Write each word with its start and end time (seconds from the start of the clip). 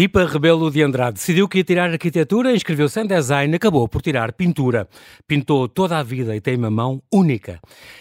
Filipa 0.00 0.24
Rebelo 0.24 0.70
de 0.70 0.82
Andrade 0.82 1.18
decidiu 1.18 1.46
que 1.46 1.58
ia 1.58 1.64
tirar 1.64 1.90
arquitetura, 1.90 2.56
inscreveu-se 2.56 2.98
em 2.98 3.06
design, 3.06 3.54
acabou 3.54 3.86
por 3.86 4.00
tirar 4.00 4.32
pintura. 4.32 4.88
Pintou 5.28 5.68
toda 5.68 5.98
a 5.98 6.02
vida 6.02 6.34
e 6.34 6.40
tem 6.40 6.56
uma 6.56 6.70
mão 6.70 7.02
única. 7.12 7.60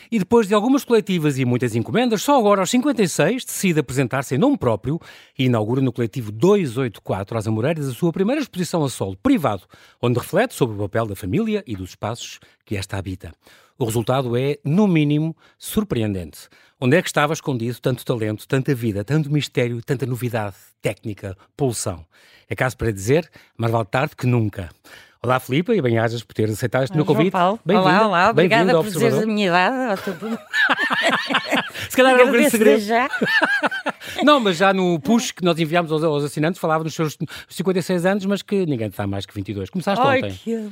E 0.09 0.17
depois 0.17 0.48
de 0.48 0.54
algumas 0.54 0.85
coletivas 0.85 1.38
e 1.38 1.43
muitas 1.43 1.75
encomendas, 1.75 2.21
só 2.21 2.39
agora 2.39 2.62
aos 2.62 2.70
56 2.70 3.43
decide 3.43 3.81
apresentar-se 3.81 4.34
em 4.34 4.38
nome 4.38 4.57
próprio 4.57 4.98
e 5.38 5.48
inaugura 5.48 5.81
no 5.81 5.91
coletivo 5.91 6.31
284 6.31 7.38
às 7.38 7.48
Amoreiras 7.48 7.89
a 7.89 7.91
sua 7.91 8.13
primeira 8.13 8.39
exposição 8.39 8.81
a 8.86 8.89
solo 8.89 9.18
privado, 9.21 9.63
onde 10.02 10.20
reflete 10.20 10.54
sobre 10.54 10.77
o 10.77 10.79
papel 10.79 11.05
da 11.05 11.18
família 11.18 11.61
e 11.68 11.75
dos 11.75 11.89
espaços 11.89 12.39
que 12.66 12.77
esta 12.77 12.95
habita. 12.95 13.34
O 13.77 13.84
resultado 13.84 14.38
é, 14.38 14.58
no 14.63 14.88
mínimo, 14.88 15.36
surpreendente. 15.58 16.47
Onde 16.81 16.95
é 16.95 17.01
que 17.01 17.09
estava 17.09 17.33
escondido 17.33 17.77
tanto 17.81 18.05
talento, 18.05 18.47
tanta 18.47 18.73
vida, 18.73 19.03
tanto 19.03 19.29
mistério, 19.29 19.81
tanta 19.83 20.05
novidade, 20.05 20.55
técnica, 20.81 21.35
pulsão? 21.57 22.05
É 22.49 22.55
caso 22.55 22.77
para 22.77 22.89
dizer, 22.89 23.29
mais 23.57 23.69
vale 23.69 23.85
tarde 23.85 24.15
que 24.15 24.25
nunca. 24.25 24.69
Olá, 25.21 25.41
Filipe, 25.41 25.73
e 25.73 25.81
bem-ajas 25.81 26.23
por 26.23 26.33
ter 26.33 26.49
aceitado 26.49 26.85
este 26.85 26.95
meu 26.95 27.03
convite. 27.03 27.31
Paulo. 27.31 27.59
Olá, 27.67 28.07
olá, 28.07 28.29
obrigada 28.29 28.71
por 28.71 28.85
dizeres 28.85 29.17
a 29.17 29.25
minha 29.25 29.47
idade. 29.47 30.02
Se 31.89 31.97
calhar 31.97 32.13
era 32.13 32.25
um 32.25 32.31
grande 32.31 32.49
segredo. 32.49 32.80
Já. 32.80 33.09
Não, 34.23 34.39
mas 34.39 34.55
já 34.55 34.73
no 34.73 34.97
push 35.02 35.31
que 35.31 35.43
nós 35.43 35.59
enviámos 35.59 35.91
aos, 35.91 36.02
aos 36.02 36.23
assinantes 36.23 36.61
falava 36.61 36.85
dos 36.85 36.93
seus 36.93 37.17
56 37.49 38.05
anos, 38.05 38.25
mas 38.25 38.41
que 38.41 38.66
ninguém 38.66 38.88
está 38.88 39.05
mais 39.05 39.25
que 39.25 39.33
22. 39.35 39.69
Começaste 39.69 40.02
Ai, 40.07 40.19
ontem. 40.19 40.39
Que... 40.41 40.69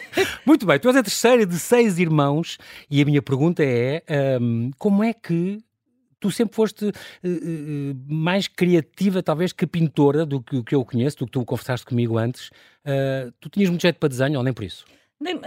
Muito 0.45 0.65
bem, 0.65 0.79
tu 0.79 0.87
és 0.87 0.95
a 0.95 1.03
terceira 1.03 1.45
de 1.45 1.59
seis 1.59 1.99
irmãos 1.99 2.57
e 2.89 3.01
a 3.01 3.05
minha 3.05 3.21
pergunta 3.21 3.63
é 3.63 4.03
um, 4.39 4.71
como 4.77 5.03
é 5.03 5.13
que 5.13 5.59
tu 6.21 6.31
sempre 6.31 6.55
foste 6.55 6.85
uh, 6.85 6.91
uh, 6.91 7.95
mais 8.07 8.47
criativa, 8.47 9.21
talvez, 9.21 9.51
que 9.51 9.67
pintora 9.67 10.25
do 10.25 10.41
que, 10.41 10.63
que 10.63 10.75
eu 10.75 10.85
conheço, 10.85 11.17
do 11.17 11.25
que 11.25 11.31
tu 11.31 11.43
conversaste 11.43 11.85
comigo 11.85 12.17
antes. 12.17 12.49
Uh, 12.85 13.31
tu 13.39 13.49
tinhas 13.49 13.69
muito 13.69 13.81
jeito 13.81 13.99
para 13.99 14.07
desenho 14.07 14.37
ou 14.37 14.43
nem 14.43 14.53
por 14.53 14.63
isso? 14.63 14.85
Nem, 15.19 15.39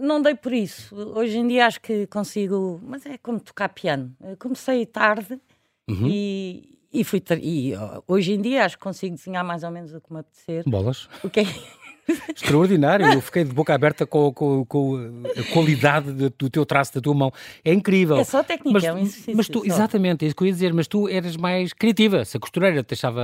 não 0.00 0.20
dei 0.20 0.34
por 0.34 0.52
isso. 0.52 0.96
Hoje 0.96 1.38
em 1.38 1.46
dia 1.46 1.66
acho 1.66 1.80
que 1.80 2.06
consigo, 2.08 2.80
mas 2.84 3.06
é 3.06 3.18
como 3.18 3.38
tocar 3.38 3.68
piano. 3.68 4.12
comecei 4.36 4.84
tarde 4.84 5.38
uhum. 5.88 6.08
e, 6.08 6.78
e 6.92 7.04
fui. 7.04 7.22
E 7.40 7.72
hoje 8.08 8.32
em 8.32 8.42
dia 8.42 8.64
acho 8.64 8.76
que 8.76 8.82
consigo 8.82 9.14
desenhar 9.14 9.44
mais 9.44 9.62
ou 9.62 9.70
menos 9.70 9.94
o 9.94 10.00
que 10.00 10.12
me 10.12 10.18
apetecer. 10.18 10.64
Bolas. 10.66 11.08
O 11.22 11.30
que 11.30 11.38
é 11.38 11.44
Extraordinário, 12.34 13.06
eu 13.06 13.20
fiquei 13.20 13.44
de 13.44 13.52
boca 13.52 13.74
aberta 13.74 14.06
com, 14.06 14.32
com, 14.32 14.64
com 14.64 14.96
a 15.36 15.52
qualidade 15.52 16.12
do 16.12 16.50
teu 16.50 16.64
traço, 16.64 16.94
da 16.94 17.00
tua 17.00 17.14
mão. 17.14 17.32
É 17.64 17.72
incrível. 17.72 18.16
É 18.16 18.24
só 18.24 18.42
técnica, 18.42 18.72
mas, 18.72 18.84
é 18.84 18.92
um 18.92 18.98
exercício. 18.98 19.36
Mas 19.36 19.48
tu, 19.48 19.62
exatamente, 19.64 20.24
é 20.24 20.26
isso 20.26 20.36
que 20.36 20.42
eu 20.42 20.46
ia 20.46 20.52
dizer, 20.52 20.72
mas 20.72 20.86
tu 20.86 21.08
eras 21.08 21.36
mais 21.36 21.72
criativa. 21.72 22.24
Se 22.24 22.36
a 22.36 22.40
costureira 22.40 22.82
te 22.82 22.88
deixava 22.88 23.22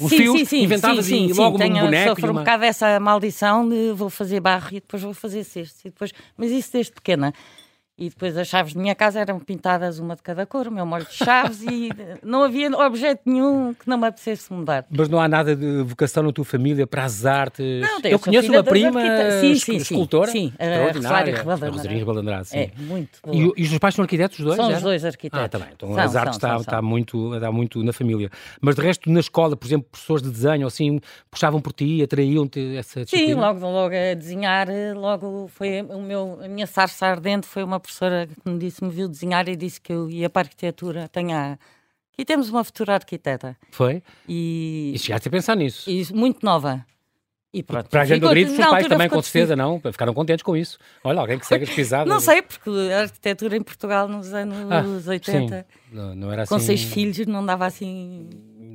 uns 0.00 0.08
sim, 0.08 0.16
fios, 0.16 0.38
sim, 0.38 0.44
sim, 0.44 0.62
inventavas 0.64 1.04
sim, 1.04 1.26
e 1.26 1.34
sim, 1.34 1.40
logo 1.40 1.58
tenho, 1.58 1.76
um 1.76 1.80
boneco. 1.80 2.08
Sofro 2.10 2.30
uma... 2.30 2.40
um 2.40 2.44
bocado 2.44 2.60
dessa 2.62 3.00
maldição 3.00 3.68
de 3.68 3.92
vou 3.92 4.10
fazer 4.10 4.40
barro 4.40 4.68
e 4.70 4.74
depois 4.74 5.02
vou 5.02 5.14
fazer 5.14 5.44
cesto. 5.44 5.80
E 5.84 5.90
depois... 5.90 6.12
Mas 6.36 6.50
isso 6.50 6.72
desde 6.72 6.92
pequena. 6.92 7.32
E 8.00 8.08
depois 8.08 8.34
as 8.34 8.48
chaves 8.48 8.72
da 8.72 8.80
minha 8.80 8.94
casa 8.94 9.20
eram 9.20 9.38
pintadas 9.38 9.98
uma 9.98 10.16
de 10.16 10.22
cada 10.22 10.46
cor, 10.46 10.66
o 10.66 10.70
meu 10.70 10.86
molho 10.86 11.04
de 11.04 11.12
chaves, 11.12 11.62
e 11.62 11.90
não 12.24 12.42
havia 12.42 12.70
objeto 12.70 13.20
nenhum 13.26 13.74
que 13.74 13.86
não 13.86 13.98
me 13.98 14.06
apetecesse 14.06 14.50
mudar. 14.50 14.86
Mas 14.88 15.10
não 15.10 15.20
há 15.20 15.28
nada 15.28 15.54
de 15.54 15.82
vocação 15.82 16.22
na 16.22 16.32
tua 16.32 16.46
família 16.46 16.86
para 16.86 17.04
as 17.04 17.26
artes? 17.26 17.82
Não, 17.82 18.00
eu 18.10 18.18
conheço 18.18 18.50
uma 18.50 18.64
prima 18.64 19.02
sim, 19.42 19.54
sim, 19.56 19.76
escultora 19.76 20.30
sim, 20.30 20.50
extraordinária. 20.58 21.40
A 21.40 21.42
Rosarinha 21.42 21.98
Rebelo 21.98 22.20
Andrade. 22.20 22.48
Sim. 22.48 22.58
É, 22.58 22.70
muito 22.78 23.20
e, 23.30 23.52
e, 23.54 23.64
os 23.64 23.78
pais 23.78 23.94
são 23.94 24.02
arquitetos 24.02 24.38
os 24.38 24.44
dois? 24.46 24.56
São 24.56 24.68
era? 24.68 24.76
os 24.78 24.82
dois 24.82 25.04
arquitetos. 25.04 25.44
Ah, 25.44 25.48
também. 25.50 25.68
Tá 25.68 25.74
então 25.76 25.88
são, 25.90 26.02
as 26.02 26.16
artes 26.16 26.38
são, 26.40 26.50
está, 26.52 26.60
está, 26.60 26.82
muito, 26.82 27.34
está 27.34 27.52
muito 27.52 27.84
na 27.84 27.92
família. 27.92 28.30
Mas 28.62 28.76
de 28.76 28.80
resto, 28.80 29.10
na 29.10 29.20
escola, 29.20 29.54
por 29.54 29.66
exemplo, 29.66 29.88
professores 29.90 30.22
de 30.22 30.30
desenho, 30.30 30.66
assim, 30.66 30.98
puxavam 31.30 31.60
por 31.60 31.74
ti, 31.74 32.02
atraíam-te 32.02 32.76
essa 32.76 33.04
disciplina? 33.04 33.34
Sim, 33.34 33.40
logo, 33.40 33.60
logo 33.60 33.94
a 33.94 34.14
desenhar, 34.14 34.68
logo 34.94 35.48
foi 35.48 35.82
o 35.82 36.00
meu, 36.00 36.38
a 36.42 36.48
minha 36.48 36.66
sarça 36.66 37.04
ardente 37.04 37.46
foi 37.46 37.62
uma 37.62 37.78
professora 37.90 38.26
que 38.26 38.50
me 38.50 38.58
disse 38.58 38.82
me 38.84 38.90
viu 38.90 39.08
desenhar 39.08 39.48
e 39.48 39.56
disse 39.56 39.80
que 39.80 39.92
eu 39.92 40.08
ia 40.08 40.30
para 40.30 40.42
a 40.42 40.44
arquitetura. 40.44 41.08
Tenho 41.08 41.36
a... 41.36 41.58
Aqui 42.12 42.24
temos 42.24 42.48
uma 42.48 42.62
futura 42.62 42.94
arquiteta. 42.94 43.56
Foi? 43.70 44.02
E, 44.28 44.92
e 44.94 44.98
chegaste 44.98 45.28
a 45.28 45.30
pensar 45.30 45.56
nisso? 45.56 45.90
E 45.90 46.06
muito 46.12 46.44
nova. 46.44 46.84
E 47.52 47.62
pronto. 47.62 47.90
Para 47.90 48.02
a 48.02 48.04
gente 48.04 48.20
do 48.20 48.28
Grito, 48.28 48.52
os 48.52 48.58
pais 48.58 48.86
também, 48.86 49.08
com 49.08 49.20
certeza, 49.20 49.56
não? 49.56 49.80
Ficaram 49.80 50.14
contentes 50.14 50.42
com 50.42 50.56
isso. 50.56 50.78
Olha, 51.02 51.20
alguém 51.20 51.38
que 51.38 51.46
segue 51.46 51.64
as 51.64 51.70
pisadas. 51.70 52.08
não 52.08 52.20
sei, 52.20 52.42
porque 52.42 52.70
a 52.92 53.00
arquitetura 53.02 53.56
em 53.56 53.62
Portugal 53.62 54.06
nos 54.06 54.32
anos 54.32 55.08
ah, 55.08 55.10
80, 55.10 55.66
não, 55.90 56.14
não 56.14 56.32
era 56.32 56.42
assim... 56.42 56.54
com 56.54 56.60
seis 56.60 56.82
filhos, 56.82 57.26
não 57.26 57.44
dava 57.44 57.66
assim 57.66 58.28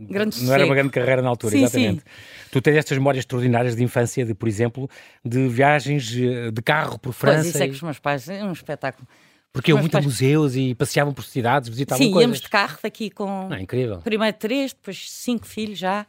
Não 0.10 0.54
era 0.54 0.66
uma 0.66 0.76
grande 0.76 0.92
carreira 0.92 1.22
na 1.22 1.30
altura, 1.30 1.52
sim, 1.52 1.64
exatamente. 1.64 2.00
Sim. 2.00 2.50
Tu 2.52 2.62
tens 2.62 2.78
estas 2.78 2.98
memórias 2.98 3.24
extraordinárias 3.24 3.76
de 3.76 3.84
infância, 3.84 4.26
de, 4.26 4.34
por 4.34 4.48
exemplo, 4.48 4.90
de 5.24 5.48
viagens 5.48 6.14
eh, 6.16 6.52
de 6.52 6.62
carro 6.62 6.98
por 6.98 7.14
França. 7.14 7.42
Pois, 7.42 7.48
isso 7.48 7.64
é 7.64 7.68
que 7.68 7.74
os 7.74 7.82
meus 7.82 8.00
pais, 8.00 8.30
é 8.30 8.44
um 8.44 8.52
espetáculo. 8.52 9.08
Porque 9.52 9.72
iam 9.72 9.80
muito 9.80 9.94
pais... 9.94 10.04
a 10.04 10.08
museus 10.08 10.56
e 10.56 10.76
passeavam 10.76 11.14
por 11.14 11.24
cidades, 11.24 11.70
visitavam 11.70 12.06
Sim, 12.06 12.12
coisas. 12.12 12.28
íamos 12.28 12.42
de 12.42 12.50
carro 12.50 12.78
daqui 12.84 13.10
com 13.10 13.48
ah, 13.50 13.62
incrível. 13.62 14.00
primeiro 14.00 14.36
três, 14.38 14.74
depois 14.74 15.10
cinco 15.10 15.48
filhos 15.48 15.78
já, 15.78 16.06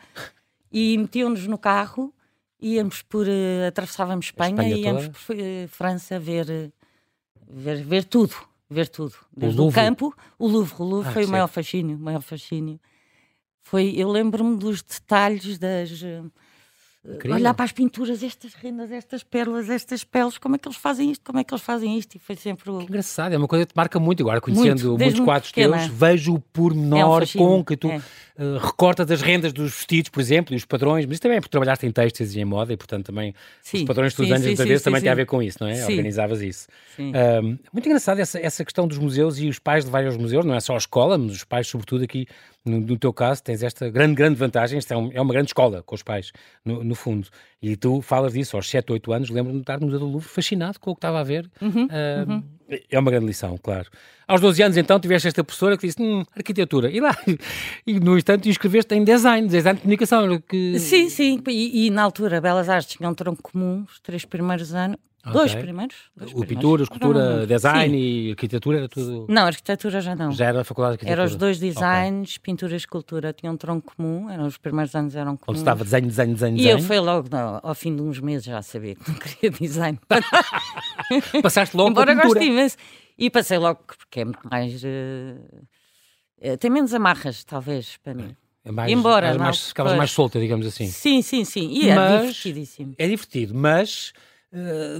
e 0.73 0.99
metiam-nos 0.99 1.47
no 1.47 1.57
carro, 1.57 2.13
íamos 2.61 3.03
por, 3.03 3.27
uh, 3.27 3.69
atravessávamos 3.69 4.27
Espanha, 4.27 4.51
Espanha 4.51 4.77
e 4.77 4.83
íamos 4.83 5.09
por 5.09 5.37
uh, 5.37 5.69
França 5.69 6.19
ver, 6.19 6.73
ver, 7.49 7.85
ver 7.85 8.05
tudo, 8.05 8.35
ver 8.69 8.89
tudo. 8.89 9.15
Desde 9.37 9.61
o, 9.61 9.69
o 9.69 9.73
campo, 9.73 10.13
o 10.39 10.49
Louvre, 10.49 10.75
o 10.79 10.85
Louvre 10.85 11.11
ah, 11.11 11.13
foi 11.13 11.25
o 11.25 11.29
maior 11.29 11.49
fascínio, 11.49 11.97
o 11.97 12.01
maior 12.01 12.23
fascínio. 12.23 12.81
Foi, 13.67 13.95
eu 13.97 14.09
lembro-me 14.09 14.57
dos 14.57 14.81
detalhes 14.81 15.59
das 15.59 15.91
Incrível. 17.05 17.37
olhar 17.37 17.53
para 17.53 17.65
as 17.65 17.73
pinturas, 17.73 18.23
estas 18.23 18.55
rendas, 18.55 18.93
estas 18.93 19.25
pérolas, 19.25 19.69
estas 19.69 20.05
peles, 20.05 20.39
como 20.39 20.55
é 20.55 20.59
que 20.59 20.69
eles 20.69 20.77
fazem 20.77 21.11
isto, 21.11 21.25
como 21.25 21.41
é 21.41 21.45
que 21.45 21.53
eles 21.53 21.65
fazem 21.65 21.99
isto, 21.99 22.15
e 22.15 22.21
foi 22.21 22.37
sempre... 22.37 22.71
O... 22.71 22.79
Que 22.79 22.85
engraçado, 22.85 23.33
é 23.33 23.37
uma 23.37 23.49
coisa 23.49 23.67
que 23.67 23.73
te 23.73 23.77
marca 23.77 23.99
muito, 23.99 24.23
agora 24.23 24.41
conhecendo 24.41 24.91
muito, 24.91 25.03
muitos 25.03 25.21
quadros 25.21 25.51
teus, 25.51 25.87
vejo 25.89 26.35
o 26.35 26.39
pormenor 26.39 27.23
é 27.23 27.27
um 27.27 27.39
com 27.39 27.65
que 27.65 27.77
tu 27.77 27.91
é. 27.91 27.97
uh, 27.97 28.59
recortas 28.59 29.11
as 29.11 29.21
rendas 29.21 29.53
dos 29.53 29.73
vestidos, 29.73 30.11
por 30.11 30.21
exemplo, 30.21 30.55
e 30.55 30.57
os 30.57 30.65
padrões, 30.65 31.05
mas 31.05 31.15
isso 31.15 31.23
também 31.23 31.39
é 31.39 31.41
porque 31.41 31.51
trabalhaste 31.51 31.87
em 31.87 31.91
textos 31.91 32.37
e 32.37 32.41
em 32.41 32.45
moda, 32.45 32.73
e 32.73 32.77
portanto 32.77 33.07
também 33.07 33.35
sim, 33.63 33.79
os 33.79 33.83
padrões 33.83 34.13
que 34.13 34.19
tu 34.19 34.23
desenhas 34.23 34.47
muitas 34.47 34.69
vezes 34.69 34.85
também 34.85 35.01
tem 35.01 35.11
a 35.11 35.15
ver 35.17 35.27
com 35.27 35.43
isso, 35.43 35.59
não 35.61 35.67
é? 35.67 35.85
Organizavas 35.85 36.41
isso. 36.41 36.69
Uh, 37.01 37.59
muito 37.73 37.87
engraçado 37.87 38.21
essa, 38.21 38.39
essa 38.39 38.65
questão 38.65 38.87
dos 38.87 38.99
museus 38.99 39.41
e 39.41 39.49
os 39.49 39.59
pais 39.59 39.85
de 39.85 39.91
vários 39.91 40.17
museus, 40.17 40.45
não 40.45 40.55
é 40.55 40.61
só 40.61 40.75
a 40.75 40.79
escola, 40.79 41.19
mas 41.19 41.33
os 41.33 41.45
pais 41.45 41.67
sobretudo 41.67 42.05
aqui 42.05 42.29
no, 42.67 42.81
no, 42.81 42.99
teu 42.99 43.13
caso, 43.13 43.43
tens 43.43 43.63
esta 43.63 43.89
grande, 43.89 44.15
grande 44.15 44.37
vantagem, 44.37 44.79
isto 44.79 44.93
é, 44.93 44.97
um, 44.97 45.11
é 45.13 45.21
uma 45.21 45.33
grande 45.33 45.49
escola 45.49 45.83
com 45.83 45.95
os 45.95 46.03
pais, 46.03 46.33
no, 46.65 46.83
no, 46.83 46.95
fundo. 46.95 47.29
E 47.63 47.77
tu 47.77 48.03
falas 48.03 48.33
disso 48.33 48.57
aos 48.57 48.69
7, 48.69 48.93
8 48.93 49.13
anos, 49.13 49.31
lembro-me 49.31 49.59
de 49.59 49.63
estar 49.63 49.81
no 49.81 49.87
Museu 49.87 50.01
do 50.01 50.07
Louvre 50.07 50.29
fascinado 50.29 50.79
com 50.81 50.91
o 50.91 50.95
que 50.95 50.99
estava 50.99 51.21
a 51.21 51.25
ver. 51.25 51.51
Uhum, 51.61 51.85
uh, 51.85 52.31
uhum. 52.31 52.45
É 52.91 52.99
uma 52.99 53.11
grande 53.11 53.27
lição, 53.27 53.57
claro. 53.57 53.89
Aos 54.27 54.41
12 54.41 54.63
anos, 54.63 54.77
então, 54.77 54.99
tiveste 54.99 55.29
esta 55.29 55.45
professora 55.45 55.77
que 55.77 55.87
disse, 55.87 56.03
hum, 56.03 56.25
arquitetura. 56.37 56.91
E 56.91 56.99
lá, 56.99 57.17
e 57.87 58.01
no 58.01 58.17
instante, 58.17 58.49
inscreveste 58.49 58.93
em 58.95 59.05
design, 59.05 59.47
design 59.47 59.77
de 59.77 59.83
comunicação. 59.83 60.41
Que... 60.41 60.79
Sim, 60.81 61.09
sim. 61.09 61.41
E, 61.47 61.87
e, 61.87 61.91
na 61.91 62.03
altura, 62.03 62.41
Belas 62.41 62.69
Artes 62.69 62.97
tinha 62.97 63.09
um 63.09 63.15
tronco 63.15 63.41
comum, 63.41 63.85
os 63.89 64.01
três 64.01 64.25
primeiros 64.25 64.75
anos, 64.75 64.99
Okay. 65.27 65.33
Dois 65.33 65.55
primeiros. 65.57 65.97
Dois 66.17 66.33
o 66.33 66.47
pintura, 66.47 66.85
escultura, 66.85 67.47
design 67.49 67.91
Sim. 67.91 68.01
e 68.01 68.31
arquitetura 68.31 68.79
era 68.79 68.89
tudo. 68.89 69.27
Não, 69.29 69.43
arquitetura 69.43 70.01
já 70.01 70.15
não. 70.15 70.31
Já 70.31 70.47
era 70.47 70.61
a 70.61 70.65
faculdade 70.65 70.93
de 70.93 70.95
arquitetura. 70.99 71.21
Eram 71.21 71.25
os 71.25 71.35
dois 71.35 71.59
designs, 71.59 72.31
okay. 72.31 72.43
pintura 72.45 72.75
e 72.75 72.77
escultura, 72.77 73.33
tinham 73.33 73.55
um 73.55 73.57
tronco 73.57 73.93
comum, 73.97 74.31
eram 74.31 74.47
os 74.47 74.57
primeiros 74.57 74.95
anos 74.95 75.17
eram 75.17 75.37
comuns. 75.37 75.49
Onde 75.49 75.59
estava 75.59 75.83
desenho, 75.83 76.07
desenho, 76.07 76.33
desenho. 76.33 76.57
E 76.59 76.69
eu 76.69 76.79
fui 76.79 77.01
logo, 77.01 77.29
não, 77.29 77.59
ao 77.61 77.75
fim 77.75 77.97
de 77.97 78.03
uns 78.03 78.21
meses 78.21 78.45
já 78.45 78.63
sabia 78.63 78.95
que 78.95 79.11
não 79.11 79.19
queria 79.19 79.51
design. 79.51 79.99
Passaste 81.43 81.77
logo 81.77 81.91
Embora 81.91 82.15
para 82.15 82.23
pintura. 82.23 82.41
goste 82.41 82.53
imenso. 82.53 82.77
E 83.19 83.29
passei 83.29 83.59
logo, 83.59 83.81
porque 83.99 84.21
é 84.21 84.25
muito 84.27 84.49
mais. 84.49 84.81
Uh, 84.85 86.57
tem 86.61 86.71
menos 86.71 86.95
amarras, 86.95 87.43
talvez, 87.43 87.97
para 87.97 88.15
mim. 88.15 88.37
É 88.65 88.71
mais, 88.71 88.93
Embora, 88.93 89.29
é 89.29 89.39
mais, 89.39 89.69
ficavas 89.69 89.97
mais 89.97 90.11
solta, 90.11 90.39
digamos 90.39 90.67
assim. 90.67 90.87
Sim, 90.87 91.23
sim, 91.23 91.45
sim. 91.45 91.69
E 91.71 91.89
é 91.89 91.95
mas, 91.95 92.13
é 92.13 92.19
divertidíssimo. 92.19 92.95
É 92.99 93.09
divertido, 93.09 93.55
mas 93.55 94.13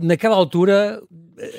naquela 0.03 0.37
altura 0.37 1.01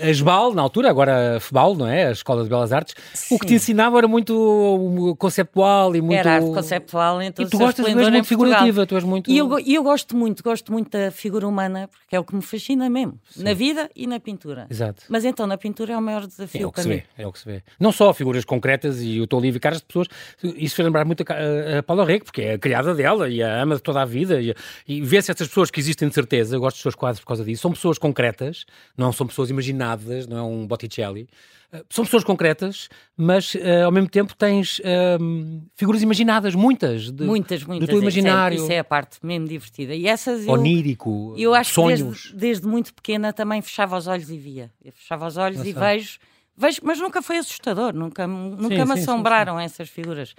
a 0.01 0.09
ESBAL, 0.09 0.53
na 0.53 0.61
altura, 0.61 0.89
agora 0.89 1.37
a 1.37 1.39
FEBAL, 1.39 1.75
não 1.75 1.87
é? 1.87 2.07
A 2.07 2.11
Escola 2.11 2.43
de 2.43 2.49
Belas 2.49 2.71
Artes, 2.71 2.95
Sim. 3.13 3.35
o 3.35 3.39
que 3.39 3.47
te 3.47 3.53
ensinava 3.55 3.97
era 3.97 4.07
muito 4.07 5.15
conceptual 5.19 5.95
e 5.95 6.01
muito... 6.01 6.19
Era 6.19 6.35
arte 6.35 6.47
conceptual, 6.47 7.21
então 7.21 7.45
E 7.45 7.49
tu 7.49 7.57
gostas, 7.57 7.85
tu 7.85 7.97
és 7.97 8.09
muito 8.09 8.25
figurativa, 8.25 8.85
tu 8.85 8.95
és 8.95 9.03
muito... 9.03 9.29
E 9.29 9.37
eu, 9.37 9.59
eu 9.59 9.83
gosto 9.83 10.15
muito, 10.15 10.43
gosto 10.43 10.71
muito 10.71 10.89
da 10.89 11.11
figura 11.11 11.47
humana, 11.47 11.87
porque 11.87 12.15
é 12.15 12.19
o 12.19 12.23
que 12.23 12.35
me 12.35 12.41
fascina 12.41 12.89
mesmo, 12.89 13.19
Sim. 13.29 13.43
na 13.43 13.53
vida 13.53 13.89
e 13.95 14.07
na 14.07 14.19
pintura. 14.19 14.67
Exato. 14.69 15.03
Mas 15.09 15.25
então, 15.25 15.45
na 15.45 15.57
pintura 15.57 15.93
é 15.93 15.97
o 15.97 16.01
maior 16.01 16.25
desafio 16.25 16.63
é 16.63 16.65
o 16.65 16.71
que 16.71 16.81
se 16.81 16.87
mim. 16.87 16.95
Vê, 16.95 17.23
é 17.23 17.27
o 17.27 17.31
que 17.31 17.39
se 17.39 17.45
vê. 17.45 17.63
Não 17.79 17.91
só 17.91 18.13
figuras 18.13 18.45
concretas 18.45 19.01
e 19.01 19.17
eu 19.17 19.23
estou 19.25 19.39
ali 19.39 19.49
a 19.49 19.59
caras 19.59 19.79
de 19.79 19.85
pessoas, 19.85 20.07
isso 20.43 20.75
fez 20.75 20.85
lembrar 20.85 21.05
muito 21.05 21.23
a, 21.27 21.79
a 21.79 21.83
Paula 21.83 22.05
Rego, 22.05 22.25
porque 22.25 22.41
é 22.41 22.53
a 22.53 22.59
criada 22.59 22.93
dela 22.93 23.27
e 23.27 23.41
a 23.41 23.61
ama 23.61 23.75
de 23.75 23.81
toda 23.81 24.01
a 24.01 24.05
vida, 24.05 24.39
e, 24.39 24.53
e 24.87 25.01
vê-se 25.01 25.31
estas 25.31 25.47
pessoas 25.47 25.71
que 25.71 25.79
existem 25.79 26.07
de 26.07 26.13
certeza, 26.13 26.55
eu 26.55 26.59
gosto 26.59 26.77
dos 26.77 26.83
seus 26.83 26.95
quadros 26.95 27.19
por 27.19 27.27
causa 27.27 27.43
disso, 27.43 27.61
são 27.61 27.71
pessoas 27.71 27.87
pessoas 27.87 27.97
concretas, 27.97 28.65
não 28.95 29.11
são 29.11 29.27
pessoas 29.27 29.49
imaginadas, 29.49 29.66
não 29.73 30.37
é 30.37 30.41
um 30.41 30.67
Botticelli. 30.67 31.27
Uh, 31.73 31.83
são 31.89 32.05
pessoas 32.05 32.23
concretas, 32.23 32.87
mas 33.15 33.53
uh, 33.55 33.85
ao 33.85 33.91
mesmo 33.91 34.09
tempo 34.09 34.33
tens 34.35 34.79
uh, 34.79 35.61
figuras 35.75 36.01
imaginadas, 36.01 36.55
muitas. 36.55 37.11
De, 37.11 37.25
muitas, 37.25 37.63
muitas. 37.63 37.87
Do 37.87 37.91
teu 37.91 38.01
imaginário. 38.01 38.55
Isso 38.55 38.63
é, 38.63 38.67
isso 38.67 38.73
é, 38.73 38.79
a 38.79 38.83
parte 38.83 39.17
mesmo 39.21 39.47
divertida. 39.47 39.93
E 39.93 40.07
essas 40.07 40.45
eu, 40.45 40.53
Onírico, 40.53 41.33
eu 41.37 41.53
acho 41.53 41.73
sonhos. 41.73 41.99
Que 41.99 42.05
desde, 42.05 42.35
desde, 42.35 42.67
muito 42.67 42.93
pequena 42.93 43.33
também 43.33 43.61
fechava 43.61 43.97
os 43.97 44.07
olhos 44.07 44.29
e 44.29 44.37
via. 44.37 44.71
Eu 44.83 44.93
fechava 44.93 45.27
os 45.27 45.35
olhos 45.35 45.57
Nossa. 45.57 45.69
e 45.69 45.73
vejo, 45.73 46.19
vejo, 46.55 46.81
mas 46.83 46.99
nunca 46.99 47.21
foi 47.21 47.37
assustador, 47.37 47.93
nunca, 47.93 48.25
nunca 48.25 48.75
sim, 48.75 48.81
me 48.85 48.97
sim, 48.97 49.03
assombraram 49.03 49.57
sim, 49.57 49.65
essas 49.65 49.89
figuras. 49.89 50.33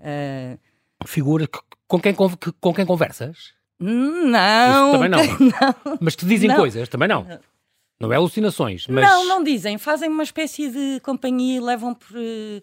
Uh, 0.00 0.58
Figura 1.06 1.48
com 1.86 2.00
quem, 2.00 2.14
com 2.14 2.74
quem 2.74 2.86
conversas? 2.86 3.52
Não. 3.78 4.84
Isso 4.84 4.92
também 4.92 5.08
não. 5.08 5.18
não. 5.84 5.98
Mas 6.00 6.16
te 6.16 6.24
dizem 6.24 6.48
não. 6.48 6.56
coisas, 6.56 6.88
também 6.88 7.08
não. 7.08 7.26
Não 8.02 8.12
é 8.12 8.16
alucinações, 8.16 8.86
mas... 8.88 9.08
Não, 9.08 9.24
não 9.26 9.44
dizem. 9.44 9.78
Fazem 9.78 10.08
uma 10.08 10.24
espécie 10.24 10.68
de 10.68 11.00
companhia 11.00 11.56
e 11.56 11.60
levam 11.60 11.94
por... 11.94 12.16
Uh, 12.16 12.60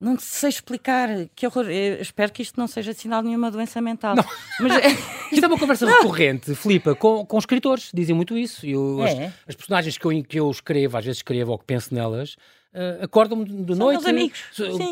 não 0.00 0.18
sei 0.18 0.48
explicar. 0.48 1.08
Que 1.34 1.46
horror. 1.46 1.70
Eu 1.70 2.00
espero 2.00 2.32
que 2.32 2.42
isto 2.42 2.58
não 2.58 2.66
seja 2.66 2.92
sinal 2.92 3.22
de 3.22 3.28
nenhuma 3.28 3.50
doença 3.50 3.80
mental. 3.80 4.16
Não. 4.16 4.24
Mas... 4.60 4.82
isto 5.32 5.44
é 5.44 5.46
uma 5.46 5.58
conversa 5.58 5.86
não. 5.86 5.98
recorrente, 5.98 6.54
Filipa, 6.54 6.94
com, 6.94 7.24
com 7.24 7.38
escritores. 7.38 7.90
Dizem 7.92 8.14
muito 8.14 8.36
isso. 8.36 8.66
Eu, 8.66 9.02
é. 9.04 9.26
as, 9.26 9.32
as, 9.48 9.54
personagens 9.54 9.98
que 9.98 10.06
eu, 10.06 10.24
que 10.24 10.40
eu 10.40 10.50
escrevo, 10.50 10.96
às 10.96 11.04
vezes 11.04 11.18
escrevo 11.18 11.52
ou 11.52 11.58
que 11.58 11.64
penso 11.64 11.94
nelas, 11.94 12.36
uh, 12.76 13.04
acordam-me 13.04 13.44
de 13.44 13.74
São 13.74 13.86
noite, 13.86 14.08
amigos. 14.08 14.38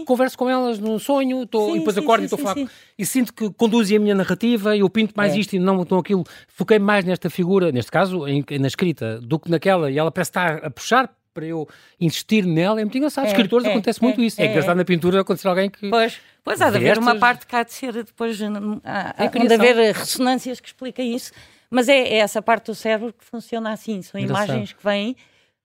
converso 0.06 0.36
com 0.38 0.48
elas 0.48 0.78
num 0.78 0.98
sonho, 0.98 1.46
tô, 1.46 1.66
sim, 1.66 1.76
e 1.76 1.78
depois 1.78 1.94
sim, 1.94 2.02
acordo 2.02 2.22
e 2.22 2.24
estou. 2.24 2.68
E 2.98 3.06
sinto 3.06 3.32
que 3.32 3.50
conduzem 3.50 3.98
a 3.98 4.00
minha 4.00 4.14
narrativa, 4.14 4.76
eu 4.76 4.88
pinto 4.88 5.14
mais 5.16 5.34
é. 5.34 5.38
isto 5.38 5.54
e 5.54 5.58
não 5.58 5.82
então 5.82 5.98
aquilo. 5.98 6.24
Foquei 6.48 6.78
mais 6.78 7.04
nesta 7.04 7.28
figura, 7.28 7.70
neste 7.70 7.90
caso, 7.90 8.26
em, 8.26 8.44
na 8.58 8.66
escrita, 8.66 9.20
do 9.20 9.38
que 9.38 9.50
naquela, 9.50 9.90
e 9.90 9.98
ela 9.98 10.10
parece 10.10 10.30
estar 10.30 10.64
a 10.64 10.70
puxar 10.70 11.14
para 11.34 11.44
eu 11.44 11.68
insistir 12.00 12.46
nela, 12.46 12.80
é 12.80 12.84
muito 12.84 12.96
engraçado. 12.96 13.26
É, 13.26 13.28
Escritores 13.28 13.66
é, 13.66 13.70
acontece 13.70 13.98
é, 14.00 14.06
muito 14.06 14.22
isso. 14.22 14.40
É, 14.40 14.46
é 14.46 14.50
engraçado 14.50 14.76
na 14.76 14.84
pintura 14.84 15.20
acontecer 15.20 15.48
alguém 15.48 15.68
que. 15.68 15.90
Pois, 15.90 16.20
pois 16.44 16.60
há 16.62 16.70
de 16.70 16.76
haver 16.76 16.96
uma 16.96 17.16
parte 17.16 17.46
que 17.46 17.56
há 17.56 17.64
de 17.64 17.72
ser 17.72 17.92
depois. 17.92 18.40
Há, 18.84 19.24
há 19.24 19.26
de 19.26 19.54
haver 19.54 19.94
ressonâncias 19.94 20.60
que 20.60 20.68
expliquem 20.68 21.14
isso. 21.14 21.32
Mas 21.68 21.88
é, 21.88 21.98
é, 21.98 22.16
essa 22.18 22.40
parte 22.40 22.66
do 22.66 22.74
cérebro 22.74 23.12
que 23.12 23.24
funciona 23.24 23.72
assim. 23.72 24.00
São 24.00 24.20
engraçado. 24.20 24.46
imagens 24.46 24.72
que 24.72 24.84
vêm 24.84 25.16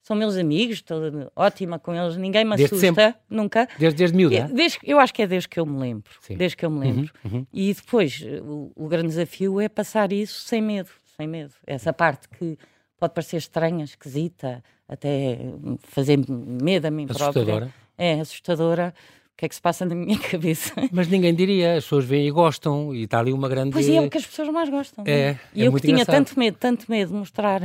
são 0.09 0.15
meus 0.15 0.35
amigos, 0.37 0.77
estou 0.77 0.99
ótima 1.35 1.77
com 1.77 1.93
eles, 1.93 2.17
ninguém 2.17 2.43
me 2.43 2.55
assusta, 2.55 2.77
sempre. 2.77 3.13
nunca. 3.29 3.69
Desde, 3.77 3.95
desde 3.95 4.17
miúda? 4.17 4.49
Desde, 4.51 4.79
eu 4.83 4.99
acho 4.99 5.13
que 5.13 5.21
é 5.21 5.27
desde 5.27 5.47
que 5.47 5.59
eu 5.59 5.67
me 5.67 5.77
lembro. 5.77 6.11
Sim. 6.19 6.35
Desde 6.35 6.57
que 6.57 6.65
eu 6.65 6.71
me 6.71 6.79
lembro. 6.79 7.11
Uhum, 7.23 7.31
uhum. 7.31 7.47
E 7.53 7.71
depois, 7.71 8.25
o, 8.41 8.71
o, 8.75 8.87
grande 8.87 9.09
desafio 9.09 9.61
é 9.61 9.69
passar 9.69 10.11
isso 10.11 10.41
sem 10.41 10.63
medo, 10.63 10.89
sem 11.15 11.27
medo. 11.27 11.53
Essa 11.63 11.93
parte 11.93 12.27
que 12.27 12.57
pode 12.99 13.13
parecer 13.13 13.37
estranha, 13.37 13.83
esquisita, 13.83 14.63
até 14.87 15.37
fazer 15.83 16.19
medo 16.27 16.87
a 16.87 16.89
mim 16.89 17.05
assustadora. 17.07 17.45
própria. 17.45 17.73
É, 17.95 18.19
assustadora. 18.19 18.91
O 19.33 19.37
que 19.37 19.45
é 19.45 19.49
que 19.49 19.53
se 19.53 19.61
passa 19.61 19.85
na 19.85 19.93
minha 19.93 20.17
cabeça? 20.27 20.73
Mas 20.91 21.07
ninguém 21.07 21.35
diria, 21.35 21.77
as 21.77 21.83
pessoas 21.83 22.03
veem 22.03 22.27
e 22.27 22.31
gostam, 22.31 22.95
e 22.95 23.03
está 23.03 23.19
ali 23.19 23.31
uma 23.31 23.47
grande. 23.47 23.73
Pois 23.73 23.87
é, 23.87 24.01
o 24.01 24.09
que 24.09 24.17
as 24.17 24.25
pessoas 24.25 24.49
mais 24.49 24.69
gostam. 24.69 25.03
É, 25.05 25.11
é 25.11 25.39
e 25.53 25.65
eu 25.65 25.71
que 25.71 25.81
tinha 25.81 25.93
engraçado. 25.93 26.15
tanto 26.15 26.39
medo, 26.39 26.57
tanto 26.57 26.85
medo 26.89 27.11
de 27.11 27.15
mostrar 27.15 27.61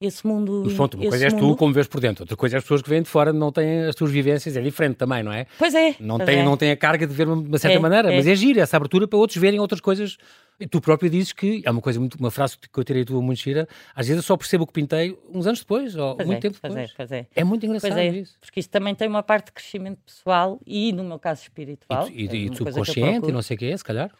esse 0.00 0.26
mundo. 0.26 0.62
Mas 0.64 0.74
pronto, 0.74 0.96
uma 0.96 1.08
coisa 1.08 1.24
és 1.24 1.32
tu 1.32 1.56
como 1.56 1.72
vês 1.72 1.86
por 1.86 2.00
dentro, 2.00 2.22
outra 2.22 2.36
coisa 2.36 2.56
é 2.56 2.58
as 2.58 2.64
pessoas 2.64 2.82
que 2.82 2.90
vêm 2.90 3.02
de 3.02 3.08
fora 3.08 3.32
não 3.32 3.52
têm 3.52 3.84
as 3.84 3.94
tuas 3.94 4.10
vivências, 4.10 4.56
é 4.56 4.60
diferente 4.60 4.96
também, 4.96 5.22
não 5.22 5.32
é? 5.32 5.46
Pois 5.58 5.74
é. 5.74 5.96
Não, 6.00 6.16
pois 6.16 6.28
tem, 6.28 6.40
é. 6.40 6.44
não 6.44 6.56
tem 6.56 6.70
a 6.70 6.76
carga 6.76 7.06
de 7.06 7.14
ver 7.14 7.26
de 7.26 7.32
uma 7.32 7.58
certa 7.58 7.76
é, 7.76 7.80
maneira, 7.80 8.12
é. 8.12 8.16
mas 8.16 8.26
é 8.26 8.34
giro 8.34 8.60
essa 8.60 8.76
abertura 8.76 9.06
para 9.06 9.18
outros 9.18 9.38
verem 9.38 9.60
outras 9.60 9.80
coisas. 9.80 10.16
E 10.58 10.68
tu 10.68 10.80
próprio 10.80 11.10
dizes 11.10 11.32
que 11.32 11.62
é 11.64 11.70
uma 11.70 11.80
coisa 11.80 11.98
muito, 11.98 12.14
uma 12.14 12.30
frase 12.30 12.56
que 12.56 12.78
eu 12.78 12.84
tirei 12.84 13.04
tua 13.04 13.20
muito 13.20 13.40
gira, 13.40 13.68
às 13.92 14.06
vezes 14.06 14.22
eu 14.22 14.26
só 14.26 14.36
percebo 14.36 14.62
o 14.62 14.66
que 14.66 14.72
pintei 14.72 15.18
uns 15.32 15.48
anos 15.48 15.60
depois, 15.60 15.96
ou 15.96 16.14
pois 16.14 16.28
muito 16.28 16.38
é, 16.38 16.40
tempo 16.40 16.54
depois. 16.54 16.72
Pois 16.74 16.90
é, 16.90 16.94
pois 16.96 17.12
é. 17.12 17.26
é 17.34 17.44
muito 17.44 17.66
engraçado 17.66 17.98
é, 17.98 18.06
isso. 18.08 18.36
Porque 18.40 18.60
isso 18.60 18.70
também 18.70 18.94
tem 18.94 19.08
uma 19.08 19.22
parte 19.22 19.46
de 19.46 19.52
crescimento 19.52 19.98
pessoal 20.06 20.60
e, 20.64 20.92
no 20.92 21.02
meu 21.02 21.18
caso, 21.18 21.42
espiritual. 21.42 22.08
E, 22.08 22.26
e, 22.26 22.46
e 22.46 22.50
é 22.50 22.54
subconsciente 22.54 23.28
e 23.28 23.32
não 23.32 23.42
sei 23.42 23.56
o 23.56 23.58
que 23.58 23.66
é, 23.66 23.76
se 23.76 23.82
calhar? 23.82 24.12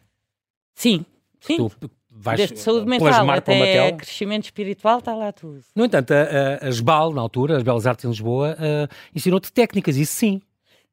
Sim, 0.74 1.06
sim. 1.40 1.56
Tu 1.56 1.70
vais 2.16 2.38
Desde 2.38 2.58
saúde 2.58 2.86
mental 2.86 3.28
até 3.30 3.92
crescimento 3.92 4.44
espiritual, 4.44 4.98
está 4.98 5.14
lá 5.14 5.32
tudo. 5.32 5.60
No 5.74 5.84
entanto, 5.84 6.12
a, 6.12 6.64
a, 6.64 6.66
a 6.66 6.70
SBAL, 6.70 7.12
na 7.12 7.20
altura, 7.20 7.56
as 7.56 7.62
Belas 7.62 7.86
Artes 7.86 8.04
em 8.04 8.08
Lisboa, 8.08 8.56
uh, 8.58 8.94
ensinou-te 9.14 9.52
técnicas, 9.52 9.96
isso 9.96 10.12
sim. 10.12 10.40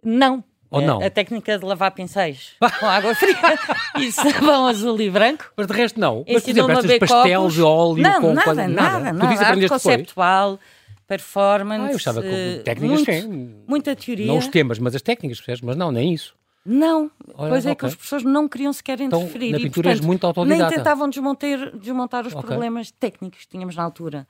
Não. 0.04 0.44
Ou 0.72 0.82
não? 0.82 1.04
A, 1.04 1.10
técnica 1.10 1.60
de 1.60 1.66
lavar 1.66 1.92
pincéis 1.92 2.54
com 2.80 2.86
água 2.86 3.14
fria 3.14 3.36
e 4.00 4.12
sabão 4.12 4.66
azul 4.68 5.00
e 5.02 5.10
branco. 5.10 5.52
Mas 5.56 5.68
de 5.68 5.74
resto 5.74 6.00
não. 6.00 6.24
Mas, 6.28 6.44
por 6.44 6.50
exemplo, 6.50 6.72
estas 6.72 6.98
pastéis 6.98 7.54
de 7.54 7.62
óleo 7.62 8.02
não, 8.02 8.22
com... 8.22 8.34
Nada, 8.34 8.44
quase, 8.44 8.68
nada, 8.68 9.14
nada. 9.14 9.36
Tu 9.36 9.44
arte 9.44 9.68
conceptual, 9.68 10.60
performance... 11.06 11.84
Ah, 11.84 11.92
eu 11.92 11.98
estava 11.98 12.22
com 12.22 12.64
técnicas, 12.64 13.26
muito, 13.26 13.34
sim. 13.34 13.56
Muita 13.68 13.96
teoria. 13.96 14.28
Não 14.28 14.38
os 14.38 14.48
temas, 14.48 14.80
mas 14.80 14.96
as 14.96 15.02
técnicas, 15.02 15.62
mas 15.62 15.76
não, 15.76 15.92
nem 15.92 16.14
isso. 16.14 16.34
Não, 16.64 17.10
Olha, 17.34 17.50
pois 17.50 17.66
é 17.66 17.72
okay. 17.72 17.76
que 17.76 17.86
as 17.88 17.96
pessoas 17.96 18.24
não 18.24 18.48
queriam 18.48 18.72
sequer 18.72 19.02
então, 19.02 19.22
interferir. 19.22 19.48
Então, 19.48 19.60
na 19.60 19.66
pintura 19.66 19.88
e, 19.88 19.92
portanto, 19.92 20.08
muito 20.08 20.28
autodidata. 20.28 20.70
Nem 20.70 20.78
tentavam 20.78 21.10
desmontar, 21.10 21.78
desmontar 21.78 22.28
os 22.28 22.34
okay. 22.34 22.48
problemas 22.48 22.92
técnicos 22.92 23.40
que 23.42 23.48
tínhamos 23.48 23.76
na 23.76 23.84
altura. 23.84 24.28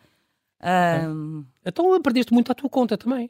Um, 0.63 1.43
então 1.65 1.93
aprendeste 1.93 2.33
muito 2.33 2.51
à 2.51 2.55
tua 2.55 2.69
conta 2.69 2.97
também. 2.97 3.29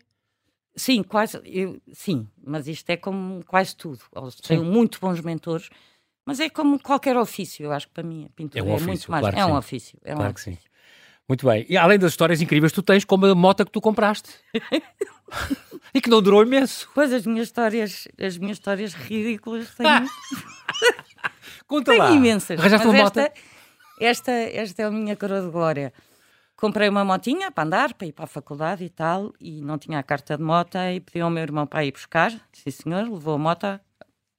Sim, 0.75 1.03
quase, 1.03 1.41
eu, 1.45 1.81
sim, 1.91 2.27
mas 2.41 2.67
isto 2.67 2.89
é 2.89 2.97
como 2.97 3.43
quase 3.45 3.75
tudo. 3.75 3.99
tenho 4.47 4.63
muito 4.63 4.99
bons 5.01 5.19
mentores, 5.19 5.69
mas 6.25 6.39
é 6.39 6.49
como 6.49 6.79
qualquer 6.79 7.17
ofício. 7.17 7.65
Eu 7.65 7.71
acho 7.71 7.87
que 7.87 7.93
para 7.93 8.03
mim 8.03 8.25
a 8.25 8.29
pintura 8.29 8.63
é, 8.63 8.67
um 8.67 8.73
ofício, 8.73 8.85
é 8.85 8.87
muito 8.87 9.11
mais. 9.11 9.21
Claro 9.21 9.37
é 9.37 9.45
um 9.45 9.49
sim. 9.49 9.57
ofício. 9.57 9.99
É 10.03 10.13
claro 10.13 10.29
um 10.29 10.33
que 10.33 10.41
sim. 10.41 10.57
Muito 11.31 11.47
bem. 11.47 11.65
E 11.69 11.77
além 11.77 11.97
das 11.97 12.11
histórias 12.11 12.41
incríveis, 12.41 12.73
tu 12.73 12.83
tens 12.83 13.05
como 13.05 13.25
a 13.25 13.33
moto 13.33 13.63
que 13.63 13.71
tu 13.71 13.79
compraste. 13.79 14.31
e 15.95 16.01
que 16.01 16.09
não 16.09 16.21
durou 16.21 16.43
imenso. 16.43 16.89
Pois 16.93 17.13
as 17.13 17.25
minhas 17.25 17.47
histórias, 17.47 18.05
as 18.21 18.37
minhas 18.37 18.57
histórias 18.57 18.93
ridículas 18.93 19.73
têm. 19.73 19.87
Conta 21.65 21.93
lá. 21.93 22.11
imensas. 22.11 22.59
Arranjaste 22.59 22.85
uma 22.85 22.97
esta, 22.97 23.21
moto? 23.21 23.31
Esta, 23.97 24.31
esta 24.33 24.81
é 24.81 24.85
a 24.85 24.91
minha 24.91 25.15
coroa 25.15 25.41
de 25.41 25.49
glória. 25.49 25.93
Comprei 26.57 26.89
uma 26.89 27.05
motinha 27.05 27.49
para 27.49 27.63
andar, 27.63 27.93
para 27.93 28.07
ir 28.07 28.11
para 28.11 28.25
a 28.25 28.27
faculdade 28.27 28.83
e 28.83 28.89
tal, 28.89 29.31
e 29.39 29.61
não 29.61 29.77
tinha 29.77 29.99
a 29.99 30.03
carta 30.03 30.35
de 30.35 30.43
moto, 30.43 30.77
e 30.79 30.99
pedi 30.99 31.21
ao 31.21 31.29
meu 31.29 31.43
irmão 31.43 31.65
para 31.65 31.85
ir 31.85 31.93
buscar. 31.93 32.29
Sim, 32.51 32.71
senhor, 32.71 33.09
levou 33.09 33.35
a 33.35 33.37
moto. 33.37 33.79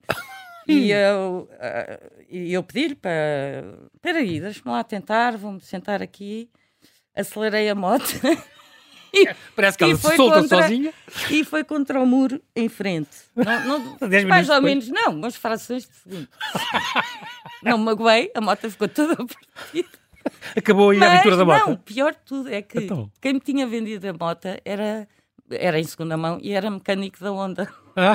e 0.68 0.90
eu, 0.90 1.48
uh, 1.50 2.26
eu 2.30 2.62
pedi-lhe 2.62 2.94
para. 2.94 3.78
Espera 3.94 4.18
aí, 4.18 4.42
deixa-me 4.42 4.70
lá 4.70 4.84
tentar, 4.84 5.38
vou-me 5.38 5.62
sentar 5.62 6.02
aqui 6.02 6.50
acelerei 7.14 7.68
a 7.68 7.74
moto. 7.74 8.04
e, 9.12 9.28
Parece 9.54 9.78
que 9.78 9.84
ela 9.84 9.96
se 9.96 10.16
solta 10.16 10.40
contra, 10.40 10.62
sozinha. 10.62 10.92
E 11.30 11.44
foi 11.44 11.64
contra 11.64 12.00
o 12.00 12.06
muro 12.06 12.40
em 12.54 12.68
frente. 12.68 13.10
Não, 13.34 13.78
não, 13.78 13.98
mais 14.28 14.48
ou 14.48 14.60
menos, 14.62 14.88
não, 14.88 15.12
umas 15.12 15.36
frações 15.36 15.88
de 15.88 15.94
segundo. 15.94 16.28
não 17.62 17.78
me 17.78 17.84
magoei, 17.84 18.30
a 18.34 18.40
moto 18.40 18.70
ficou 18.70 18.88
toda 18.88 19.16
partida. 19.16 19.88
Acabou 20.56 20.90
aí 20.90 20.98
Mas, 20.98 21.08
a 21.08 21.12
aventura 21.14 21.36
da 21.36 21.44
moto. 21.44 21.66
Não, 21.68 21.76
pior 21.76 22.12
de 22.12 22.20
tudo 22.24 22.48
é 22.48 22.62
que 22.62 22.78
então. 22.78 23.10
quem 23.20 23.34
me 23.34 23.40
tinha 23.40 23.66
vendido 23.66 24.08
a 24.08 24.12
moto 24.12 24.46
era, 24.64 25.08
era 25.50 25.80
em 25.80 25.84
segunda 25.84 26.16
mão 26.16 26.38
e 26.40 26.52
era 26.52 26.70
mecânico 26.70 27.22
da 27.22 27.32
Honda. 27.32 27.68
Ah. 27.96 28.14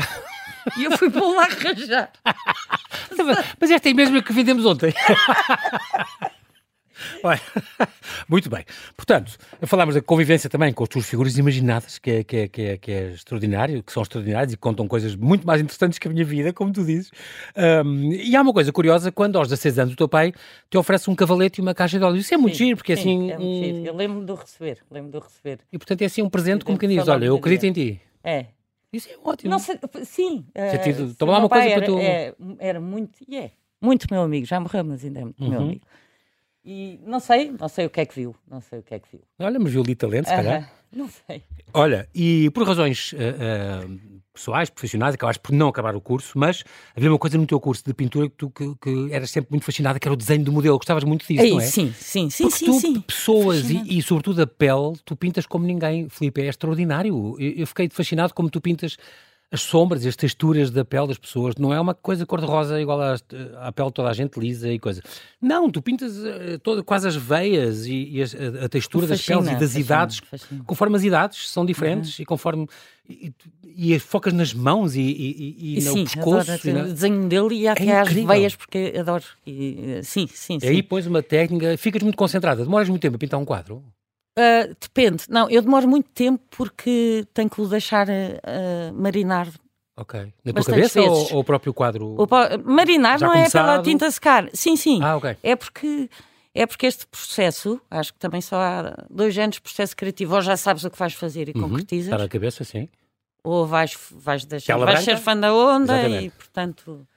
E 0.76 0.86
eu 0.86 0.98
fui 0.98 1.10
para 1.10 1.26
lá 1.26 1.44
arranjar. 1.44 2.12
Mas 3.60 3.72
esta 3.72 3.90
é 3.90 3.92
a 3.92 3.96
mesma 3.96 4.22
que 4.22 4.34
vendemos 4.34 4.66
ontem. 4.66 4.94
Muito 8.28 8.50
bem. 8.50 8.66
Portanto, 8.96 9.38
falámos 9.64 9.96
da 9.96 10.02
convivência 10.02 10.50
também 10.50 10.74
com 10.74 10.84
as 10.84 10.90
tuas 10.90 11.08
figuras 11.08 11.38
imaginadas, 11.38 11.98
que 11.98 12.12
é, 12.12 12.24
que, 12.24 12.38
é, 12.38 12.48
que, 12.48 12.62
é, 12.62 12.78
que 12.78 12.92
é 12.92 13.12
extraordinário, 13.12 13.84
que 13.84 13.92
são 13.92 14.04
extraordinárias 14.04 14.54
e 14.54 14.58
contam 14.58 14.88
coisas 14.88 15.16
muito 15.16 15.46
mais 15.46 15.62
interessantes 15.62 16.00
que 16.00 16.08
a 16.08 16.12
minha 16.12 16.26
vida, 16.26 16.52
como 16.54 16.72
tu 16.72 16.84
dizes. 16.84 17.12
Um, 17.86 18.12
e 18.14 18.36
há 18.36 18.42
uma 18.42 18.54
coisa 18.54 18.72
curiosa, 18.72 19.12
quando 19.12 19.38
aos 19.38 19.48
16 19.48 19.80
anos 19.80 19.94
o 19.94 19.98
teu 19.98 20.08
pai 20.08 20.34
te 20.70 20.78
oferece 20.78 21.10
um 21.10 21.16
cavalete 21.16 21.60
e 21.60 21.62
uma 21.62 21.74
caixa 21.74 21.98
de 21.98 22.04
óleo. 22.04 22.18
Isso 22.18 22.34
é 22.34 22.38
muito 22.38 22.58
sim, 22.58 22.66
giro, 22.66 22.78
porque 22.78 22.96
sim, 22.96 23.02
assim... 23.02 23.32
É 23.32 23.38
muito 23.38 23.66
giro. 23.66 23.86
Eu 23.86 23.96
lembro 23.96 24.26
de 24.26 24.34
receber, 24.34 24.80
lembro 24.90 25.12
de 25.12 25.20
receber. 25.20 25.60
E 25.72 25.78
portanto 25.78 26.02
é 26.02 26.06
assim 26.06 26.22
um 26.22 26.30
presente, 26.30 26.66
como 26.66 26.78
quem 26.78 26.90
diz, 26.90 27.08
olha, 27.08 27.26
eu 27.26 27.36
acredito 27.36 27.66
em 27.66 27.74
ti. 27.74 28.02
É. 28.24 28.48
Isso 28.92 29.10
é 29.10 29.16
ótimo. 29.24 29.52
Não 29.52 29.60
sim. 29.60 30.46
Uh, 30.56 31.14
toma 31.16 31.34
lá 31.34 31.40
uma 31.40 31.50
coisa 31.50 31.68
era, 31.68 31.76
para 31.76 31.86
tu... 31.86 32.00
É, 32.00 32.34
era 32.60 32.80
muito, 32.80 33.20
e 33.28 33.36
yeah, 33.36 33.48
é, 33.48 33.52
muito 33.82 34.08
meu 34.10 34.22
amigo, 34.22 34.46
já 34.46 34.60
morreu, 34.60 34.84
mas 34.84 35.04
ainda 35.04 35.20
é 35.20 35.24
muito 35.24 35.44
uhum. 35.44 35.50
meu 35.50 35.60
amigo. 35.60 35.82
E 36.70 37.00
não 37.06 37.22
sei, 37.22 37.50
não 37.52 37.70
sei 37.70 37.86
o 37.86 37.90
que 37.90 38.02
é 38.02 38.06
que 38.06 38.14
viu. 38.14 38.36
Não 38.46 38.60
sei 38.60 38.80
o 38.80 38.84
que 38.84 38.94
é 38.94 39.00
que 39.00 39.08
viu. 39.10 39.22
Olha, 39.40 39.58
mas 39.58 39.72
viu 39.72 39.82
ali 39.82 39.96
talento, 39.96 40.28
se 40.28 40.36
calhar. 40.36 40.64
Uh 40.64 40.78
não 40.92 41.10
sei. 41.10 41.44
Olha, 41.74 42.08
e 42.16 42.50
por 42.52 42.66
razões 42.66 43.12
uh, 43.14 43.18
uh, 43.18 44.00
pessoais, 44.34 44.70
profissionais, 44.70 45.16
acabaste 45.16 45.42
por 45.42 45.52
não 45.52 45.68
acabar 45.68 45.96
o 45.96 46.02
curso, 46.02 46.38
mas 46.38 46.64
havia 46.96 47.12
uma 47.12 47.20
coisa 47.20 47.38
no 47.38 47.46
teu 47.46 47.60
curso 47.60 47.84
de 47.86 47.94
pintura 47.94 48.30
que 48.30 48.36
tu 48.36 48.50
que, 48.50 48.74
que 48.82 49.14
eras 49.14 49.30
sempre 49.30 49.52
muito 49.52 49.66
fascinada, 49.66 50.00
que 50.00 50.08
era 50.08 50.14
o 50.14 50.18
desenho 50.18 50.44
do 50.44 50.52
modelo. 50.52 50.78
Gostavas 50.78 51.04
muito 51.04 51.28
disso, 51.28 51.44
Ei, 51.44 51.52
não 51.52 51.60
é? 51.60 51.66
Sim, 51.66 51.94
sim, 51.94 52.30
sim. 52.30 52.44
Porque 52.44 52.58
sim, 52.58 52.66
tu, 52.66 52.80
sim. 52.80 53.02
pessoas 53.02 53.70
e, 53.70 53.98
e, 53.98 54.02
sobretudo 54.02 54.42
a 54.42 54.48
pele, 54.48 54.94
tu 55.04 55.16
pintas 55.16 55.46
como 55.46 55.66
ninguém. 55.66 56.08
Filipe, 56.10 56.42
é 56.42 56.48
extraordinário. 56.48 57.36
Eu, 57.38 57.52
eu 57.52 57.68
fiquei 57.68 57.90
fascinado 57.90 58.34
como 58.34 58.50
tu 58.50 58.62
pintas 58.62 58.98
as 59.50 59.62
sombras 59.62 60.04
e 60.04 60.10
as 60.10 60.16
texturas 60.16 60.70
da 60.70 60.84
pele 60.84 61.08
das 61.08 61.18
pessoas. 61.18 61.56
Não 61.56 61.74
é 61.74 61.80
uma 61.80 61.94
coisa 61.94 62.26
cor-de-rosa 62.26 62.82
igual 62.82 63.02
à, 63.02 63.16
à, 63.62 63.72
pele 63.72 63.88
de 63.88 63.94
toda 63.94 64.10
a 64.10 64.14
gente 64.14 64.38
lisa 64.38 64.70
e 64.70 64.78
coisa. 64.78 65.02
Não, 65.42 65.72
tu 65.72 65.82
pintas 65.82 66.18
uh, 66.18 66.60
toda, 66.62 66.84
quase 66.84 67.08
as 67.08 67.16
veias 67.16 67.86
e, 67.86 68.10
e 68.12 68.22
a, 68.22 68.66
a, 68.66 68.70
textura 68.70 69.08
fascina, 69.08 69.38
das 69.38 69.46
peles 69.46 69.58
e 69.58 69.60
das 69.60 69.72
fascina, 69.72 69.86
idades, 69.86 70.20
fascina. 70.20 70.64
conforme 70.66 70.98
as 70.98 71.04
idades 71.04 71.50
são 71.50 71.66
diferentes 71.66 72.18
uhum. 72.18 72.24
e 72.24 72.26
conforme. 72.26 72.68
E, 73.10 73.34
e, 73.64 74.00
focas 74.00 74.34
nas 74.34 74.54
mãos 74.54 74.96
e, 74.96 75.02
e, 75.02 75.78
e 75.80 75.84
no 75.86 75.94
pescoço. 75.94 76.52
Adoro, 76.52 76.74
na... 76.74 76.84
o 76.84 76.94
desenho 76.94 77.30
dele 77.30 77.56
e 77.56 77.68
até 77.70 77.86
é 77.86 78.02
às 78.02 78.12
veias, 78.12 78.54
porque 78.54 78.94
adoro. 79.00 79.24
E, 79.46 80.02
sim, 80.04 80.28
sim, 80.28 80.60
sim. 80.60 80.68
Aí 80.68 80.84
pões 80.84 81.08
uma 81.08 81.24
técnica, 81.24 81.78
ficas 81.78 82.04
muito 82.04 82.18
concentrada. 82.18 82.66
Demoras 82.66 82.90
muito 82.90 83.02
tempo 83.02 83.16
a 83.16 83.20
pintar 83.20 83.40
um 83.40 83.46
quadro? 83.46 83.82
Uh, 84.38 84.76
depende. 84.80 85.24
Não, 85.30 85.50
eu 85.50 85.64
demoro 85.64 85.88
muito 85.88 86.10
tempo 86.12 86.44
porque 86.52 87.26
tenho 87.34 87.50
que 87.50 87.60
o 87.60 87.68
deixar 87.68 88.08
uh, 88.08 88.94
marinar. 88.94 89.48
Ok. 89.96 90.32
Na 90.46 90.54
tua 90.54 90.64
cabeça 90.64 91.02
ou, 91.02 91.34
ou, 91.34 91.40
o 91.40 91.44
próprio 91.44 91.74
quadro? 91.74 92.16
O, 92.16 92.28
marinar 92.64 93.20
não 93.20 93.32
começado? 93.32 93.68
é 93.68 93.72
pela 93.72 93.84
tinta 93.84 94.12
secar. 94.12 94.48
Sim, 94.54 94.76
sim. 94.76 95.02
Ah, 95.02 95.18
ok. 95.18 95.36
É 95.42 95.56
porque, 95.56 96.08
é 96.54 96.68
porque 96.68 96.86
este 96.86 97.08
processo, 97.08 97.82
acho 97.90 98.14
que 98.14 98.20
também 98.20 98.40
só 98.40 98.58
há 98.58 99.06
dois 99.10 99.36
anos 99.40 99.56
de 99.56 99.62
processo 99.62 99.98
criativo, 99.98 100.36
ou 100.36 100.42
já 100.42 100.56
sabes 100.56 100.84
o 100.84 100.92
que 100.92 101.00
vais 101.00 101.14
fazer 101.14 101.50
e 101.50 101.54
uhum, 101.56 101.70
concretizas. 101.70 102.14
Está 102.14 102.20
na 102.20 102.30
cabeça, 102.30 102.64
sim. 102.64 102.88
Ou 103.44 103.66
vais, 103.66 103.98
vais 104.12 104.46
deixar, 104.46 104.78
vais 104.78 105.00
ser 105.00 105.18
fã 105.18 105.36
da 105.36 105.52
onda 105.52 105.94
Exatamente. 105.94 106.26
e, 106.26 106.30
portanto... 106.30 107.08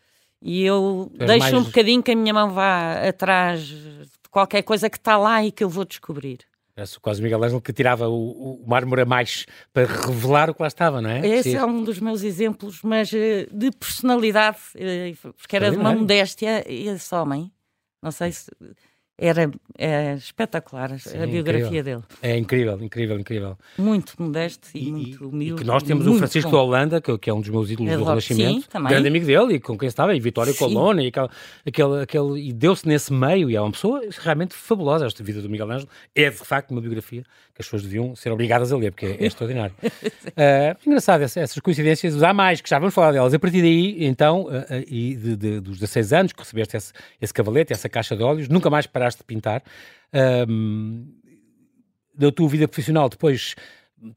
E 0.43 0.65
eu 0.65 1.13
deixo 1.15 1.39
mais... 1.39 1.53
um 1.53 1.65
bocadinho 1.65 2.03
que 2.03 2.13
a 2.13 2.17
minha 2.17 2.33
mão 2.33 2.51
vá 2.51 3.07
atrás 3.07 3.61
de 3.61 4.09
qualquer 4.31 4.63
coisa 4.63 4.89
que 4.89 4.97
está 4.97 5.19
lá 5.19 5.45
e 5.45 5.53
que 5.53 5.63
eu 5.63 5.69
vou 5.69 5.85
descobrir. 5.85 6.39
O 6.85 7.23
Miguel 7.23 7.45
Ângelo 7.45 7.61
que 7.61 7.73
tirava 7.73 8.09
o, 8.09 8.63
o 8.63 8.65
mármore 8.67 9.03
a 9.03 9.05
mais 9.05 9.47
para 9.73 9.87
revelar 9.87 10.51
o 10.51 10.55
que 10.55 10.63
lá 10.63 10.69
estava, 10.69 11.01
não 11.01 11.11
é? 11.11 11.27
Esse 11.27 11.51
Sim. 11.53 11.57
é 11.57 11.65
um 11.65 11.83
dos 11.85 11.99
meus 12.01 12.23
exemplos, 12.23 12.83
mas 12.83 13.13
eh, 13.13 13.47
de 13.53 13.71
personalidade, 13.71 14.59
eh, 14.75 15.15
porque 15.37 15.57
era 15.57 15.71
de 15.71 15.77
uma 15.77 15.95
modéstia 15.95 16.65
esse 16.67 17.15
homem. 17.15 17.53
Não 18.03 18.11
sei 18.11 18.33
se 18.33 18.51
era 19.21 19.51
é 19.77 20.15
espetacular 20.15 20.99
Sim, 20.99 21.23
a 21.23 21.27
biografia 21.27 21.67
incrível. 21.67 21.83
dele. 21.85 22.03
É 22.23 22.39
incrível, 22.39 22.83
incrível, 22.83 23.19
incrível. 23.19 23.59
Muito 23.77 24.15
modesto 24.19 24.69
e, 24.75 24.89
e 24.89 24.93
muito 24.93 25.29
humilde. 25.29 25.61
E 25.61 25.63
que 25.63 25.65
nós 25.65 25.83
temos 25.83 26.07
o 26.07 26.15
Francisco 26.15 26.51
da 26.51 26.59
Holanda, 26.59 27.01
que, 27.03 27.17
que, 27.19 27.29
é 27.29 27.35
um 27.35 27.41
dos 27.41 27.51
meus 27.51 27.71
ídolos 27.71 27.93
é 27.93 27.97
do 27.99 28.05
Renascimento, 28.05 28.67
Sim, 28.73 28.83
grande 28.85 29.09
amigo 29.09 29.27
dele 29.27 29.55
e 29.55 29.61
com 29.61 29.77
quem 29.77 29.89
estava, 29.89 30.17
e 30.17 30.21
Vitória 30.21 30.55
Colonna, 30.55 31.03
e, 31.03 31.09
aquele, 31.09 31.29
aquele, 31.67 32.03
aquele, 32.03 32.49
e 32.49 32.53
deu-se 32.53 32.89
nesse 32.89 33.13
meio, 33.13 33.51
e 33.51 33.57
é 33.57 33.61
uma 33.61 33.71
pessoa 33.71 34.01
realmente 34.21 34.55
fabulosa. 34.55 35.07
Esta 35.07 35.23
vida 35.23 35.43
do 35.43 35.51
Miguel 35.51 35.71
Ângelo 35.71 35.91
é 36.15 36.31
de 36.31 36.37
facto 36.37 36.71
uma 36.71 36.81
biografia 36.81 37.23
que 37.61 37.63
as 37.63 37.67
pessoas 37.67 37.83
deviam 37.83 38.17
ser 38.17 38.31
obrigadas 38.31 38.73
a 38.73 38.77
ler, 38.77 38.91
porque 38.91 39.07
é, 39.07 39.17
é 39.23 39.27
extraordinário. 39.27 39.75
uh, 39.83 40.77
engraçado, 40.87 41.23
essas, 41.23 41.37
essas, 41.37 41.59
coincidências, 41.59 42.23
há 42.23 42.33
mais, 42.33 42.61
que 42.61 42.69
já 42.69 42.79
vamos 42.79 42.95
falar 42.95 43.13
delas. 43.13 43.35
A 43.35 43.39
partir 43.39 43.61
daí, 43.61 44.05
então, 44.05 44.45
uh, 44.45 44.49
uh, 44.49 44.85
e 44.87 45.15
de, 45.15 45.37
de, 45.37 45.61
dos 45.61 45.79
16 45.79 46.13
anos 46.13 46.33
que 46.33 46.41
recebeste 46.41 46.77
esse, 46.77 46.93
esse 47.21 47.35
cavalete, 47.35 47.73
essa 47.73 47.89
caixa 47.89 48.17
de 48.17 48.23
óleos, 48.23 48.49
nunca 48.49 48.71
mais 48.71 48.87
paraste 48.87 49.21
de 49.21 49.25
pintar. 49.25 49.63
Da 52.13 52.33
tua 52.33 52.49
vida 52.49 52.67
profissional, 52.67 53.09
depois 53.09 53.55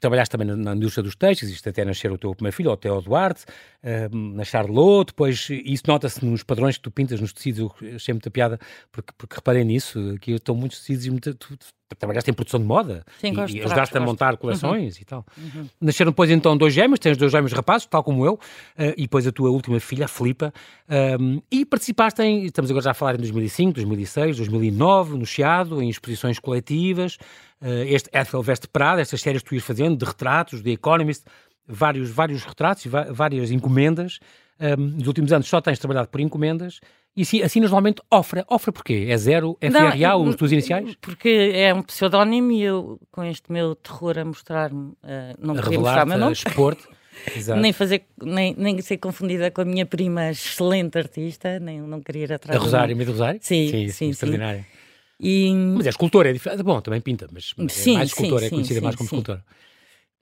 trabalhaste 0.00 0.32
também 0.32 0.46
na, 0.46 0.56
na, 0.56 0.74
indústria 0.74 1.02
dos 1.02 1.14
textos, 1.14 1.48
isto 1.48 1.68
até 1.68 1.84
nascer 1.84 2.10
o 2.10 2.18
teu 2.18 2.34
primeiro 2.34 2.56
filho, 2.56 2.70
o 2.70 2.76
Theo 2.76 3.00
Duarte, 3.00 3.44
uh, 3.82 4.16
na 4.16 4.44
Charlotte, 4.44 5.08
depois 5.08 5.48
isso 5.50 5.84
nota-se 5.86 6.24
nos 6.24 6.42
padrões 6.42 6.76
que 6.76 6.82
tu 6.82 6.90
pintas 6.90 7.20
nos 7.20 7.32
tecidos, 7.32 7.60
eu 7.60 7.94
achei 7.94 8.14
muita 8.14 8.30
piada, 8.30 8.58
porque, 8.90 9.12
porque 9.16 9.36
reparei 9.36 9.64
nisso, 9.64 10.16
que 10.20 10.32
estão 10.32 10.54
muitos 10.54 10.80
tecidos 10.80 11.06
e 11.06 11.10
muita, 11.10 11.34
tu, 11.34 11.56
trabalhaste 11.98 12.30
em 12.30 12.34
produção 12.34 12.58
de 12.58 12.66
moda 12.66 13.04
Sim, 13.20 13.28
e, 13.28 13.30
gosto, 13.32 13.56
e 13.56 13.62
ajudaste 13.62 13.96
a 13.96 14.00
montar 14.00 14.36
coleções 14.36 14.96
uhum. 14.96 15.02
e 15.02 15.04
tal. 15.04 15.26
Uhum. 15.36 15.68
Nasceram 15.80 16.10
depois 16.10 16.30
então 16.30 16.56
dois 16.56 16.72
gêmeos, 16.72 16.98
tens 16.98 17.16
dois 17.16 17.30
gêmeos 17.30 17.52
rapazes, 17.52 17.86
tal 17.86 18.02
como 18.02 18.24
eu, 18.24 18.34
uh, 18.34 18.40
e 18.96 19.02
depois 19.02 19.26
a 19.26 19.32
tua 19.32 19.50
última 19.50 19.78
filha, 19.80 20.06
a 20.06 20.08
Filipa, 20.08 20.52
um, 21.20 21.40
e 21.50 21.64
participaste 21.64 22.22
em, 22.22 22.44
estamos 22.44 22.70
agora 22.70 22.84
já 22.84 22.90
a 22.92 22.94
falar 22.94 23.14
em 23.14 23.18
2005, 23.18 23.74
2006, 23.74 24.36
2009, 24.38 25.18
no 25.18 25.26
Chiado, 25.26 25.82
em 25.82 25.88
exposições 25.88 26.38
coletivas, 26.38 27.16
uh, 27.60 27.66
este 27.86 28.08
Ethel 28.12 28.42
Veste 28.42 28.68
Prada, 28.68 29.00
estas 29.00 29.20
séries 29.20 29.42
que 29.42 29.48
tu 29.48 29.54
ias 29.54 29.64
fazendo, 29.64 29.96
de 29.96 30.04
retratos, 30.04 30.62
de 30.62 30.70
Economist, 30.70 31.24
vários, 31.66 32.10
vários 32.10 32.44
retratos 32.44 32.84
e 32.84 32.88
várias 32.88 33.50
encomendas. 33.50 34.18
Um, 34.60 34.82
nos 34.98 35.08
últimos 35.08 35.32
anos 35.32 35.48
só 35.48 35.60
tens 35.60 35.80
trabalhado 35.80 36.08
por 36.08 36.20
encomendas 36.20 36.80
e 37.16 37.22
assim, 37.22 37.42
assim 37.42 37.60
normalmente 37.60 38.02
ofra. 38.10 38.44
Ofra 38.48 38.72
porquê? 38.72 39.06
É 39.08 39.16
zero? 39.16 39.56
É 39.60 39.70
FRA, 39.70 40.16
os 40.16 40.34
tuas 40.34 40.50
iniciais? 40.50 40.96
Porque 41.00 41.52
é 41.54 41.72
um 41.72 41.82
pseudónimo 41.82 42.50
e 42.50 42.62
eu, 42.62 43.00
com 43.12 43.22
este 43.22 43.52
meu 43.52 43.76
terror 43.76 44.18
a 44.18 44.24
mostrar-me, 44.24 44.90
uh, 44.90 44.96
não 45.38 45.54
a 45.56 45.62
queria 45.62 45.78
mostrar 45.78 46.06
meu 46.06 46.18
nome. 46.18 46.32
expor 46.32 46.76
nem 47.60 47.72
fazer, 47.72 48.04
nem, 48.20 48.54
nem 48.58 48.80
ser 48.80 48.96
confundida 48.98 49.50
com 49.50 49.60
a 49.60 49.64
minha 49.64 49.86
prima 49.86 50.30
excelente 50.30 50.98
artista, 50.98 51.60
nem 51.60 51.80
não 51.80 52.00
queria 52.00 52.24
ir 52.24 52.32
atrás. 52.32 52.60
A 52.60 52.62
Rosário, 52.62 52.96
meio 52.96 53.06
do 53.06 53.12
Rosário? 53.12 53.38
Sim, 53.42 53.68
sim, 53.68 53.88
sim. 53.88 54.10
Extraordinária. 54.10 54.66
E... 55.20 55.54
Mas 55.54 55.86
é 55.86 55.90
escultora, 55.90 56.30
é 56.30 56.32
diferente. 56.32 56.62
Bom, 56.64 56.80
também 56.80 57.00
pinta, 57.00 57.28
mas, 57.32 57.54
mas 57.56 57.72
sim, 57.72 57.92
é 57.92 57.98
mais 57.98 58.08
escultora, 58.08 58.46
é 58.46 58.50
conhecida 58.50 58.80
mais 58.80 58.96
como 58.96 59.06
escultora. 59.06 59.44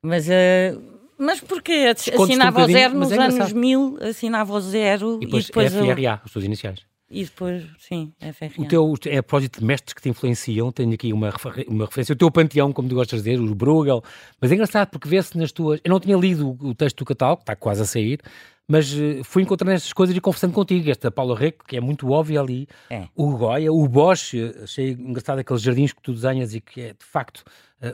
Mas, 0.03 0.29
uh, 0.29 1.02
mas 1.19 1.41
porque 1.41 1.73
assinava 1.73 2.63
ao 2.63 2.67
zero 2.69 2.95
nos 2.95 3.13
é 3.13 3.19
anos 3.19 3.53
1000, 3.53 3.99
assinava 4.01 4.53
ao 4.53 4.61
zero 4.61 5.19
e 5.21 5.27
depois, 5.27 5.45
e 5.45 5.47
depois 5.49 5.73
FRA, 5.73 6.01
eu... 6.01 6.19
os 6.25 6.33
seus 6.33 6.45
iniciais. 6.45 6.81
E 7.11 7.25
depois, 7.25 7.65
sim, 7.79 8.13
é 8.19 8.33
FRA. 8.33 8.51
O 8.57 8.67
teu, 8.67 8.95
é 9.07 9.19
a 9.19 9.23
propósito 9.23 9.61
de 9.61 9.67
mestres 9.67 9.93
que 9.93 10.01
te 10.01 10.09
influenciam, 10.09 10.73
tenho 10.73 10.95
aqui 10.95 11.13
uma, 11.13 11.31
uma 11.69 11.85
referência, 11.85 12.15
o 12.15 12.17
teu 12.17 12.31
panteão, 12.31 12.73
como 12.73 12.89
tu 12.89 12.95
gostas 12.95 13.23
de 13.23 13.31
dizer, 13.31 13.43
os 13.43 13.53
Bruegel, 13.53 14.03
mas 14.41 14.51
é 14.51 14.55
engraçado 14.55 14.89
porque 14.89 15.07
vê-se 15.07 15.37
nas 15.37 15.53
tuas... 15.53 15.79
Eu 15.85 15.91
não 15.91 16.01
tinha 16.01 16.17
lido 16.17 16.57
o 16.59 16.75
texto 16.75 16.99
do 16.99 17.05
catálogo, 17.05 17.43
está 17.43 17.55
quase 17.55 17.83
a 17.83 17.85
sair, 17.85 18.21
mas 18.67 18.91
uh, 18.95 19.23
fui 19.25 19.43
encontrando 19.43 19.73
estas 19.73 19.93
coisas 19.93 20.17
e 20.17 20.21
conversando 20.21 20.55
contigo. 20.55 20.91
Esta 20.91 21.11
Paula 21.11 21.37
Reco, 21.37 21.67
que 21.67 21.77
é 21.77 21.81
muito 21.81 22.11
óbvia 22.11 22.41
ali, 22.41 22.67
é. 22.89 23.07
o 23.15 23.37
Goya, 23.37 23.71
o 23.71 23.87
Bosch, 23.87 24.35
achei 24.63 24.93
engraçado 24.93 25.41
aqueles 25.41 25.61
jardins 25.61 25.93
que 25.93 26.01
tu 26.01 26.13
desenhas 26.13 26.55
e 26.55 26.61
que 26.63 26.81
é 26.81 26.89
de 26.95 27.05
facto 27.05 27.45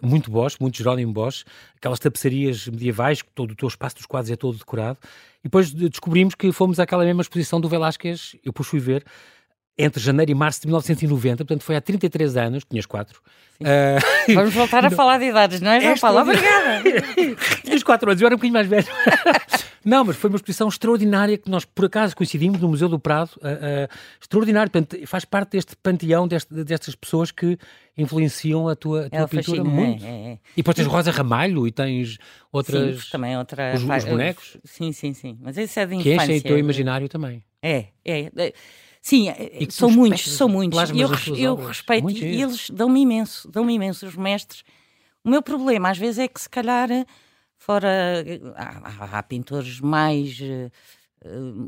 muito 0.02 0.30
Bosch, 0.30 0.56
muito 0.60 0.76
Jerónimo 0.76 1.12
Bosch, 1.12 1.44
aquelas 1.76 1.98
tapeçarias 1.98 2.66
medievais, 2.66 3.22
que 3.22 3.30
todo 3.34 3.52
o 3.52 3.54
teu 3.54 3.68
espaço 3.68 3.96
dos 3.96 4.06
quadros 4.06 4.30
é 4.30 4.36
todo 4.36 4.58
decorado. 4.58 4.98
E 5.40 5.44
depois 5.44 5.72
descobrimos 5.72 6.34
que 6.34 6.50
fomos 6.52 6.80
àquela 6.80 7.04
mesma 7.04 7.22
exposição 7.22 7.60
do 7.60 7.68
Velázquez, 7.68 8.34
eu 8.36 8.52
depois 8.52 8.68
fui 8.68 8.80
ver, 8.80 9.04
entre 9.78 10.02
janeiro 10.02 10.32
e 10.32 10.34
março 10.34 10.60
de 10.60 10.66
1990, 10.66 11.44
portanto 11.44 11.62
foi 11.62 11.76
há 11.76 11.80
33 11.80 12.36
anos, 12.36 12.64
tinhas 12.68 12.84
4. 12.84 13.20
Uh... 13.60 13.64
Vamos 14.34 14.52
voltar 14.52 14.84
a 14.84 14.90
falar 14.92 15.18
de 15.18 15.26
idades, 15.26 15.60
não 15.60 15.70
é, 15.70 15.80
João 15.80 15.96
Paulo? 15.96 16.20
Obrigada! 16.22 16.82
Tinhas 17.64 17.82
4 17.82 18.10
anos, 18.10 18.20
eu 18.20 18.26
era 18.26 18.34
um 18.34 18.38
bocadinho 18.38 18.54
mais 18.54 18.66
velho. 18.66 18.86
Não, 19.84 20.04
mas 20.04 20.16
foi 20.16 20.30
uma 20.30 20.36
exposição 20.36 20.68
extraordinária 20.68 21.38
que 21.38 21.50
nós, 21.50 21.64
por 21.64 21.84
acaso, 21.84 22.16
coincidimos 22.16 22.60
no 22.60 22.68
Museu 22.68 22.88
do 22.88 22.98
Prado. 22.98 23.30
Uh, 23.36 23.46
uh, 23.46 23.96
extraordinário. 24.20 24.70
Faz 25.06 25.24
parte 25.24 25.52
deste 25.52 25.76
panteão 25.76 26.26
deste, 26.26 26.52
destas 26.64 26.94
pessoas 26.94 27.30
que 27.30 27.58
influenciam 27.96 28.68
a 28.68 28.76
tua, 28.76 29.06
a 29.06 29.10
tua 29.10 29.20
é 29.20 29.26
pintura 29.26 29.58
fascínio, 29.58 29.70
muito. 29.70 30.04
É, 30.04 30.08
é, 30.08 30.32
é. 30.32 30.38
E 30.52 30.56
depois 30.56 30.76
tens 30.76 30.86
Rosa 30.86 31.10
Ramalho 31.10 31.66
e 31.66 31.72
tens 31.72 32.18
outras. 32.52 33.04
Sim, 33.04 33.10
também 33.10 33.36
outra. 33.36 33.74
Os, 33.74 33.82
os 33.82 34.04
bonecos. 34.04 34.56
Sim, 34.64 34.92
sim, 34.92 35.12
sim. 35.12 35.38
Mas 35.40 35.56
esse 35.58 35.78
é 35.80 35.86
de 35.86 35.94
infância. 35.94 36.16
Que 36.16 36.22
enchem 36.22 36.38
o 36.38 36.42
teu 36.42 36.58
imaginário 36.58 37.08
também. 37.08 37.42
É, 37.62 37.86
é. 38.04 38.30
é. 38.36 38.52
Sim, 39.00 39.28
são 39.70 39.90
muitos, 39.90 40.28
são 40.32 40.48
muitos. 40.48 40.90
Eu, 40.90 41.36
eu 41.36 41.54
respeito 41.54 42.10
e 42.10 42.42
eles 42.42 42.68
dão-me 42.68 43.00
imenso, 43.00 43.50
dão-me 43.50 43.72
imenso 43.72 44.06
os 44.06 44.16
mestres. 44.16 44.62
O 45.24 45.30
meu 45.30 45.40
problema 45.40 45.90
às 45.90 45.98
vezes 45.98 46.18
é 46.18 46.28
que 46.28 46.40
se 46.40 46.48
calhar 46.48 46.88
Fora, 47.58 48.24
há, 48.56 49.18
há 49.18 49.22
pintores 49.22 49.80
mais 49.80 50.38
uh, 50.40 50.70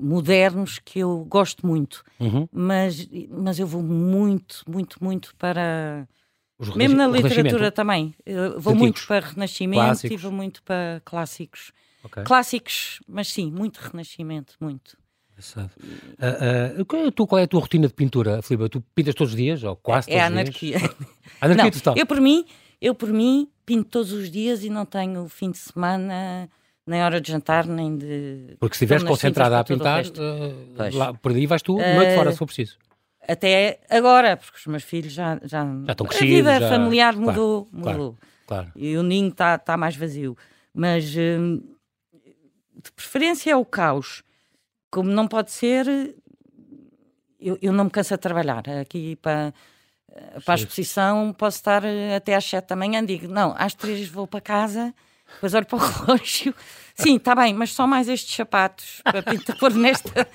modernos 0.03 0.79
que 0.79 1.01
eu 1.01 1.25
gosto 1.29 1.67
muito, 1.67 2.05
uhum. 2.19 2.49
mas, 2.53 3.09
mas 3.29 3.59
eu 3.59 3.67
vou 3.67 3.83
muito, 3.83 4.63
muito, 4.69 5.03
muito 5.03 5.35
para. 5.37 6.09
Mesmo 6.77 6.97
na 6.97 7.09
literatura 7.09 7.73
também. 7.73 8.15
Eu 8.25 8.61
vou 8.61 8.75
muito 8.75 9.05
para 9.07 9.27
Renascimento 9.27 9.83
clássicos. 9.83 10.13
e 10.13 10.23
vou 10.23 10.33
muito 10.33 10.63
para 10.63 11.03
clássicos. 11.05 11.73
Okay. 12.05 12.23
Clássicos, 12.23 13.01
mas 13.09 13.29
sim, 13.29 13.51
muito 13.51 13.79
Renascimento, 13.79 14.55
muito. 14.61 14.97
Uh, 15.57 16.81
uh, 16.81 17.13
tu, 17.13 17.27
qual 17.27 17.39
é 17.39 17.45
a 17.45 17.49
tua 17.49 17.61
rotina 17.61 17.89
de 17.89 17.95
pintura, 17.95 18.43
Filipe? 18.43 18.69
Tu 18.69 18.81
pintas 18.95 19.15
todos 19.15 19.33
os 19.33 19.37
dias, 19.37 19.65
ou 19.65 19.75
quase 19.75 20.11
é, 20.11 20.13
todos 20.13 20.23
é 20.23 20.27
anarquia. 20.27 20.79
Dias? 20.79 20.97
anarquia 21.41 21.65
Não, 21.65 21.71
total. 21.71 21.95
Eu, 21.97 22.07
por 22.07 22.21
mim, 22.21 22.45
eu, 22.81 22.95
por 22.95 23.09
mim, 23.11 23.49
pinto 23.71 23.89
todos 23.89 24.13
os 24.13 24.29
dias 24.29 24.65
e 24.65 24.69
não 24.69 24.85
tenho 24.85 25.29
fim 25.29 25.53
de 25.53 25.59
semana, 25.59 26.49
nem 26.85 27.05
hora 27.05 27.21
de 27.21 27.31
jantar, 27.31 27.65
nem 27.67 27.97
de. 27.97 28.57
Porque 28.59 28.75
se 28.77 28.83
estiveres 28.85 29.05
concentrada 29.05 29.61
a 29.61 29.63
pintar, 29.63 30.05
uh, 30.05 30.97
lá, 30.97 31.15
por 31.15 31.31
aí 31.31 31.47
vais 31.47 31.63
tu, 31.63 31.77
uh, 31.77 31.95
noite 31.95 32.17
fora, 32.17 32.33
se 32.33 32.39
for 32.39 32.47
preciso. 32.47 32.77
Até 33.29 33.79
agora, 33.89 34.37
porque 34.37 34.59
os 34.59 34.67
meus 34.67 34.83
filhos 34.83 35.13
já. 35.13 35.39
Já, 35.45 35.65
já 35.87 35.93
estão 35.93 36.05
crescidos. 36.05 36.49
A 36.49 36.55
vida 36.55 36.61
já... 36.61 36.69
familiar 36.69 37.15
mudou. 37.15 37.67
Claro, 37.67 37.99
mudou. 37.99 38.19
Claro, 38.45 38.73
claro. 38.73 38.73
E 38.75 38.97
o 38.97 39.05
ninho 39.05 39.29
está 39.29 39.57
tá 39.57 39.77
mais 39.77 39.95
vazio. 39.95 40.37
Mas. 40.75 41.15
Uh, 41.15 41.63
de 42.83 42.91
preferência 42.93 43.53
é 43.53 43.57
o 43.57 43.65
caos. 43.65 44.25
Como 44.91 45.11
não 45.11 45.29
pode 45.29 45.53
ser, 45.53 45.87
eu, 47.39 47.57
eu 47.63 47.73
não 47.73 47.85
me 47.85 47.91
canso 47.91 48.15
de 48.15 48.19
trabalhar. 48.19 48.65
Aqui 48.81 49.15
para 49.17 49.55
para 50.45 50.55
a 50.55 50.57
exposição 50.57 51.35
posso 51.37 51.59
estar 51.59 51.85
eh, 51.85 52.17
até 52.17 52.35
às 52.35 52.45
7 52.45 52.69
da 52.69 52.77
manhã. 52.77 53.05
Digo, 53.05 53.29
não, 53.29 53.55
às 53.59 53.75
3 53.75 54.09
vou 54.09 54.27
para 54.27 54.41
casa 54.41 54.95
depois 55.35 55.55
olho 55.55 55.67
para 55.67 55.77
o 55.77 55.81
relógio. 56.07 56.55
Sim, 56.95 57.17
está 57.17 57.35
bem, 57.35 57.55
mas 57.55 57.73
só 57.73 57.87
mais 57.87 58.09
estes 58.09 58.35
sapatos 58.35 59.01
para 59.05 59.23
pôr 59.59 59.73
nesta, 59.75 60.29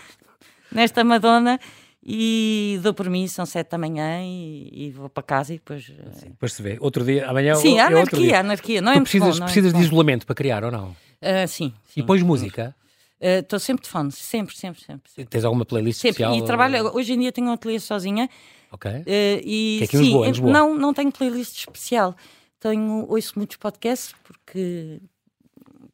nesta 0.72 1.04
Madonna 1.04 1.60
e 2.04 2.80
dou 2.82 2.94
por 2.94 3.10
mim, 3.10 3.27
são 3.27 3.46
sete 3.46 3.72
da 3.72 3.77
manhã 3.77 4.22
e, 4.22 4.70
e 4.72 4.92
vou 4.92 5.10
para 5.10 5.24
casa 5.24 5.54
e 5.54 5.58
depois. 5.58 5.86
Sim, 5.86 6.30
depois 6.30 6.54
se 6.54 6.62
vê. 6.62 6.77
Outro 6.80 7.04
dia, 7.04 7.27
amanhã 7.27 7.56
Sim, 7.56 7.80
é 7.80 7.82
anarquia, 7.82 8.39
anarquia. 8.39 8.82
Não 8.82 8.94
tu 8.94 9.00
é 9.00 9.01
precisas, 9.01 9.34
bom, 9.36 9.39
não 9.39 9.46
precisas 9.46 9.74
é 9.74 9.77
de 9.77 9.84
isolamento 9.84 10.25
para 10.25 10.36
criar 10.36 10.63
ou 10.63 10.72
não? 10.72 10.89
Uh, 10.89 11.48
sim, 11.48 11.74
sim. 11.86 12.01
E 12.01 12.04
pões 12.04 12.22
música? 12.22 12.75
Estou 13.20 13.58
uh, 13.58 13.60
sempre 13.60 13.84
de 13.86 13.89
fone, 13.89 14.12
sempre, 14.12 14.56
sempre, 14.56 14.84
sempre, 14.84 15.10
sempre. 15.10 15.30
Tens 15.32 15.44
alguma 15.44 15.65
playlist 15.65 16.01
sempre. 16.01 16.24
especial? 16.24 16.36
E 16.36 16.46
trabalho, 16.46 16.96
hoje 16.96 17.13
em 17.13 17.20
dia 17.20 17.32
tenho 17.32 17.48
um 17.48 17.54
ateliê 17.54 17.80
sozinha. 17.80 18.30
Ok. 18.75 18.91
Uh, 18.91 19.03
e, 19.08 19.77
que 19.77 19.84
é 19.84 19.86
aqui 19.86 19.98
em 19.98 20.01
Lisboa, 20.01 20.25
em 20.25 20.29
Lisboa. 20.32 20.51
Não, 20.51 20.75
não 20.75 20.94
tenho 20.94 21.12
playlist 21.12 21.58
especial. 21.58 22.13
Tenho, 22.60 23.05
ouço 23.10 23.34
muitos 23.38 23.55
podcasts 23.58 24.13
porque 24.24 25.00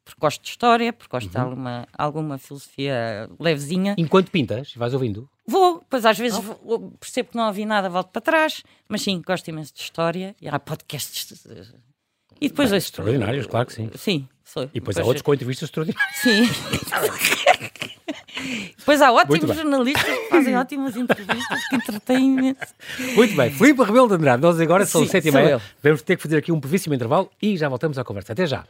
porque 0.04 0.20
gosto 0.20 0.42
de 0.42 0.48
história, 0.48 0.92
porque 0.92 1.10
gosto 1.10 1.26
uhum. 1.26 1.32
de 1.32 1.38
alguma, 1.38 1.88
alguma 1.96 2.38
filosofia 2.38 3.30
levezinha. 3.38 3.94
Enquanto 3.96 4.32
pintas, 4.32 4.74
vais 4.74 4.92
ouvindo? 4.92 5.28
Vou, 5.46 5.80
pois 5.88 6.04
às 6.04 6.18
vezes 6.18 6.38
vou, 6.38 6.90
percebo 6.98 7.30
que 7.30 7.36
não 7.36 7.46
ouvi 7.46 7.64
nada, 7.64 7.88
volto 7.88 8.08
para 8.10 8.20
trás, 8.20 8.64
mas 8.88 9.02
sim, 9.02 9.22
gosto 9.24 9.46
imenso 9.48 9.72
de 9.72 9.80
história 9.80 10.34
e 10.40 10.48
há 10.48 10.58
podcasts. 10.58 11.46
E 12.40 12.48
depois 12.48 12.70
Bem, 12.70 12.78
Extraordinários, 12.78 13.46
claro 13.46 13.66
que 13.66 13.74
sim. 13.74 13.90
Sim, 13.94 14.28
sou. 14.44 14.64
E 14.64 14.80
depois, 14.80 14.96
depois 14.96 14.98
há 14.98 15.04
outros 15.04 15.22
com 15.22 15.32
entrevistas 15.32 15.68
extraordinárias. 15.68 16.16
Sim. 16.16 16.42
Pois 18.84 19.00
há 19.00 19.12
ótimos 19.12 19.56
jornalistas 19.56 20.04
que 20.04 20.28
fazem 20.28 20.56
ótimas 20.56 20.96
entrevistas 20.96 21.60
que 21.68 21.76
entretêm 21.76 22.34
imenso. 22.34 22.74
Muito 23.14 23.36
bem. 23.36 23.50
Filipe 23.50 23.82
Rebelo 23.82 24.08
de 24.08 24.14
Andrade, 24.14 24.42
nós 24.42 24.60
agora 24.60 24.84
são 24.86 25.06
sete 25.06 25.28
e 25.28 25.32
meia. 25.32 25.60
Vamos 25.82 26.02
ter 26.02 26.16
que 26.16 26.22
fazer 26.22 26.38
aqui 26.38 26.52
um 26.52 26.58
brevíssimo 26.58 26.94
intervalo 26.94 27.30
e 27.40 27.56
já 27.56 27.68
voltamos 27.68 27.98
à 27.98 28.04
conversa. 28.04 28.32
Até 28.32 28.46
já. 28.46 28.64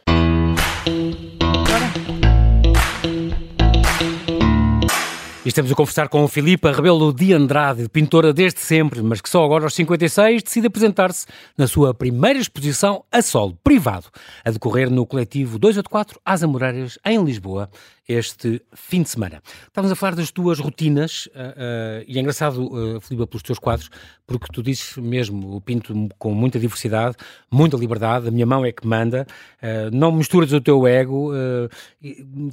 E 5.45 5.49
estamos 5.49 5.73
a 5.73 5.75
conversar 5.75 6.09
com 6.09 6.29
Filipa 6.29 6.71
Rebelo 6.71 7.13
de 7.13 7.33
Andrade, 7.33 7.89
pintora 7.89 8.33
desde 8.33 8.61
sempre, 8.61 9.03
mas 9.03 9.21
que 9.21 9.29
só 9.29 9.45
agora 9.45 9.65
aos 9.65 9.75
56 9.75 10.41
decide 10.41 10.69
apresentar-se 10.69 11.27
na 11.59 11.67
sua 11.67 11.93
primeira 11.93 12.39
exposição 12.39 13.05
a 13.11 13.21
solo, 13.21 13.59
privado, 13.65 14.07
a 14.45 14.53
decorrer 14.53 14.89
no 14.89 15.05
coletivo 15.05 15.59
284 15.59 16.21
Asa 16.25 16.47
Muralhas, 16.47 16.97
em 17.05 17.25
Lisboa, 17.25 17.69
este 18.09 18.61
fim 18.75 19.03
de 19.03 19.11
semana. 19.11 19.43
Estávamos 19.67 19.93
a 19.93 19.97
falar 19.97 20.15
das 20.17 20.31
tuas 20.31 20.59
rotinas, 20.59 21.27
uh, 21.27 21.31
uh, 21.31 22.05
e 22.07 22.19
é 22.19 22.21
engraçado, 22.21 22.65
uh, 22.65 23.01
Filipe, 23.01 23.27
pelos 23.27 23.43
teus 23.43 23.59
quadros, 23.59 23.91
porque 24.27 24.47
tu 24.53 24.63
dizes 24.63 24.97
mesmo, 24.97 25.57
o 25.57 25.61
pinto 25.61 25.95
com 26.19 26.35
muita 26.35 26.59
diversidade, 26.59 27.17
muita 27.51 27.77
liberdade, 27.77 28.29
a 28.29 28.31
minha 28.31 28.47
mão 28.47 28.65
é 28.65 28.73
que 28.73 28.87
manda, 28.87 29.27
uh, 29.63 29.97
não 29.97 30.11
misturas 30.13 30.53
o 30.53 30.61
teu 30.61 30.87
ego, 30.87 31.33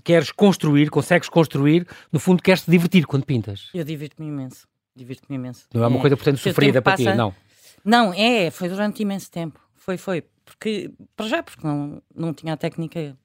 queres 0.03 0.31
construir, 0.31 0.89
consegues 0.89 1.29
construir, 1.29 1.87
no 2.11 2.19
fundo 2.19 2.43
queres-te 2.43 2.69
divertir 2.69 3.05
quando 3.05 3.25
pintas. 3.25 3.69
Eu 3.73 3.83
divirto-me 3.83 4.27
imenso, 4.27 4.67
divirto-me 4.95 5.35
imenso. 5.35 5.65
Não 5.73 5.83
é 5.83 5.87
uma 5.87 5.97
é. 5.97 6.01
coisa, 6.01 6.15
portanto, 6.15 6.37
sofrida 6.37 6.81
para 6.81 6.93
passa... 6.93 7.11
ti, 7.11 7.17
não? 7.17 7.33
Não, 7.83 8.13
é, 8.13 8.51
foi 8.51 8.69
durante 8.69 9.01
imenso 9.01 9.31
tempo, 9.31 9.59
foi, 9.75 9.97
foi, 9.97 10.23
porque, 10.45 10.91
para 11.15 11.27
já, 11.27 11.41
porque 11.41 11.65
não, 11.65 12.01
não 12.15 12.33
tinha 12.33 12.53
a 12.53 12.57
técnica 12.57 13.17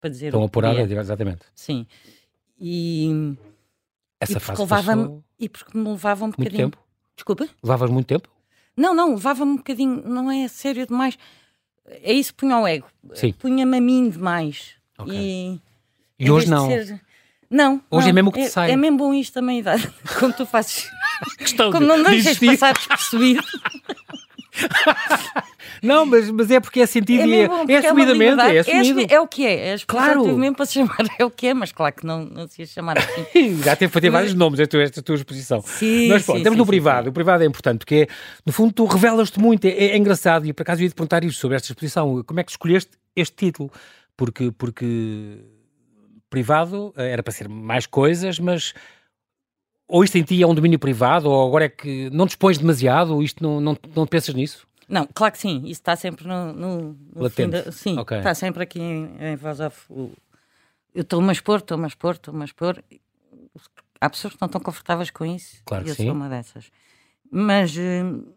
para 0.00 0.10
dizer. 0.10 0.32
Tão 0.32 0.42
apurada, 0.42 0.82
exatamente. 0.82 1.42
Sim. 1.54 1.86
E. 2.58 3.36
Essa 4.20 4.38
e 4.38 4.40
fase 4.40 4.60
levava 4.60 5.22
E 5.38 5.48
porque 5.48 5.76
me 5.76 5.88
levava 5.88 6.24
um 6.24 6.30
bocadinho. 6.30 6.62
Muito 6.62 6.76
tempo? 6.76 6.86
Desculpa? 7.16 7.48
Levavas 7.62 7.90
muito 7.90 8.06
tempo? 8.06 8.28
Não, 8.76 8.94
não, 8.94 9.14
levava-me 9.14 9.52
um 9.52 9.56
bocadinho. 9.56 10.02
Não 10.06 10.30
é 10.30 10.48
sério 10.48 10.86
demais. 10.86 11.18
É 11.86 12.12
isso 12.12 12.32
que 12.32 12.38
punha 12.38 12.54
ao 12.54 12.66
ego. 12.66 12.86
Sim. 13.14 13.32
Punha-me 13.32 13.76
a 13.76 13.80
mim 13.80 14.08
demais. 14.08 14.74
Okay. 14.98 15.16
E, 15.16 15.60
e 16.18 16.30
hoje 16.30 16.48
não? 16.48 16.66
Ser... 16.66 17.00
Não. 17.48 17.82
Hoje 17.90 18.06
não. 18.06 18.10
é 18.10 18.12
mesmo 18.12 18.30
o 18.30 18.32
que 18.32 18.40
te 18.40 18.46
é, 18.46 18.50
sai. 18.50 18.70
É 18.70 18.76
mesmo 18.76 18.98
bom 18.98 19.12
isto 19.12 19.34
também, 19.34 19.62
como 20.18 20.32
tu 20.32 20.46
fazes. 20.46 20.88
Questão 21.38 21.72
como 21.72 21.86
não 21.86 22.02
deixas 22.02 22.38
de 22.38 22.46
passar 22.46 22.74
despercebido. 22.74 23.42
Não, 25.82 26.04
mas, 26.04 26.30
mas 26.30 26.50
é 26.50 26.60
porque 26.60 26.80
é 26.80 26.86
sentido 26.86 27.22
é 27.22 27.26
e 27.26 27.34
é, 27.34 27.74
é 27.74 27.76
assumidamente, 27.76 28.40
é, 28.40 28.56
é 28.56 28.58
assumido. 28.60 29.00
É, 29.00 29.14
é, 29.14 29.20
o 29.20 29.26
que 29.26 29.46
é, 29.46 29.74
é 29.74 29.76
claro. 29.86 30.36
mesmo 30.36 30.56
para 30.56 30.66
se 30.66 30.74
chamar 30.74 30.98
é 31.18 31.24
o 31.24 31.30
que 31.30 31.48
é, 31.48 31.54
mas 31.54 31.72
claro 31.72 31.94
que 31.94 32.06
não, 32.06 32.24
não 32.24 32.46
se 32.46 32.62
ia 32.62 32.66
chamar 32.66 32.98
assim. 32.98 33.60
Já 33.64 33.76
teve 33.76 33.90
para 33.92 34.00
ter 34.00 34.10
vários 34.10 34.34
nomes 34.34 34.60
esta, 34.60 34.78
esta 34.78 35.02
tua 35.02 35.14
exposição. 35.14 35.62
Sim, 35.62 36.08
mas 36.08 36.24
pronto, 36.24 36.48
sim, 36.48 36.56
no 36.56 36.66
privado, 36.66 37.04
sim. 37.04 37.10
o 37.10 37.12
privado 37.12 37.42
é 37.42 37.46
importante, 37.46 37.78
porque 37.78 37.94
é, 37.94 38.06
no 38.44 38.52
fundo 38.52 38.72
tu 38.72 38.84
revelas-te 38.84 39.38
muito, 39.40 39.64
é, 39.64 39.70
é, 39.70 39.96
engraçado, 39.96 40.46
e 40.46 40.52
por 40.52 40.62
acaso 40.62 40.80
eu 40.80 40.84
ia 40.84 40.90
te 40.90 40.94
perguntar 40.94 41.24
isso 41.24 41.38
sobre 41.38 41.56
esta 41.56 41.66
exposição, 41.66 42.22
como 42.24 42.40
é 42.40 42.44
que 42.44 42.50
escolheste 42.50 42.90
este 43.16 43.36
título? 43.36 43.70
Porque, 44.16 44.50
porque 44.52 45.38
privado 46.28 46.92
eh, 46.96 47.10
era 47.10 47.22
para 47.22 47.32
ser 47.32 47.48
mais 47.48 47.86
coisas, 47.86 48.38
mas 48.38 48.72
ou 49.90 50.04
isto 50.04 50.16
em 50.16 50.22
ti 50.22 50.40
é 50.40 50.46
um 50.46 50.54
domínio 50.54 50.78
privado, 50.78 51.28
ou 51.28 51.48
agora 51.48 51.64
é 51.64 51.68
que 51.68 52.08
não 52.10 52.24
dispões 52.24 52.56
demasiado, 52.56 53.14
ou 53.14 53.22
isto 53.22 53.42
não, 53.42 53.60
não, 53.60 53.76
não 53.94 54.06
pensas 54.06 54.34
nisso? 54.34 54.66
Não, 54.90 55.06
claro 55.06 55.32
que 55.32 55.38
sim, 55.38 55.62
isso 55.62 55.80
está 55.80 55.94
sempre 55.94 56.26
no. 56.26 56.52
no, 56.52 56.96
no 57.14 57.22
Latente. 57.22 57.62
Da, 57.62 57.70
sim, 57.70 57.96
okay. 57.96 58.18
está 58.18 58.34
sempre 58.34 58.64
aqui 58.64 58.80
em, 58.80 59.16
em 59.20 59.36
voz 59.36 59.60
off. 59.60 59.86
Eu 60.92 61.02
estou-me 61.02 61.28
a 61.28 61.32
expor, 61.32 61.60
estou-me 61.60 61.84
a 61.84 61.86
expor, 61.86 62.16
estou-me 62.16 62.42
a 62.42 62.44
expor. 62.44 62.82
Há 64.00 64.10
pessoas 64.10 64.34
que 64.34 64.40
não 64.40 64.46
estão 64.46 64.60
confortáveis 64.60 65.10
com 65.10 65.24
isso. 65.24 65.62
Claro 65.64 65.86
e 65.86 65.90
eu 65.90 65.94
sim. 65.94 66.06
sou 66.06 66.12
uma 66.12 66.28
dessas. 66.28 66.72
Mas 67.30 67.76
uh, 67.76 68.34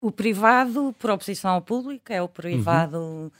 o 0.00 0.12
privado, 0.12 0.94
por 1.00 1.10
oposição 1.10 1.50
ao 1.50 1.62
público, 1.62 2.12
é 2.12 2.22
o 2.22 2.28
privado 2.28 2.98
uhum. 2.98 3.30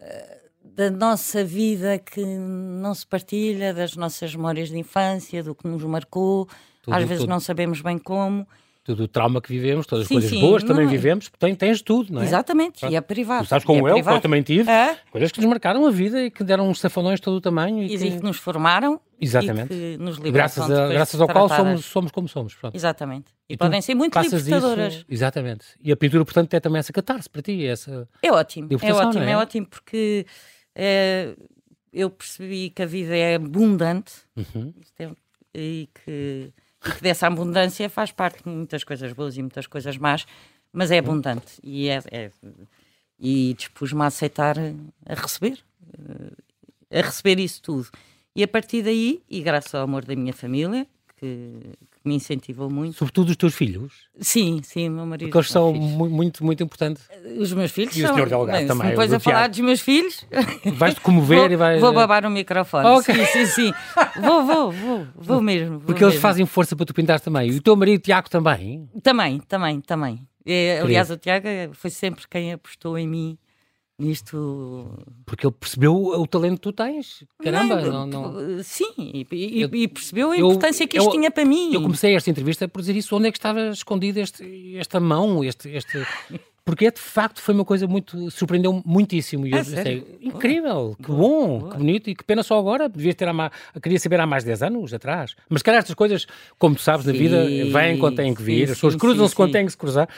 uh, 0.00 0.40
da 0.62 0.90
nossa 0.90 1.42
vida 1.42 1.98
que 1.98 2.22
não 2.22 2.94
se 2.94 3.06
partilha, 3.06 3.72
das 3.72 3.96
nossas 3.96 4.34
memórias 4.34 4.68
de 4.68 4.76
infância, 4.76 5.42
do 5.42 5.54
que 5.54 5.66
nos 5.66 5.82
marcou. 5.84 6.46
Tudo, 6.82 6.94
Às 6.94 7.04
vezes 7.04 7.20
tudo. 7.20 7.30
não 7.30 7.40
sabemos 7.40 7.80
bem 7.80 7.96
como 7.96 8.46
tudo 8.84 9.04
o 9.04 9.08
trauma 9.08 9.40
que 9.40 9.48
vivemos, 9.48 9.86
todas 9.86 10.02
as 10.02 10.08
sim, 10.08 10.14
coisas 10.16 10.30
sim, 10.30 10.40
boas 10.40 10.62
também 10.62 10.84
é. 10.84 10.88
vivemos, 10.88 11.30
tem, 11.38 11.54
tens 11.54 11.80
tudo, 11.80 12.12
não 12.12 12.20
é? 12.20 12.24
Exatamente, 12.24 12.80
Pronto. 12.80 12.92
e 12.92 12.96
é 12.96 13.00
privado. 13.00 13.44
Tu 13.46 13.48
sabes 13.48 13.64
como 13.64 13.88
é 13.88 13.90
eu, 13.90 13.94
privado. 13.94 14.14
que 14.14 14.18
eu 14.18 14.22
também 14.22 14.42
tive, 14.42 14.70
é. 14.70 14.98
coisas 15.10 15.32
que 15.32 15.40
nos 15.40 15.48
marcaram 15.48 15.86
a 15.86 15.90
vida 15.90 16.22
e 16.22 16.30
que 16.30 16.44
deram 16.44 16.68
uns 16.68 16.80
safanões 16.80 17.18
todo 17.18 17.36
o 17.36 17.40
tamanho. 17.40 17.82
E, 17.82 17.94
E, 17.94 17.98
que... 17.98 18.10
que 18.18 18.22
nos 18.22 18.36
formaram 18.36 19.00
Exatamente. 19.18 19.72
e 19.72 19.96
que 19.96 19.96
nos 19.96 20.18
libertam 20.18 20.68
graças, 20.68 20.70
a, 20.70 20.88
graças 20.88 21.20
ao 21.20 21.26
qual 21.28 21.48
somos, 21.48 21.84
somos 21.86 22.12
como 22.12 22.28
somos. 22.28 22.54
Pronto. 22.54 22.74
Exatamente. 22.74 23.32
E, 23.48 23.54
E 23.54 23.56
podem 23.56 23.80
ser 23.80 23.94
muito 23.94 24.18
libertadoras. 24.18 24.94
Isso, 24.94 25.06
exatamente. 25.08 25.64
E 25.82 25.90
a 25.90 25.96
pintura, 25.96 26.22
portanto, 26.24 26.52
é 26.52 26.60
também 26.60 26.78
essa 26.78 26.92
catarse 26.92 27.30
para 27.30 27.40
ti, 27.40 27.64
essa... 27.64 28.06
É 28.22 28.30
ótimo, 28.30 28.68
é 28.70 28.92
ótimo, 28.92 29.24
é? 29.24 29.30
é? 29.32 29.36
ótimo 29.38 29.66
porque 29.66 30.26
eh, 30.74 31.34
eu 31.90 32.10
percebi 32.10 32.68
que 32.68 32.82
a 32.82 32.86
vida 32.86 33.16
é 33.16 33.36
abundante 33.36 34.12
Uhum. 34.36 34.74
é- 34.98 35.10
e, 35.54 35.88
que, 36.04 36.52
que 36.92 37.02
dessa 37.02 37.26
abundância 37.26 37.88
faz 37.88 38.12
parte 38.12 38.42
de 38.44 38.50
muitas 38.50 38.84
coisas 38.84 39.12
boas 39.12 39.36
e 39.36 39.42
muitas 39.42 39.66
coisas 39.66 39.96
más, 39.96 40.26
mas 40.72 40.90
é 40.90 40.98
abundante 40.98 41.58
e, 41.62 41.88
é, 41.88 42.00
é- 42.10 42.30
e 43.18 43.54
dispus-me 43.54 44.02
a 44.02 44.06
aceitar, 44.06 44.56
a 44.58 45.14
receber, 45.14 45.58
eh, 46.90 46.98
a 47.00 47.02
receber 47.02 47.38
isso 47.40 47.62
tudo. 47.62 47.88
E 48.36 48.42
a 48.42 48.48
partir 48.48 48.82
daí, 48.82 49.22
e 49.30 49.40
graças 49.40 49.74
ao 49.74 49.82
amor 49.82 50.04
da 50.04 50.14
minha 50.16 50.32
família, 50.32 50.86
que, 51.16 51.60
que 52.04 52.08
me 52.08 52.14
incentivou 52.16 52.70
muito, 52.70 52.96
Sobretudo 52.98 53.30
os 53.30 53.36
teus 53.36 53.54
filhos, 53.54 53.92
sim, 54.20 54.60
sim, 54.62 54.90
meu 54.90 55.06
marido. 55.06 55.26
porque 55.28 55.38
eles 55.38 55.50
são 55.50 55.72
mu- 55.72 56.08
muito, 56.10 56.44
muito 56.44 56.62
importantes. 56.62 57.02
Os 57.38 57.50
meus 57.54 57.72
filhos 57.72 57.96
E 57.96 58.04
o 58.04 58.06
são. 58.06 58.14
senhor 58.14 58.28
delegado 58.28 58.58
Bem, 58.58 58.66
também, 58.66 58.90
depois 58.90 59.10
o 59.10 59.16
a 59.16 59.20
falar 59.20 59.48
dos 59.48 59.58
meus 59.60 59.80
filhos, 59.80 60.26
Vais-te 60.76 61.00
comover 61.00 61.38
vou, 61.38 61.50
e 61.50 61.56
vais... 61.56 61.80
vou 61.80 61.92
babar 61.94 62.26
o 62.26 62.30
microfone. 62.30 62.86
Ok. 62.88 63.14
Sim, 63.14 63.24
sim, 63.24 63.46
sim. 63.46 63.72
Vou, 64.20 64.44
vou, 64.44 64.70
vou, 64.70 65.06
vou 65.16 65.40
mesmo. 65.42 65.78
vou 65.78 65.86
Porque 65.86 66.04
eles 66.04 66.14
mesmo. 66.14 66.20
fazem 66.22 66.44
força 66.46 66.76
para 66.76 66.84
tu 66.84 66.92
pintares 66.92 67.22
também. 67.22 67.50
E 67.50 67.56
o 67.56 67.62
teu 67.62 67.74
marido, 67.74 68.02
Tiago, 68.02 68.28
também. 68.28 68.86
Também, 69.02 69.40
também, 69.40 69.80
também. 69.80 70.28
É, 70.46 70.80
aliás, 70.82 71.10
o 71.10 71.16
Tiago 71.16 71.46
foi 71.72 71.88
sempre 71.88 72.24
quem 72.28 72.52
apostou 72.52 72.98
em 72.98 73.08
mim 73.08 73.38
nisto. 73.98 74.90
Porque 75.26 75.46
ele 75.46 75.54
percebeu 75.58 75.94
o 75.94 76.26
talento 76.26 76.54
que 76.56 76.60
tu 76.62 76.72
tens. 76.72 77.24
Caramba, 77.42 77.80
não, 77.82 78.06
não... 78.06 78.62
Sim, 78.62 78.92
e, 78.98 79.26
e- 79.32 79.62
Eu- 79.62 79.70
e 79.72 79.88
percebeu 79.88 80.30
a 80.30 80.38
eu- 80.38 80.46
importância 80.48 80.86
que 80.86 80.96
isto 80.98 81.08
eu- 81.08 81.12
tinha 81.12 81.30
para 81.30 81.44
mim. 81.44 81.72
Eu 81.74 81.82
comecei 81.82 82.14
esta 82.14 82.30
entrevista 82.30 82.66
por 82.68 82.80
dizer 82.80 82.96
isso. 82.96 83.14
Onde 83.16 83.28
é 83.28 83.32
que 83.32 83.38
estava 83.38 83.68
escondido 83.68 84.18
este, 84.18 84.76
esta 84.76 84.98
mão? 85.00 85.42
Este, 85.44 85.68
este... 85.70 85.98
Porque 86.66 86.86
é, 86.86 86.90
de 86.90 86.98
facto 86.98 87.42
foi 87.42 87.54
uma 87.54 87.64
coisa 87.64 87.86
muito. 87.86 88.30
surpreendeu 88.30 88.80
muitíssimo. 88.86 89.46
E 89.46 89.50
eu 89.50 89.56
Ah, 89.58 89.58
pensei, 89.58 89.82
sério? 89.82 90.06
incrível, 90.22 90.96
que 90.96 91.08
Boa, 91.08 91.18
bom, 91.18 91.58
boa. 91.58 91.70
que 91.72 91.76
bonito 91.76 92.08
e 92.08 92.14
que 92.14 92.24
pena 92.24 92.42
só 92.42 92.58
agora. 92.58 92.88
Devias 92.88 93.14
ter 93.14 93.28
há 93.28 93.34
mais, 93.34 93.52
queria 93.82 93.98
saber 94.00 94.18
há 94.18 94.26
mais 94.26 94.44
de 94.44 94.46
10 94.48 94.62
anos 94.62 94.94
atrás. 94.94 95.36
Mas, 95.46 95.60
calhar, 95.60 95.80
estas 95.80 95.94
coisas, 95.94 96.26
como 96.58 96.74
tu 96.74 96.80
sabes, 96.80 97.04
na 97.04 97.12
Sim, 97.12 97.18
vida 97.18 97.44
vêm 97.70 97.98
quando 97.98 98.16
têm 98.16 98.32
que 98.32 98.40
sim, 98.40 98.46
vir, 98.46 98.62
as 98.64 98.70
pessoas 98.70 98.94
sim, 98.94 98.98
cruzam-se 98.98 99.32
sim, 99.32 99.36
quando 99.36 99.48
sim. 99.50 99.52
têm 99.52 99.66
que 99.66 99.72
se 99.72 99.76
cruzar. 99.76 100.08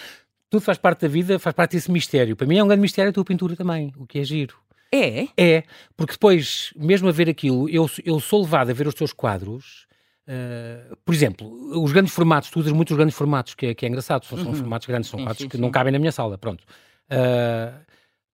Tudo 0.51 0.61
faz 0.63 0.79
parte 0.79 1.03
da 1.03 1.09
vida, 1.09 1.39
faz 1.39 1.55
parte 1.55 1.73
desse 1.73 1.91
mistério. 1.91 2.37
Para 2.37 2.47
mim 2.47 2.57
é 2.59 2.65
um 2.65 2.69
grande 2.69 2.83
mistério 2.83 3.11
a 3.11 3.13
tua 3.13 3.25
pintura 3.25 3.57
também, 3.57 3.93
o 3.97 4.07
que 4.07 4.19
é 4.21 4.25
giro. 4.25 4.57
É? 4.95 5.27
É, 5.37 5.65
porque 5.97 6.13
depois, 6.13 6.73
mesmo 6.77 7.09
a 7.09 7.13
ver 7.13 7.29
aquilo, 7.29 7.69
eu, 7.69 7.91
eu 8.05 8.21
sou 8.21 8.43
levado 8.43 8.71
a 8.71 8.73
ver 8.73 8.87
os 8.87 8.95
teus 8.95 9.13
quadros. 9.13 9.87
eh, 10.29 10.93
por 11.05 11.15
exemplo, 11.15 11.49
os 11.83 11.93
grandes 11.93 12.13
formatos, 12.15 12.51
tu 12.51 12.61
usas 12.61 12.73
muito 12.73 12.91
os 12.91 12.97
grandes 12.97 13.15
formatos, 13.17 13.55
que 13.55 13.67
é, 13.67 13.75
que 13.75 13.85
é 13.85 13.89
engraçado, 13.89 14.25
são, 14.25 14.39
são 14.39 14.55
formatos 14.55 14.87
grandes, 14.87 15.11
são 15.11 15.19
Sim, 15.19 15.25
quadros 15.25 15.43
sim, 15.43 15.49
que 15.49 15.57
sim. 15.57 15.63
não 15.63 15.71
cabem 15.71 15.93
na 15.93 15.99
minha 15.99 16.13
sala, 16.13 16.39
pronto. 16.39 16.65
Eh, 17.11 17.73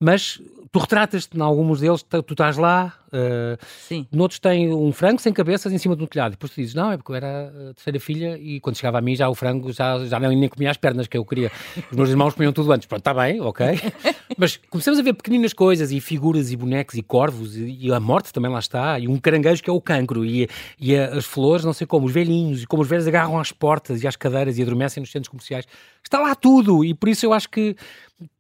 mas 0.01 0.41
tu 0.71 0.79
retratas-te 0.79 1.37
em 1.37 1.41
alguns 1.41 1.81
deles, 1.81 2.03
tu 2.03 2.33
estás 2.33 2.57
lá, 2.59 2.95
uh, 3.13 3.59
Sim. 3.87 4.07
noutros 4.13 4.39
tem 4.39 4.73
um 4.73 4.93
frango 4.93 5.21
sem 5.21 5.33
cabeças 5.33 5.73
em 5.73 5.79
cima 5.79 5.95
de 5.95 6.03
um 6.03 6.07
telhado. 6.07 6.33
Depois 6.33 6.53
tu 6.53 6.57
dizes, 6.57 6.75
não, 6.75 6.91
é 6.91 6.97
porque 6.97 7.13
eu 7.13 7.17
era 7.17 7.49
a 7.71 7.75
terceira 7.75 8.01
filha 8.01 8.39
e 8.39 8.61
quando 8.61 8.77
chegava 8.77 8.99
a 8.99 9.01
mim 9.01 9.15
já 9.15 9.29
o 9.29 9.35
frango 9.35 9.73
já, 9.73 10.05
já 10.07 10.19
nem, 10.19 10.37
nem 10.37 10.49
comia 10.49 10.71
as 10.71 10.77
pernas 10.77 11.07
que 11.07 11.17
eu 11.17 11.25
queria. 11.25 11.51
Os 11.91 11.97
meus 11.97 12.11
irmãos 12.11 12.35
comiam 12.35 12.53
tudo 12.53 12.73
antes. 12.73 12.87
Pronto, 12.87 13.01
está 13.01 13.15
bem, 13.15 13.41
ok. 13.41 13.67
Mas 14.37 14.59
começamos 14.71 14.99
a 14.99 15.03
ver 15.03 15.13
pequeninas 15.13 15.53
coisas 15.53 15.93
e 15.93 16.01
figuras 16.01 16.51
e 16.51 16.57
bonecos 16.57 16.97
e 16.97 17.03
corvos 17.03 17.57
e, 17.57 17.87
e, 17.87 17.93
a 17.93 18.01
morte 18.01 18.33
também 18.33 18.51
lá 18.51 18.59
está 18.59 18.99
e 18.99 19.07
um 19.07 19.19
caranguejo 19.19 19.63
que 19.63 19.69
é 19.69 19.73
o 19.73 19.81
cancro 19.81 20.25
e, 20.25 20.49
e 20.81 20.97
a, 20.97 21.15
as 21.15 21.25
flores, 21.25 21.65
não 21.65 21.73
sei 21.73 21.87
como, 21.87 22.07
os 22.07 22.13
velhinhos 22.13 22.63
e 22.63 22.67
como 22.67 22.83
os 22.83 22.89
velhos 22.89 23.07
agarram 23.07 23.39
às 23.39 23.53
portas 23.53 24.03
e 24.03 24.07
às 24.07 24.17
cadeiras 24.17 24.59
e 24.59 24.63
adormecem 24.63 25.01
nos 25.01 25.11
centros 25.11 25.29
comerciais. 25.29 25.67
Está 26.03 26.19
lá 26.19 26.35
tudo 26.35 26.85
e 26.85 26.95
por 26.95 27.09
isso 27.09 27.27
eu 27.27 27.33
acho 27.33 27.49
que 27.49 27.77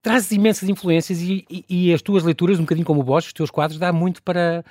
traz 0.00 0.30
imensas 0.30 0.68
influências 0.68 1.20
e, 1.20 1.44
e, 1.50 1.64
e, 1.68 1.94
as 1.94 2.02
tuas 2.02 2.22
leituras, 2.22 2.58
um 2.58 2.62
bocadinho 2.62 2.86
como 2.86 3.00
o 3.00 3.04
Bosch, 3.04 3.26
os 3.26 3.32
teus 3.32 3.50
quadros, 3.50 3.78
dá 3.78 3.92
muito 3.92 4.22
para. 4.22 4.61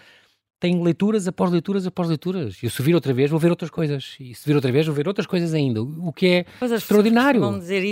Tem 0.59 0.81
leituras 0.81 1.27
após 1.27 1.49
leituras 1.51 1.87
após 1.87 2.07
leituras. 2.07 2.57
E 2.61 2.69
se 2.69 2.81
vir 2.83 2.93
outra 2.93 3.13
vez, 3.13 3.31
vou 3.31 3.39
ver 3.39 3.49
outras 3.49 3.71
coisas. 3.71 4.15
E 4.19 4.35
se 4.35 4.45
vir 4.45 4.55
outra 4.55 4.71
vez, 4.71 4.85
vou 4.85 4.93
ver 4.93 5.07
outras 5.07 5.25
coisas 5.25 5.53
ainda. 5.53 5.81
O 5.81 6.13
que 6.13 6.27
é 6.27 6.45
extraordinário. 6.61 7.41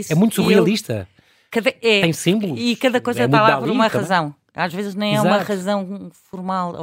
é 0.10 0.16
muito 0.16 0.36
surrealista. 0.36 1.08
Eu... 1.12 1.20
Cada, 1.52 1.70
é, 1.70 2.02
Tem 2.02 2.14
símbolos. 2.14 2.60
E 2.60 2.76
cada 2.76 3.02
coisa 3.02 3.24
é 3.24 3.26
está 3.26 3.42
lá 3.42 3.58
por 3.58 3.70
uma 3.70 3.90
também. 3.90 4.02
razão. 4.02 4.36
Às 4.54 4.74
vezes 4.74 4.94
nem 4.94 5.14
Exato. 5.14 5.28
é 5.28 5.32
uma 5.32 5.44
razão 5.44 6.12
formal. 6.30 6.76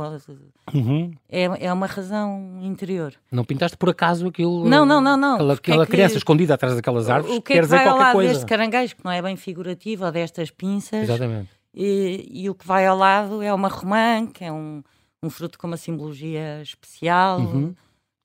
Uhum. 0.73 1.13
É, 1.29 1.67
é 1.67 1.73
uma 1.73 1.87
razão 1.87 2.61
interior. 2.63 3.13
Não 3.31 3.45
pintaste 3.45 3.77
por 3.77 3.91
acaso 3.91 4.27
aquilo? 4.29 4.69
Não, 4.69 4.85
não, 4.85 5.01
não. 5.01 5.17
não. 5.17 5.35
Aquela, 5.35 5.53
aquela 5.55 5.83
é 5.83 5.87
que, 5.87 5.93
criança 5.93 6.17
escondida 6.17 6.55
atrás 6.55 6.75
daquelas 6.75 7.11
árvores. 7.11 7.37
O 7.37 7.43
que 7.43 7.53
é 7.53 7.61
que 7.61 7.67
vai 7.67 7.87
ao 7.87 7.99
lado 7.99 8.13
coisa. 8.15 8.33
deste 8.33 8.47
caranguejo, 8.47 8.97
que 8.97 9.05
não 9.05 9.13
é 9.13 9.21
bem 9.21 9.37
figurativo, 9.37 10.05
ou 10.05 10.13
destas 10.13 10.51
pinças. 10.51 11.03
Exatamente. 11.03 11.51
E, 11.75 12.27
e, 12.33 12.49
o 12.49 12.55
que 12.55 12.67
vai 12.67 12.87
ao 12.87 12.97
lado 12.97 13.43
é 13.43 13.53
uma 13.53 13.69
romã, 13.69 14.27
que 14.27 14.43
é 14.43 14.51
um, 14.51 14.83
um 15.27 15.31
fruto 15.31 15.59
com 15.59 15.67
uma 15.67 15.77
simbologia 15.77 16.61
especial. 16.63 17.41
Uhum. 17.41 17.75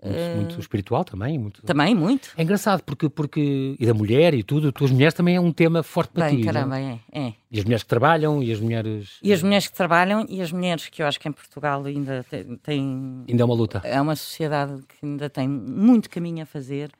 Muito, 0.03 0.17
uh, 0.17 0.35
muito, 0.37 0.59
espiritual 0.59 1.03
também. 1.03 1.37
Muito... 1.37 1.61
Também, 1.63 1.93
muito. 1.93 2.31
É 2.35 2.43
engraçado, 2.43 2.81
porque, 2.83 3.09
porque. 3.09 3.75
E 3.79 3.85
da 3.85 3.93
mulher 3.93 4.33
e 4.33 4.43
tudo, 4.43 4.71
tuas 4.71 4.91
mulheres 4.91 5.13
também 5.13 5.35
é 5.35 5.41
um 5.41 5.51
tema 5.51 5.83
forte 5.83 6.11
para 6.11 6.27
Bem, 6.27 6.37
ti. 6.37 6.43
Caramba, 6.43 6.79
é, 6.79 6.99
é. 7.11 7.33
E 7.51 7.59
as 7.59 7.63
mulheres 7.63 7.83
que 7.83 7.89
trabalham, 7.89 8.41
e 8.41 8.51
as 8.51 8.59
mulheres. 8.59 9.17
E 9.21 9.31
as 9.31 9.43
mulheres 9.43 9.67
que 9.67 9.75
trabalham, 9.75 10.25
e 10.27 10.41
as 10.41 10.51
mulheres 10.51 10.87
que 10.87 11.01
eu 11.01 11.07
acho 11.07 11.19
que 11.19 11.27
em 11.27 11.31
Portugal 11.31 11.83
ainda 11.85 12.25
tem. 12.63 13.25
Ainda 13.27 13.43
é 13.43 13.45
uma 13.45 13.55
luta. 13.55 13.81
É 13.83 14.01
uma 14.01 14.15
sociedade 14.15 14.81
que 14.87 15.05
ainda 15.05 15.29
tem 15.29 15.47
muito 15.47 16.09
caminho 16.09 16.43
a 16.43 16.45
fazer, 16.45 16.91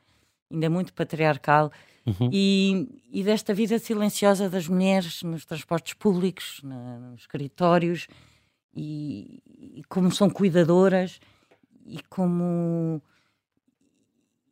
ainda 0.52 0.66
é 0.66 0.70
muito 0.70 0.94
patriarcal. 0.94 1.72
Uhum. 2.06 2.32
E, 2.34 2.88
e, 3.14 3.24
desta 3.24 3.54
vida 3.54 3.78
silenciosa 3.78 4.50
das 4.50 4.68
mulheres 4.68 5.22
nos 5.22 5.46
transportes 5.46 5.94
públicos, 5.94 6.60
na, 6.64 6.98
nos 6.98 7.22
escritórios, 7.22 8.08
e, 8.75 9.41
e 9.77 9.84
como 9.89 10.12
são 10.12 10.29
cuidadoras 10.29 11.19
e 11.86 12.01
como. 12.10 13.01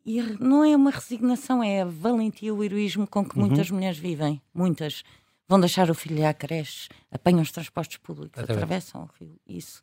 E 0.04 0.20
não 0.40 0.64
é 0.64 0.74
uma 0.74 0.90
resignação, 0.90 1.62
é 1.62 1.82
a 1.82 1.84
valentia, 1.84 2.54
o 2.54 2.64
heroísmo 2.64 3.06
com 3.06 3.24
que 3.24 3.38
uhum. 3.38 3.46
muitas 3.46 3.70
mulheres 3.70 3.98
vivem. 3.98 4.40
Muitas 4.52 5.02
vão 5.46 5.60
deixar 5.60 5.90
o 5.90 5.94
filho 5.94 6.26
à 6.26 6.32
creche, 6.32 6.88
apanham 7.10 7.42
os 7.42 7.50
transportes 7.50 7.98
públicos, 7.98 8.42
atravessam 8.42 9.02
o 9.02 9.10
rio. 9.18 9.36
Isso. 9.46 9.82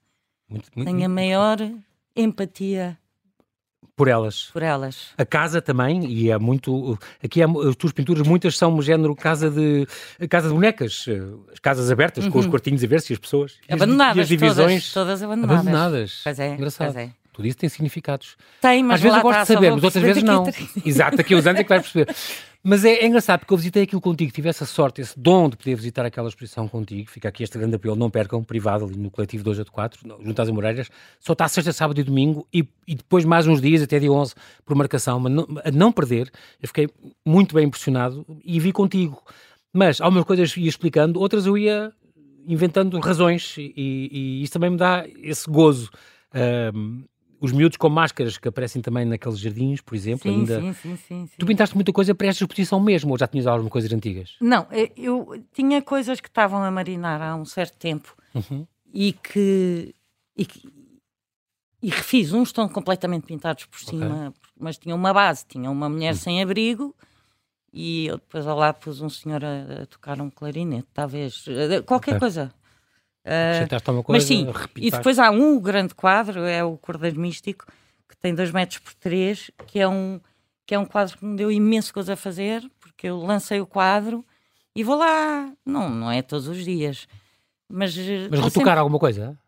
Muito, 0.50 0.70
muito, 0.74 0.88
Tenho 0.88 1.06
a 1.06 1.10
maior 1.10 1.58
empatia 2.16 2.98
por 3.98 4.08
elas. 4.08 4.52
Por 4.54 4.62
elas. 4.62 5.08
A 5.18 5.26
casa 5.26 5.60
também, 5.60 6.06
e 6.06 6.30
é 6.30 6.38
muito. 6.38 6.98
Aqui 7.22 7.42
é, 7.42 7.46
as 7.46 7.76
tuas 7.76 7.92
pinturas, 7.92 8.26
muitas 8.26 8.56
são 8.56 8.80
género 8.80 9.16
casa 9.16 9.50
de, 9.50 9.88
casa 10.30 10.50
de 10.50 10.54
bonecas, 10.54 11.06
eh, 11.08 11.20
as 11.52 11.60
casas 11.60 11.90
abertas, 11.90 12.24
uhum. 12.24 12.32
com 12.32 12.38
os 12.38 12.46
uhum. 12.46 12.52
quartinhos 12.52 12.84
abertos 12.84 13.10
e 13.10 13.14
as 13.14 13.20
pessoas. 13.20 13.56
Abandonadas. 13.68 14.18
E 14.18 14.22
as 14.22 14.28
divisões. 14.28 14.94
Todas, 14.94 15.20
todas 15.20 15.24
abandonadas. 15.24 15.62
abandonadas. 15.62 16.22
Pois 16.24 16.40
é. 16.40 16.54
Engraçado. 16.54 16.94
Pois 16.94 17.08
é. 17.08 17.27
Tudo 17.38 17.48
isso 17.48 17.58
tem 17.60 17.70
significados. 17.70 18.36
Tem, 18.60 18.82
mas 18.82 18.96
Às 18.96 19.02
vezes 19.02 19.18
eu 19.18 19.22
gosto 19.22 19.42
de 19.42 19.46
saber, 19.46 19.72
mas 19.72 19.84
outras 19.84 20.04
vezes 20.04 20.24
não. 20.24 20.44
Exato, 20.84 21.18
daqui 21.18 21.36
a 21.36 21.38
uns 21.38 21.46
anos 21.46 21.62
é 21.62 21.64
que 21.64 21.70
vais 21.70 21.84
perceber. 21.84 22.16
Mas 22.64 22.84
é, 22.84 22.94
é, 22.94 23.06
engraçado 23.06 23.42
porque 23.42 23.54
eu 23.54 23.58
visitei 23.58 23.84
aquilo 23.84 24.02
contigo, 24.02 24.32
tive 24.32 24.50
essa 24.50 24.66
sorte, 24.66 25.02
esse 25.02 25.14
dom 25.20 25.48
de 25.48 25.56
poder 25.56 25.76
visitar 25.76 26.04
aquela 26.04 26.28
exposição 26.30 26.68
contigo. 26.68 27.12
Fica 27.12 27.30
aqui 27.30 27.44
este 27.44 27.56
grande 27.60 27.76
apelo, 27.76 27.96
não 27.96 28.10
percam, 28.10 28.44
privado 28.44 28.86
ali 28.86 28.98
no 28.98 29.12
coletivo 29.12 29.44
2 29.44 29.60
a 29.60 29.66
4, 29.66 30.00
junto 30.20 30.42
às 30.42 30.50
Amoreiras. 30.50 30.90
Só 31.20 31.34
está 31.34 31.48
sexta, 31.48 31.72
sábado 31.72 32.02
e 32.02 32.04
domingo 32.04 32.48
e, 32.52 32.68
e, 32.88 32.96
depois 32.96 33.24
mais 33.24 33.46
uns 33.46 33.62
dias, 33.62 33.84
até 33.84 34.00
dia 34.00 34.12
11, 34.12 34.34
por 34.66 34.76
marcação. 34.76 35.20
Mas 35.20 35.32
não, 35.32 35.48
a 35.64 35.70
não 35.70 35.92
perder, 35.92 36.32
eu 36.60 36.68
fiquei 36.68 36.90
muito 37.24 37.54
bem 37.54 37.68
impressionado 37.68 38.26
e 38.44 38.60
vi 38.60 38.72
contigo. 38.72 39.22
Mas 39.72 40.02
algumas 40.02 40.26
coisas 40.26 40.58
ia 40.58 40.68
explicando, 40.68 41.20
outras 41.20 41.46
eu 41.46 41.56
ia 41.56 41.94
inventando 42.48 43.00
razões 43.00 43.56
e, 43.60 44.10
e 44.12 44.42
isso 44.42 44.54
também 44.54 44.72
me 44.72 44.78
dá 44.78 45.06
esse 45.22 45.48
gozo. 45.48 45.92
Um, 46.74 47.04
os 47.40 47.52
miúdos 47.52 47.78
com 47.78 47.90
máscaras 47.90 48.38
que 48.38 48.48
aparecem 48.48 48.82
também 48.82 49.06
naqueles 49.06 49.40
jardins, 49.40 49.82
por 49.82 49.96
exemplo, 49.96 50.24
sim, 50.24 50.40
ainda. 50.40 50.62
Sim, 50.62 50.74
sim, 50.74 50.98
sim, 50.98 51.30
Tu 51.38 51.46
pintaste 51.46 51.76
muita 51.76 51.94
coisa 51.94 52.16
para 52.16 52.28
esta 52.28 52.44
exposição 52.44 52.80
mesmo, 52.80 53.12
ou 53.12 53.18
já 53.18 53.28
tinhas 53.28 53.46
algumas 53.46 53.72
coisas 53.72 53.92
antigas? 53.92 54.36
Não, 54.42 54.68
eu 54.96 55.44
tinha 55.54 55.82
coisas 55.82 56.20
que 56.20 56.28
estavam 56.28 56.64
a 56.64 56.72
marinar 56.72 57.22
há 57.22 57.36
um 57.36 57.46
certo 57.46 57.78
tempo 57.78 58.16
uhum. 58.34 58.66
e, 58.94 59.14
que, 59.14 59.94
e 60.36 60.46
que. 60.46 60.78
E 61.82 61.90
refiz, 61.90 62.34
uns 62.34 62.50
estão 62.50 62.68
completamente 62.68 63.28
pintados 63.28 63.66
por 63.66 63.80
cima, 63.80 64.30
okay. 64.30 64.42
mas 64.60 64.78
tinha 64.80 64.96
uma 64.96 65.14
base, 65.14 65.46
tinha 65.48 65.70
uma 65.70 65.88
mulher 65.88 66.14
uhum. 66.14 66.20
sem 66.20 66.42
abrigo 66.42 66.96
e 67.72 68.08
eu 68.08 68.18
depois 68.18 68.48
ao 68.48 68.58
lado 68.58 68.80
pus 68.80 69.02
um 69.02 69.10
senhor 69.10 69.46
a, 69.46 69.84
a 69.84 69.86
tocar 69.86 70.20
um 70.20 70.32
clarinete, 70.32 70.88
talvez, 70.92 71.46
qualquer 71.86 72.12
okay. 72.12 72.20
coisa. 72.20 72.52
Uh, 73.28 74.04
coisa, 74.04 74.04
mas 74.08 74.24
sim, 74.24 74.48
e 74.78 74.90
depois 74.90 75.20
há 75.20 75.30
um 75.30 75.60
grande 75.60 75.94
quadro, 75.94 76.46
é 76.46 76.64
o 76.64 76.78
Cordeiro 76.78 77.20
Místico, 77.20 77.66
que 78.08 78.16
tem 78.16 78.34
2 78.34 78.52
metros 78.52 78.80
por 78.80 78.94
3, 78.94 79.52
que 79.68 79.80
é 79.80 79.88
um 79.88 80.20
que 80.66 80.76
é 80.76 80.80
um 80.80 80.86
quadro 80.86 81.18
que 81.18 81.26
me 81.26 81.38
deu 81.38 81.50
imenso 81.50 81.94
coisa 81.94 82.14
a 82.14 82.18
fazer, 82.18 82.62
porque 82.78 83.08
eu 83.08 83.18
lancei 83.18 83.62
o 83.62 83.66
quadro 83.66 84.24
e 84.76 84.84
vou 84.84 84.98
lá, 84.98 85.50
não, 85.66 85.90
não 85.90 86.12
é 86.12 86.22
todos 86.22 86.46
os 86.48 86.64
dias, 86.64 87.08
mas... 87.70 87.98
Eh, 87.98 88.28
mas 88.30 88.42
retocar 88.42 88.52
sempre... 88.52 88.80
alguma 88.80 89.00
coisa? 89.00 89.40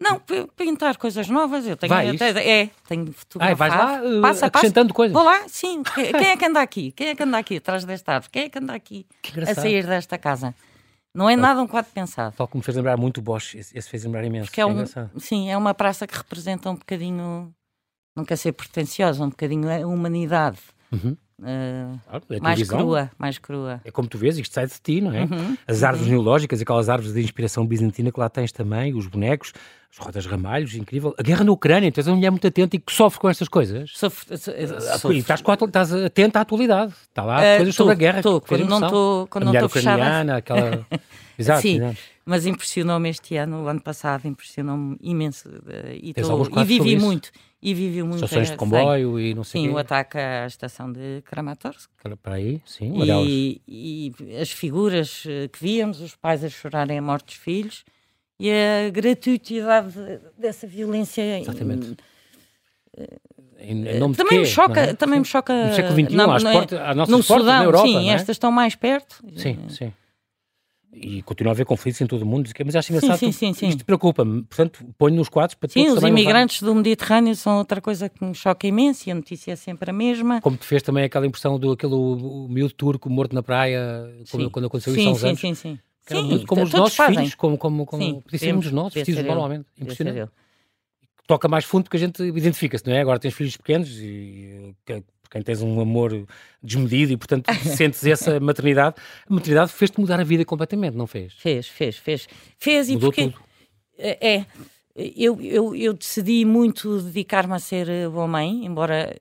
Não, 0.00 0.20
pintar 0.56 0.96
coisas 0.96 1.28
novas, 1.28 1.66
eu 1.66 1.76
tenho 1.76 1.92
vais? 1.92 2.20
até, 2.20 2.62
é, 2.62 2.70
tenho 2.88 3.12
fotografado. 3.12 3.52
Ah, 3.52 3.68
vais 3.68 3.74
lá 3.74 4.18
uh, 4.18 4.20
passa, 4.22 4.46
acrescentando 4.46 4.88
passa. 4.88 4.96
coisas? 4.96 5.12
Vou 5.12 5.22
lá, 5.22 5.46
sim. 5.46 5.82
Quem 5.94 6.26
é 6.26 6.36
que 6.36 6.44
anda 6.44 6.60
aqui? 6.60 6.90
Quem 6.90 7.08
é 7.08 7.14
que 7.14 7.22
anda 7.22 7.38
aqui 7.38 7.58
atrás 7.58 7.84
desta 7.84 8.14
árvore? 8.14 8.30
Quem 8.32 8.42
é 8.44 8.48
que 8.48 8.58
anda 8.58 8.74
aqui 8.74 9.06
a 9.46 9.54
sair 9.54 9.86
desta 9.86 10.18
casa? 10.18 10.54
Não 11.14 11.28
é 11.28 11.36
nada 11.36 11.60
um 11.60 11.66
quadro 11.66 11.90
pensado. 11.92 12.34
Tal 12.36 12.48
como 12.48 12.64
fez 12.64 12.76
lembrar 12.76 12.96
muito 12.96 13.18
o 13.18 13.22
Bosch, 13.22 13.54
esse, 13.54 13.76
esse 13.76 13.88
fez 13.88 14.04
lembrar 14.04 14.24
imenso. 14.24 14.46
Porque 14.46 14.60
é, 14.60 14.64
é 14.64 14.66
um, 14.66 14.84
sim, 15.18 15.50
é 15.50 15.56
uma 15.56 15.74
praça 15.74 16.06
que 16.06 16.16
representa 16.16 16.70
um 16.70 16.74
bocadinho, 16.74 17.54
não 18.16 18.24
quer 18.24 18.36
ser 18.36 18.52
pretenciosa, 18.52 19.22
um 19.22 19.28
bocadinho 19.28 19.70
a 19.70 19.86
humanidade. 19.86 20.58
Uhum. 20.92 21.16
Uh, 21.40 21.98
é 22.30 22.40
mais 22.40 22.58
visão. 22.58 22.78
crua, 22.78 23.10
mais 23.18 23.38
crua. 23.38 23.80
É 23.84 23.90
como 23.90 24.06
tu 24.06 24.16
vês, 24.16 24.38
isto 24.38 24.52
sai 24.52 24.66
de 24.66 24.74
ti, 24.80 25.00
não 25.00 25.12
é? 25.12 25.22
Uhum. 25.22 25.56
As 25.66 25.82
árvores 25.82 26.06
uhum. 26.06 26.14
neológicas, 26.14 26.60
aquelas 26.60 26.88
árvores 26.88 27.12
de 27.12 27.20
inspiração 27.20 27.66
bizantina 27.66 28.12
que 28.12 28.20
lá 28.20 28.28
tens 28.28 28.52
também, 28.52 28.94
os 28.94 29.08
bonecos, 29.08 29.52
as 29.90 29.98
rodas 29.98 30.24
ramalhos, 30.24 30.74
incrível. 30.76 31.14
A 31.18 31.22
guerra 31.22 31.44
na 31.44 31.50
Ucrânia, 31.50 31.90
tu 31.90 31.98
és 31.98 32.06
uma 32.06 32.14
mulher 32.16 32.30
muito 32.30 32.46
atenta 32.46 32.76
e 32.76 32.78
que 32.78 32.92
sofre 32.92 33.18
com 33.18 33.28
estas 33.28 33.48
coisas. 33.48 33.90
Sofre. 33.92 34.34
Ah, 34.34 34.98
sofre. 34.98 35.18
Estás, 35.18 35.42
com, 35.42 35.52
estás 35.52 35.92
atenta 35.92 36.38
à 36.38 36.42
atualidade. 36.42 36.92
Está 37.08 37.24
lá 37.24 37.38
uh, 37.38 37.56
coisas 37.56 37.74
tô, 37.74 37.82
sobre 37.82 37.92
a 37.92 37.96
guerra. 37.96 38.22
Tô, 38.22 38.40
quando 38.40 38.66
não 38.66 38.80
estou 38.80 39.26
quando 39.26 39.44
não 39.44 39.54
estou 39.54 39.68
fechada. 39.68 40.36
aquela... 40.36 40.86
exato, 41.36 41.62
Sim, 41.62 41.76
exato. 41.76 41.98
Mas 42.24 42.46
impressionou-me 42.46 43.08
este 43.08 43.36
ano, 43.36 43.64
o 43.64 43.68
ano 43.68 43.80
passado, 43.80 44.26
impressionou-me 44.26 44.96
imenso. 45.00 45.48
Uh, 45.48 45.92
e, 46.00 46.14
tô, 46.14 46.60
e 46.60 46.64
vivi 46.64 46.96
muito. 46.96 47.30
E 47.60 47.74
vivi 47.74 48.02
muito. 48.02 48.24
Estações 48.24 48.50
de 48.50 48.56
comboio 48.56 49.16
sei. 49.16 49.30
e 49.30 49.34
não 49.34 49.44
sei 49.44 49.60
Sim, 49.60 49.68
quê. 49.68 49.74
o 49.74 49.78
ataque 49.78 50.18
à 50.18 50.46
estação 50.46 50.92
de 50.92 51.22
Kramatorsk. 51.24 51.90
Para 52.22 52.34
aí, 52.36 52.60
sim. 52.64 52.94
E, 53.02 53.60
e, 53.68 54.36
as 54.40 54.50
figuras 54.50 55.24
eh, 55.26 55.48
que 55.48 55.60
víamos, 55.60 56.00
os 56.00 56.16
pais 56.16 56.42
a 56.42 56.48
chorarem 56.48 56.98
a 56.98 57.02
morte 57.02 57.26
dos 57.26 57.34
filhos 57.36 57.84
e 58.38 58.50
a 58.50 58.90
gratuitidade 58.90 59.94
dessa 60.36 60.66
violência. 60.66 61.40
Exatamente. 61.40 61.96
Em, 63.60 63.86
em 63.86 63.98
nome 63.98 64.16
também, 64.16 64.40
me 64.40 64.46
choca, 64.46 64.80
é? 64.80 64.94
também 64.94 65.20
me 65.20 65.24
choca. 65.24 65.68
No 65.68 65.74
século 65.74 65.94
XXI, 65.94 66.16
na, 66.16 66.34
às, 66.34 66.42
portas, 66.42 66.80
às 66.80 66.96
nossas 66.96 67.12
no 67.12 67.24
portas, 67.24 67.46
Sudão, 67.46 67.58
na 67.58 67.64
Europa. 67.64 67.86
Sim, 67.86 68.10
é? 68.10 68.14
estas 68.14 68.34
estão 68.34 68.50
mais 68.50 68.74
perto. 68.74 69.24
Sim, 69.36 69.58
sim. 69.68 69.92
E 70.92 71.22
continua 71.22 71.52
a 71.52 71.54
haver 71.54 71.64
conflitos 71.64 72.00
em 72.02 72.06
todo 72.06 72.20
o 72.20 72.26
mundo, 72.26 72.50
mas 72.66 72.76
acho 72.76 72.92
engraçado. 72.92 73.18
Sim, 73.18 73.32
sim, 73.32 73.54
sim, 73.54 73.68
isto 73.68 73.84
preocupa-me. 73.84 74.42
Portanto, 74.42 74.84
ponho 74.98 75.16
nos 75.16 75.28
quadros 75.30 75.54
para 75.54 75.70
Sim, 75.70 75.88
os 75.88 76.02
imigrantes 76.02 76.60
do 76.60 76.74
Mediterrâneo 76.74 77.34
são 77.34 77.56
outra 77.56 77.80
coisa 77.80 78.10
que 78.10 78.22
me 78.22 78.34
choca 78.34 78.66
imenso 78.66 79.08
e 79.08 79.12
a 79.12 79.14
notícia 79.14 79.52
é 79.52 79.56
sempre 79.56 79.88
a 79.88 79.92
mesma. 79.92 80.42
Como 80.42 80.56
te 80.56 80.66
fez 80.66 80.82
também 80.82 81.04
aquela 81.04 81.26
impressão 81.26 81.58
do 81.58 81.72
aquele 81.72 81.94
miúdo 82.48 82.74
turco 82.74 83.08
morto 83.08 83.34
na 83.34 83.42
praia, 83.42 83.80
quando, 84.30 84.50
quando 84.50 84.66
aconteceu 84.66 84.94
isso 84.94 85.08
há 85.08 85.12
uns 85.12 85.20
sim, 85.20 85.26
anos. 85.28 85.40
Sim, 85.40 85.54
sim, 85.54 85.78
sim. 85.78 85.78
Sim, 86.04 86.44
como 86.46 86.62
os 86.62 86.72
nossos 86.72 86.96
fazem. 86.96 87.16
filhos, 87.16 87.34
como, 87.36 87.56
como, 87.56 87.86
como 87.86 88.22
dos 88.60 88.72
nossos, 88.72 88.94
vestidos 88.94 89.24
normalmente. 89.24 89.66
Impressionante. 89.80 90.30
Toca 91.26 91.48
mais 91.48 91.64
fundo 91.64 91.84
porque 91.84 91.96
a 91.96 92.00
gente 92.00 92.22
identifica-se, 92.22 92.86
não 92.86 92.92
é? 92.92 93.00
Agora 93.00 93.18
tens 93.18 93.32
filhos 93.32 93.56
pequenos 93.56 93.88
e 93.98 94.74
quem 95.32 95.40
tens 95.40 95.62
um 95.62 95.80
amor 95.80 96.26
desmedido 96.62 97.12
e, 97.12 97.16
portanto, 97.16 97.50
sentes 97.54 98.04
essa 98.04 98.38
maternidade. 98.40 98.96
A 99.28 99.32
maternidade 99.32 99.72
fez-te 99.72 99.98
mudar 99.98 100.20
a 100.20 100.24
vida 100.24 100.44
completamente, 100.44 100.94
não 100.94 101.06
fez? 101.06 101.32
Fez, 101.32 101.66
fez, 101.66 101.96
fez. 101.96 102.28
Fez 102.58 102.90
Mudou 102.90 103.08
e 103.08 103.12
porque... 103.12 103.30
tudo. 103.30 103.42
É, 103.98 104.34
é. 104.34 104.46
eu, 104.94 105.40
eu, 105.40 105.74
eu 105.74 105.92
decidi 105.94 106.44
muito 106.44 107.00
dedicar-me 107.00 107.54
a 107.54 107.58
ser 107.58 108.10
boa 108.10 108.28
mãe, 108.28 108.66
embora 108.66 109.16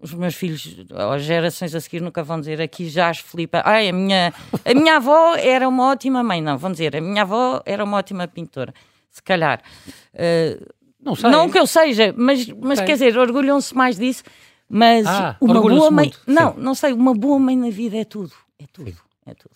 os 0.00 0.12
meus 0.14 0.34
filhos, 0.34 0.76
as 1.12 1.22
gerações 1.22 1.72
a 1.76 1.80
seguir, 1.80 2.00
nunca 2.00 2.24
vão 2.24 2.40
dizer 2.40 2.60
aqui 2.60 2.88
já 2.88 3.08
as 3.08 3.18
Filipa. 3.18 3.62
Ai, 3.64 3.88
a 3.88 3.92
minha, 3.92 4.34
a 4.64 4.74
minha 4.74 4.96
avó 4.96 5.36
era 5.36 5.68
uma 5.68 5.92
ótima 5.92 6.24
mãe. 6.24 6.42
Não, 6.42 6.58
vão 6.58 6.72
dizer, 6.72 6.96
a 6.96 7.00
minha 7.00 7.22
avó 7.22 7.62
era 7.64 7.84
uma 7.84 7.98
ótima 7.98 8.26
pintora. 8.26 8.74
Se 9.10 9.22
calhar. 9.22 9.62
Uh, 10.12 10.66
não 11.00 11.14
sei. 11.14 11.30
Não 11.30 11.48
que 11.48 11.58
eu 11.58 11.66
seja, 11.68 12.12
mas, 12.16 12.48
mas 12.48 12.80
quer 12.80 12.94
dizer, 12.94 13.16
orgulham-se 13.16 13.76
mais 13.76 13.96
disso. 13.96 14.24
Mas 14.68 15.06
Ah, 15.06 15.36
uma 15.40 15.60
boa 15.60 15.90
mãe. 15.90 16.06
muito, 16.06 16.20
Não, 16.26 16.54
não 16.54 16.74
sei, 16.74 16.92
uma 16.92 17.14
boa 17.14 17.38
mãe 17.38 17.56
na 17.56 17.70
vida 17.70 17.96
é 17.96 18.04
tudo. 18.04 18.32
É 18.58 18.64
tudo. 18.72 18.90
Sim. 18.90 18.96
É 19.26 19.34
tudo. 19.34 19.54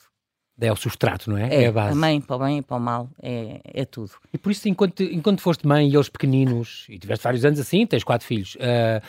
É 0.58 0.72
o 0.72 0.76
substrato, 0.76 1.28
não 1.30 1.36
é? 1.36 1.64
É, 1.64 1.66
a 1.66 1.72
base. 1.72 1.92
a 1.92 1.94
mãe 1.94 2.18
para 2.20 2.36
o 2.36 2.38
bem 2.38 2.58
e 2.58 2.62
para 2.62 2.76
o 2.76 2.80
mal. 2.80 3.10
É, 3.22 3.60
é 3.64 3.84
tudo. 3.84 4.12
E 4.32 4.38
por 4.38 4.50
isso, 4.50 4.66
enquanto, 4.68 5.02
enquanto 5.02 5.40
foste 5.42 5.66
mãe 5.66 5.88
e 5.88 5.94
eles 5.94 6.08
pequeninos, 6.08 6.86
e 6.88 6.98
tiveste 6.98 7.22
vários 7.24 7.44
anos 7.44 7.60
assim, 7.60 7.86
tens 7.86 8.02
quatro 8.02 8.26
filhos, 8.26 8.56
ah, 8.60 9.02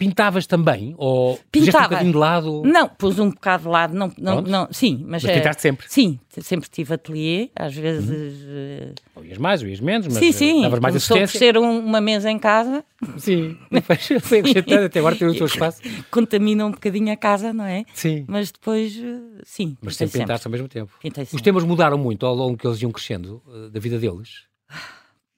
pintavas 0.00 0.46
também? 0.46 0.94
Ou 0.96 1.34
puseste 1.36 1.50
um 1.52 1.64
Pintava. 1.66 1.84
bocadinho 1.88 2.12
de 2.12 2.18
lado? 2.18 2.62
Não, 2.64 2.88
pus 2.88 3.18
um 3.18 3.28
bocado 3.30 3.64
de 3.64 3.68
lado. 3.68 3.94
Não, 3.94 4.10
não, 4.18 4.40
não, 4.40 4.68
sim, 4.72 4.96
mas. 5.06 5.22
Mas 5.22 5.26
eh, 5.26 5.34
pintaste 5.38 5.60
sempre? 5.62 5.86
Sim, 5.90 6.18
sempre 6.40 6.68
tive 6.70 6.94
ateliê, 6.94 7.50
às 7.54 7.74
vezes. 7.74 8.42
eh, 8.48 8.94
Ou 9.14 9.24
ias 9.24 9.36
mais, 9.36 9.62
ou 9.62 9.68
ias 9.68 9.78
menos, 9.80 10.06
mas 10.08 10.16
sim, 10.16 10.30
ah, 10.30 10.32
sim. 10.32 10.62
davas 10.62 10.80
mais 10.80 10.92
Começou 10.94 11.16
a 11.18 11.22
assistência? 11.24 11.38
ser 11.52 11.58
um- 11.58 11.78
uma 11.84 12.00
mesa 12.00 12.30
em 12.30 12.38
casa, 12.38 12.82
Sim, 13.18 13.56
foi 14.22 14.38
acrescentando, 14.40 14.86
até 14.86 14.98
agora 14.98 15.14
tem 15.16 15.28
o 15.28 15.34
teu 15.34 15.44
espaço. 15.46 15.82
contamina 16.10 16.64
um 16.66 16.70
bocadinho 16.70 17.12
a 17.12 17.16
casa, 17.16 17.52
não 17.52 17.64
é? 17.66 17.84
Sim, 17.92 18.24
Mas 18.26 18.50
depois, 18.50 18.96
eh, 18.96 19.42
sim. 19.44 19.76
mas 19.82 19.96
sempre 19.96 20.18
pintaste 20.18 20.46
ao 20.46 20.50
mesmo 20.50 20.66
tempo. 20.68 20.92
Pintei 21.00 21.24
Os 21.24 21.30
sempre. 21.30 21.44
temas 21.44 21.64
mudaram 21.64 21.98
muito 21.98 22.24
ao 22.24 22.34
longo 22.34 22.56
que 22.56 22.66
eles 22.66 22.80
iam 22.80 22.90
crescendo, 22.90 23.42
ah, 23.46 23.68
da 23.70 23.78
vida 23.78 23.98
deles? 23.98 24.48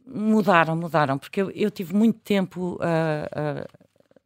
Mudaram, 0.06 0.74
mudaram, 0.76 1.16
porque 1.16 1.40
eu, 1.40 1.50
eu 1.52 1.70
tive 1.70 1.94
muito 1.94 2.18
tempo 2.20 2.76
ah, 2.80 3.28
ah, 3.34 3.68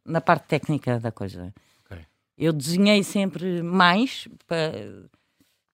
na 0.07 0.21
parte 0.21 0.47
técnica 0.47 0.99
da 0.99 1.11
coisa. 1.11 1.53
Ok. 1.85 1.97
Eu 2.37 2.53
desenhei 2.53 3.03
sempre 3.03 3.61
mais, 3.61 4.27
pa- 4.47 4.55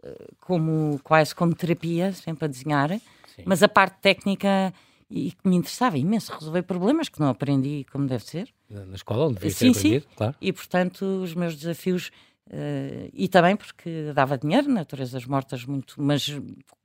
ah, 0.04 0.10
como, 0.42 1.00
quase 1.04 1.34
como 1.36 1.54
terapia, 1.56 2.12
sempre 2.14 2.46
a 2.46 2.48
desenhar, 2.48 2.90
Sim. 2.90 3.44
mas 3.46 3.64
a 3.64 3.68
parte 3.70 4.00
técnica 4.02 4.74
e 5.10 5.32
que 5.32 5.48
me 5.48 5.56
interessava 5.56 5.98
imenso 5.98 6.34
resolver 6.34 6.64
problemas 6.64 7.08
que 7.08 7.20
não 7.20 7.28
aprendi 7.30 7.86
como 7.92 8.08
deve 8.08 8.24
ser. 8.24 8.50
Na 8.70 8.96
escola, 8.96 9.26
onde 9.26 9.36
devias 9.36 9.54
ter 9.56 9.66
Sim, 9.68 9.74
sim. 9.74 9.80
aprendido, 9.80 10.08
claro. 10.16 10.36
E, 10.42 10.52
portanto, 10.52 11.02
os 11.06 11.34
meus 11.36 11.56
desafios. 11.56 12.10
eh, 12.50 13.10
e 13.14 13.28
também 13.28 13.56
porque 13.56 14.12
dava 14.14 14.38
dinheiro, 14.38 14.68
naturezas 14.70 15.26
mortas, 15.26 15.64
muito, 15.66 15.94
mas 16.02 16.28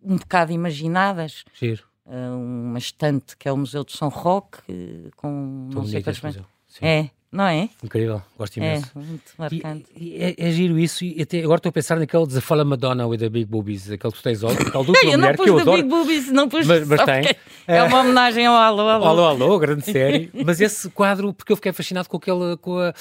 um 0.03 0.17
bocado 0.17 0.53
imaginadas. 0.53 1.45
Giro. 1.55 1.85
eh, 2.07 2.31
uma 2.31 2.79
estante 2.79 3.37
que 3.37 3.49
é 3.49 3.53
o 3.53 3.57
Museu 3.57 3.83
de 3.85 3.97
São 3.97 4.09
Roque, 4.09 4.59
eh, 4.69 5.11
com 5.17 5.69
não 5.73 5.85
sei 5.87 6.03
quantos. 6.03 6.21
Sim. 6.69 6.85
É, 6.87 7.11
não 7.31 7.45
é? 7.45 7.69
Incrível, 7.85 8.23
gosto 8.39 8.57
É, 8.59 8.61
imenso. 8.61 8.91
muito 8.95 9.23
E- 9.33 9.39
marcante. 9.39 9.85
E, 9.97 10.17
é, 10.17 10.35
é 10.39 10.51
giro 10.51 10.79
isso, 10.79 11.05
e 11.05 11.21
até 11.23 11.41
agora 11.41 11.59
estou 11.59 11.71
a 11.71 11.73
pensar 11.73 11.99
naquele 11.99 12.27
Desafala 12.27 12.65
Madonna 12.65 13.07
with 13.07 13.19
the 13.19 13.29
Big 13.29 13.45
Boobies, 13.47 13.91
aquele 13.91 14.13
que 14.13 14.19
tu 14.19 14.23
tens, 14.23 14.41
dupla 14.41 14.55
não 15.05 15.19
mulher 15.19 15.37
pus 15.37 15.45
que 15.45 15.51
eu 15.51 15.59
adoro. 15.59 15.77
Big 15.77 15.89
Boobies, 15.89 16.33
não 16.33 16.49
pus 16.49 16.67
Mas- 16.67 16.87
mas 16.89 17.05
tem. 17.05 17.25
É 17.67 17.83
uma 17.83 18.01
homenagem 18.01 18.47
ao 18.47 18.55
Alô, 18.55 18.89
Alô. 18.89 19.05
Alô, 19.05 19.25
alô, 19.27 19.59
grande 19.59 19.85
série. 19.91 20.31
Mas 20.45 20.61
esse 20.61 20.89
quadro, 20.91 21.35
porque 21.35 21.53
eu 21.53 21.57
fiquei 21.57 21.73
fascinado 21.73 22.09
com 22.09 22.17
aquele. 22.17 22.57
Com 22.59 22.79
a, 22.79 22.95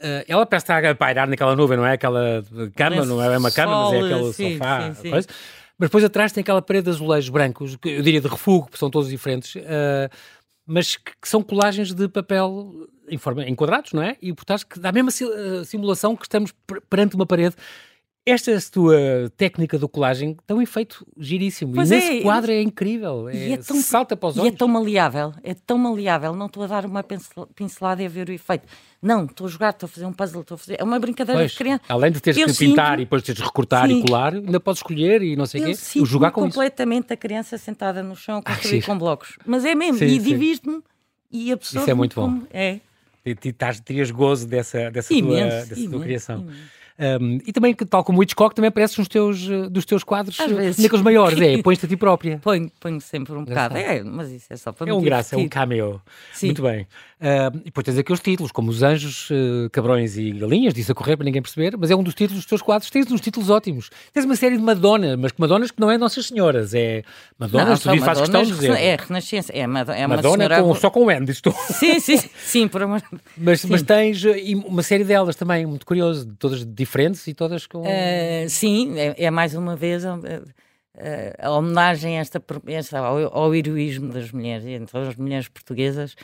eh, 0.00 0.24
ela 0.28 0.46
parece 0.46 0.64
estar 0.64 0.84
a 0.84 0.94
pairar 0.94 1.28
naquela 1.28 1.54
nuvem, 1.54 1.76
não 1.76 1.86
é? 1.86 1.92
Aquela 1.92 2.42
cama, 2.74 3.04
não 3.04 3.22
é 3.22 3.36
uma 3.36 3.50
cama, 3.50 3.84
mas 3.84 3.92
é 3.92 3.98
aquele 4.00 4.32
sim, 4.32 4.52
sofá. 4.54 4.94
sim, 4.94 5.02
sim. 5.02 5.10
Mas 5.10 5.26
depois 5.78 6.02
atrás 6.04 6.32
tem 6.32 6.40
aquela 6.40 6.62
parede 6.62 6.84
de 6.84 6.90
azulejos 6.90 7.28
brancos, 7.28 7.76
que 7.76 7.88
eu 7.90 8.02
diria 8.02 8.20
de 8.22 8.28
refúgio, 8.28 8.62
porque 8.64 8.78
são 8.78 8.88
todos 8.90 9.10
diferentes, 9.10 9.54
eh, 9.56 10.08
mas 10.66 10.96
que, 10.96 11.12
que 11.20 11.28
são 11.28 11.42
colagens 11.42 11.92
de 11.92 12.08
papel 12.08 12.72
em 13.08 13.18
forma 13.18 13.44
em 13.44 13.54
quadrados, 13.54 13.92
não 13.92 14.02
é? 14.02 14.16
E 14.20 14.32
portanto 14.32 14.66
que 14.66 14.78
dá 14.78 14.88
a 14.88 14.92
mesma 14.92 15.10
eh, 15.10 15.64
simulação 15.64 16.16
que 16.16 16.24
estamos 16.24 16.52
per- 16.66 16.80
perante 16.88 17.14
uma 17.14 17.26
parede. 17.26 17.54
Esta 18.28 18.58
tua 18.72 18.96
técnica 19.36 19.78
de 19.78 19.86
colagem 19.86 20.36
tem 20.44 20.56
um 20.56 20.60
efeito 20.60 21.06
giríssimo. 21.16 21.74
Pois 21.76 21.92
e 21.92 21.94
é, 21.94 21.96
nesse 22.00 22.22
quadro 22.22 22.50
é 22.50 22.60
incrível. 22.60 23.30
e 23.30 23.36
É, 23.36 23.52
é 23.52 23.56
tão- 23.58 23.80
salta 23.80 24.16
para 24.16 24.30
os 24.30 24.34
E 24.36 24.40
é 24.40 24.42
olhos. 24.42 24.56
tão 24.58 24.66
maleável, 24.66 25.32
é 25.44 25.54
tão 25.54 25.78
maleável. 25.78 26.34
Não 26.34 26.46
estou 26.46 26.64
a 26.64 26.66
dar 26.66 26.84
uma 26.86 27.04
pincel- 27.04 27.46
pincelada 27.54 28.02
e 28.02 28.06
a 28.06 28.08
ver 28.08 28.28
o 28.28 28.32
efeito. 28.32 28.66
Não, 29.00 29.26
estou 29.26 29.46
a 29.46 29.50
jogar, 29.50 29.70
estou 29.70 29.86
a 29.86 29.88
fazer 29.88 30.06
um 30.06 30.12
puzzle, 30.12 30.40
estou 30.40 30.56
a 30.56 30.58
fazer. 30.58 30.76
É 30.80 30.82
uma 30.82 30.98
brincadeira 30.98 31.40
Pois, 31.40 31.52
de 31.52 31.56
criança. 31.56 31.82
além 31.88 32.10
de 32.10 32.20
teres 32.20 32.36
Eu 32.40 32.48
que 32.48 32.52
pintar 32.58 32.88
sinto- 32.90 33.00
e 33.02 33.04
depois 33.04 33.22
teres 33.22 33.38
de 33.40 33.46
recortar 33.46 33.86
Sim. 33.88 34.00
e 34.00 34.02
colar, 34.04 34.34
ainda 34.34 34.58
podes 34.58 34.80
escolher 34.80 35.22
e 35.22 35.36
não 35.36 35.46
sei 35.46 35.62
o 35.62 35.66
quê. 35.66 35.74
sinto 35.76 36.02
O 36.02 36.06
jogar 36.06 36.32
com 36.32 36.40
isso. 36.44 36.54
completamente 36.54 37.12
a 37.12 37.16
criança 37.16 37.56
sentada 37.56 38.02
no 38.02 38.16
chão 38.16 38.38
a 38.38 38.40
Ah, 38.40 38.56
construir 38.56 38.82
sim. 38.82 38.86
com 38.88 38.98
blocos. 38.98 39.38
Mas 39.46 39.64
é 39.64 39.72
mesmo, 39.76 39.98
Sim, 40.00 40.06
e 40.06 40.10
sim. 40.10 40.18
divirto-me 40.18 40.82
e 41.30 41.52
a 41.52 41.56
pessoa. 41.56 41.80
Isso 41.80 41.90
é 41.92 41.94
muito 41.94 42.16
bom. 42.20 42.40
É. 42.52 42.80
E, 43.26 43.34
terias 43.84 44.10
gozo 44.10 44.46
dessa, 44.46 44.90
dessa, 44.90 45.08
tua, 45.08 45.18
Imenso, 45.18 45.68
dessa 45.68 45.74
tua 45.74 45.82
imenso, 45.82 46.00
criação. 46.00 46.40
imenso. 46.42 46.76
Um, 46.98 47.38
e 47.46 47.52
também, 47.52 47.74
tal 47.74 48.02
como 48.02 48.18
o 48.18 48.22
Hitchcock, 48.22 48.54
também 48.54 48.68
apareces 48.68 48.96
nos 48.96 49.08
teus, 49.08 49.48
eh, 49.48 49.68
dos 49.68 49.84
teus 49.84 50.02
quadros, 50.02 50.40
Às 50.40 50.50
vezes. 50.50 50.78
naqueles 50.78 51.04
maiores, 51.04 51.38
é, 51.40 51.60
pões-te 51.62 51.84
a 51.84 51.88
ti 51.88 51.96
própria. 51.96 52.38
Ponho, 52.38 52.70
ponho 52.80 53.00
sempre 53.00 53.34
um 53.34 53.44
bocado. 53.44 53.76
É, 53.76 54.02
mas 54.02 54.30
isso 54.30 54.46
é 54.50 54.56
só 54.56 54.72
para 54.72 54.90
É 54.90 54.94
um 54.94 55.02
graça, 55.02 55.34
é 55.34 55.38
um 55.38 55.48
cameo. 55.48 56.00
Sim. 56.32 56.46
Muito 56.46 56.62
bem. 56.62 56.86
Ah, 57.18 57.50
e 57.54 57.64
depois 57.64 57.84
tens 57.84 57.96
aqui 57.96 58.12
os 58.12 58.20
títulos, 58.20 58.52
como 58.52 58.70
Os 58.70 58.82
Anjos, 58.82 59.28
eh, 59.30 59.68
Cabrões 59.72 60.18
e 60.18 60.32
Galinhas, 60.32 60.74
disse 60.74 60.92
a 60.92 60.94
correr 60.94 61.16
para 61.16 61.24
ninguém 61.24 61.40
perceber, 61.40 61.74
mas 61.78 61.90
é 61.90 61.96
um 61.96 62.02
dos 62.02 62.14
títulos 62.14 62.42
dos 62.42 62.46
teus 62.46 62.60
quadros. 62.60 62.90
Tens 62.90 63.10
uns 63.10 63.22
títulos 63.22 63.48
ótimos. 63.48 63.88
Tens 64.12 64.26
uma 64.26 64.36
série 64.36 64.56
de 64.56 64.62
Madonna, 64.62 65.16
mas 65.16 65.32
que 65.32 65.40
Madonas 65.40 65.70
que 65.70 65.80
não 65.80 65.90
é 65.90 65.96
Nossas 65.96 66.26
Senhoras, 66.26 66.74
é 66.74 67.02
Madonas, 67.38 67.80
tu 67.80 67.96
faz 68.02 68.20
questão 68.20 68.42
de 68.42 68.52
dizer. 68.52 68.72
É, 68.72 68.96
Renascença. 68.96 69.50
É, 69.52 69.66
uma, 69.66 69.80
é 69.80 70.06
uma 70.06 70.16
Madonna 70.16 70.36
senhora... 70.46 70.62
com, 70.62 70.74
só 70.74 70.90
com 70.90 71.10
N, 71.10 71.24
dizes 71.24 71.40
tu. 71.40 71.54
Sim, 71.70 72.00
sim, 72.00 72.18
sim, 72.38 72.68
por 72.68 72.82
amor... 72.82 73.02
Mas, 73.36 73.62
Sim. 73.62 73.68
mas 73.70 73.82
tens 73.82 74.24
eh, 74.24 74.54
uma 74.66 74.82
série 74.82 75.04
delas 75.04 75.36
também, 75.36 75.64
muito 75.64 75.86
curioso, 75.86 76.26
todas 76.38 76.64
diferentes 76.66 76.85
e 77.28 77.34
todas 77.34 77.66
com. 77.66 77.82
Eh, 77.86 78.46
sim, 78.48 78.98
é, 78.98 79.14
é 79.24 79.30
mais 79.30 79.54
uma 79.54 79.76
vez 79.76 80.04
a, 80.04 80.14
a- 80.14 81.46
a 81.48 81.50
homenagem 81.50 82.16
a 82.18 82.20
esta, 82.20 82.98
ao, 82.98 83.18
ao 83.36 83.54
heroísmo 83.54 84.12
das 84.12 84.30
mulheres, 84.32 84.64
então 84.66 85.02
as 85.02 85.14
mulheres 85.16 85.48
portuguesas. 85.48 86.14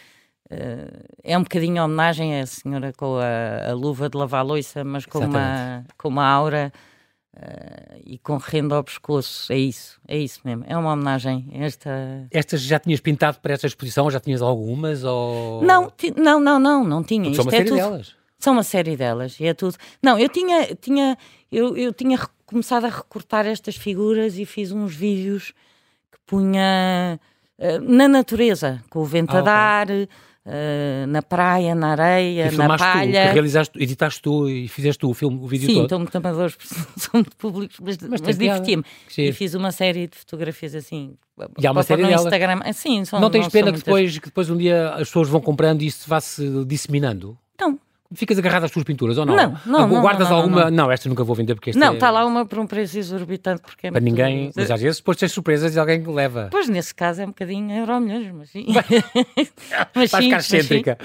eh, 0.51 0.89
é 1.25 1.37
um 1.39 1.43
bocadinho 1.43 1.81
a 1.83 1.85
homenagem 1.85 2.41
à 2.41 2.47
senhora 2.47 2.93
com 2.97 3.17
a, 3.19 3.71
a 3.71 3.75
luva 3.75 4.09
de 4.09 4.17
lavar 4.17 4.45
louça, 4.45 4.83
mas 4.85 5.05
com 5.07 5.19
uma, 5.29 5.85
com 5.99 6.09
uma 6.09 6.27
aura 6.27 6.73
eh, 7.37 8.01
e 8.05 8.19
com 8.19 8.37
renda 8.37 8.75
ao 8.77 8.85
pescoço. 8.85 9.53
É 9.53 9.57
isso, 9.59 10.01
é 10.09 10.17
isso 10.19 10.41
mesmo. 10.45 10.65
É 10.67 10.77
uma 10.77 10.93
homenagem 10.93 11.49
esta. 11.55 12.27
Estas 12.31 12.61
já 12.63 12.79
tinhas 12.79 13.01
pintado 13.01 13.39
para 13.41 13.55
esta 13.55 13.67
exposição 13.67 14.11
já 14.11 14.21
tinhas 14.21 14.43
algumas? 14.43 15.05
Ou... 15.05 15.63
Não, 15.63 15.91
ti- 15.91 16.15
não, 16.17 16.39
não, 16.41 16.59
não, 16.59 16.85
não 16.85 17.03
tinha. 17.03 17.31
Isto 17.31 17.49
é 17.49 17.51
série 17.51 17.69
tudo. 17.71 17.79
São 18.43 18.55
uma 18.55 18.65
série 18.65 18.97
delas 18.97 19.39
e 19.39 19.45
é 19.47 19.55
tudo. 19.55 19.77
Não, 20.03 20.19
eu 20.19 20.29
tinha, 20.29 20.75
tinha, 20.75 21.17
eu, 21.51 21.77
eu 21.77 21.93
tinha 21.93 22.19
começado 22.45 22.85
a 22.87 22.89
recortar 22.89 23.47
estas 23.47 23.77
figuras 23.77 24.37
e 24.37 24.45
fiz 24.45 24.73
uns 24.73 24.93
vídeos 24.95 25.53
que 26.11 26.19
punha 26.27 27.21
eh, 27.59 27.79
na 27.79 28.09
natureza, 28.09 28.83
com 28.91 28.99
o 28.99 29.05
vento 29.05 29.35
Ah, 29.37 29.39
a 29.39 29.43
dar, 29.43 29.87
eh, 30.45 31.05
na 31.07 31.23
praia, 31.23 31.73
na 31.73 31.93
areia, 31.93 32.43
E 32.43 32.45
na 32.47 32.51
filmaste 32.51 32.87
tu, 32.87 32.93
palha. 32.93 33.33
realizaste, 33.33 33.81
editaste 33.83 34.21
tu 34.21 34.49
e 34.49 34.67
fizeste 34.67 34.99
tu 34.99 35.09
o 35.11 35.15
filme, 35.15 35.39
o 35.41 35.47
vídeo 35.47 35.67
Sim, 35.69 35.75
todo. 35.75 35.83
estão 35.85 35.99
muito 36.01 36.17
amadores, 36.17 36.57
são 36.99 37.11
muito 37.15 37.37
públicos, 37.37 37.77
mas, 37.81 37.97
mas, 37.99 38.21
piada. 38.21 38.33
diverti-me. 38.37 38.85
E 39.17 39.33
fiz 39.33 39.55
uma 39.55 39.71
série 39.71 40.09
de 40.09 40.17
fotografias 40.19 40.75
assim. 40.75 41.15
E 41.61 41.65
há 41.67 41.71
uma 41.71 41.85
série 41.85 42.03
no. 42.03 42.11
Instagram. 42.11 42.61
Ah, 42.65 42.73
Sim, 42.73 43.05
são, 43.05 43.21
não 43.21 43.31
tens 43.31 43.43
são 43.45 43.51
pena 43.53 43.67
que 43.67 43.71
muitas. 43.75 43.85
depois, 43.85 44.19
que 44.19 44.27
depois 44.27 44.51
um 44.51 44.57
dia 44.57 44.91
as 44.95 45.07
pessoas 45.09 45.29
vão 45.29 45.41
comprando 45.41 45.83
e 45.83 45.87
isso 45.87 46.09
vá-se 46.09 46.65
disseminando? 46.67 47.39
Ficas 48.15 48.39
agarrado 48.39 48.65
às 48.65 48.71
tuas 48.71 48.85
pinturas 48.85 49.17
ou 49.19 49.25
não? 49.27 49.35
Não, 49.37 49.59
não, 49.67 49.89
não, 49.89 50.01
Guardas 50.03 50.29
não, 50.29 50.37
não, 50.37 50.43
alguma? 50.43 50.71
não. 50.71 50.91
esta 50.91 51.09
nunca 51.09 51.25
vou 51.25 51.35
vender 51.35 51.55
porque 51.55 51.71
esta 51.71 51.81
não, 51.81 51.93
é... 51.93 51.95
está 51.95 52.11
lá 52.11 52.25
uma 52.27 52.45
por 52.47 52.59
um 52.59 52.67
preço 52.67 52.99
exorbitante 52.99 53.63
porque 53.63 53.87
é 53.87 53.91
Para 53.91 54.01
muito- 54.01 54.13
ninguém, 54.15 54.53
mas 54.55 54.71
às 54.71 54.81
vezes 54.81 54.99
depois 54.99 55.17
tens 55.17 55.33
surpresas 55.33 55.75
e 55.75 55.79
alguém 55.79 56.03
leva. 56.07 56.49
Pois, 56.51 56.69
nesse 56.69 56.95
caso 56.95 57.23
é 57.23 57.25
um 57.25 57.29
bocadinho 57.29 57.71
euro 57.77 58.01
milhões, 58.01 58.31
mas 58.33 58.51
sim. 58.51 58.67
mas 59.95 60.11
sim, 60.11 60.23
ficar 60.23 60.39
excêntrica. 60.39 60.99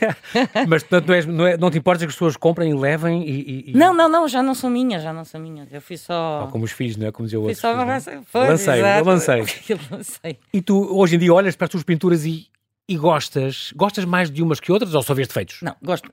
mas 0.68 0.82
portanto, 0.82 1.06
não, 1.08 1.14
és- 1.14 1.26
não, 1.26 1.46
é- 1.46 1.56
não 1.56 1.70
te 1.70 1.78
importas 1.78 2.02
que 2.02 2.08
as 2.08 2.14
pessoas 2.14 2.36
comprem 2.36 2.70
e 2.70 2.74
levem 2.74 3.22
e. 3.22 3.30
e- 3.30 3.70
e- 3.70 3.74
Não, 3.76 3.92
não, 3.94 4.08
não, 4.08 4.28
já 4.28 4.42
não 4.42 4.54
são 4.54 4.70
minhas, 4.70 5.02
já 5.02 5.12
não 5.12 5.24
são 5.24 5.40
minhas. 5.40 5.68
Eu 5.72 5.80
fui 5.80 5.96
só. 5.96 6.42
Ou 6.42 6.48
como 6.48 6.64
os 6.64 6.72
filhos, 6.72 6.96
não 6.96 7.06
é? 7.06 7.12
Como 7.12 7.26
dizia 7.26 7.38
o 7.38 7.42
Fui 7.42 7.50
outro. 7.50 7.60
só 7.60 7.68
filho, 7.68 7.76
não 7.76 7.92
é? 7.92 7.96
abraçar. 7.96 8.20
Pois, 8.32 8.48
Lancei, 8.48 8.80
eu 8.80 9.04
lancei. 9.04 9.40
Eu 9.70 9.78
lancei. 9.90 10.38
E 10.52 10.60
tu, 10.60 10.96
hoje 10.98 11.16
em 11.16 11.18
dia, 11.18 11.32
olhas 11.32 11.54
para 11.56 11.66
as 11.66 11.70
tuas 11.70 11.82
pinturas 11.84 12.24
e, 12.24 12.46
e 12.88 12.96
gostas? 12.96 13.72
Gostas 13.76 14.04
mais 14.04 14.30
de 14.30 14.42
umas 14.42 14.58
que 14.60 14.72
outras 14.72 14.94
ou 14.94 15.02
só 15.02 15.14
vês 15.14 15.28
defeitos? 15.28 15.58
Não, 15.62 15.74
gosto, 15.82 16.10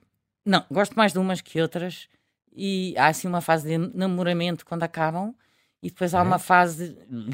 não, 0.47 0.65
gosto 0.71 0.93
mais 0.95 1.11
de 1.13 1.19
umas 1.19 1.41
que 1.41 1.61
outras. 1.61 2.07
E 2.55 2.95
há 2.97 3.07
assim 3.07 3.27
uma 3.27 3.41
fase 3.41 3.67
de 3.67 3.77
namoramento 3.95 4.65
quando 4.65 4.81
acabam, 4.81 5.35
e 5.83 5.89
depois 5.89 6.15
há 6.15 6.23
uma 6.23 6.39
fase 6.39 6.97
de. 7.09 7.27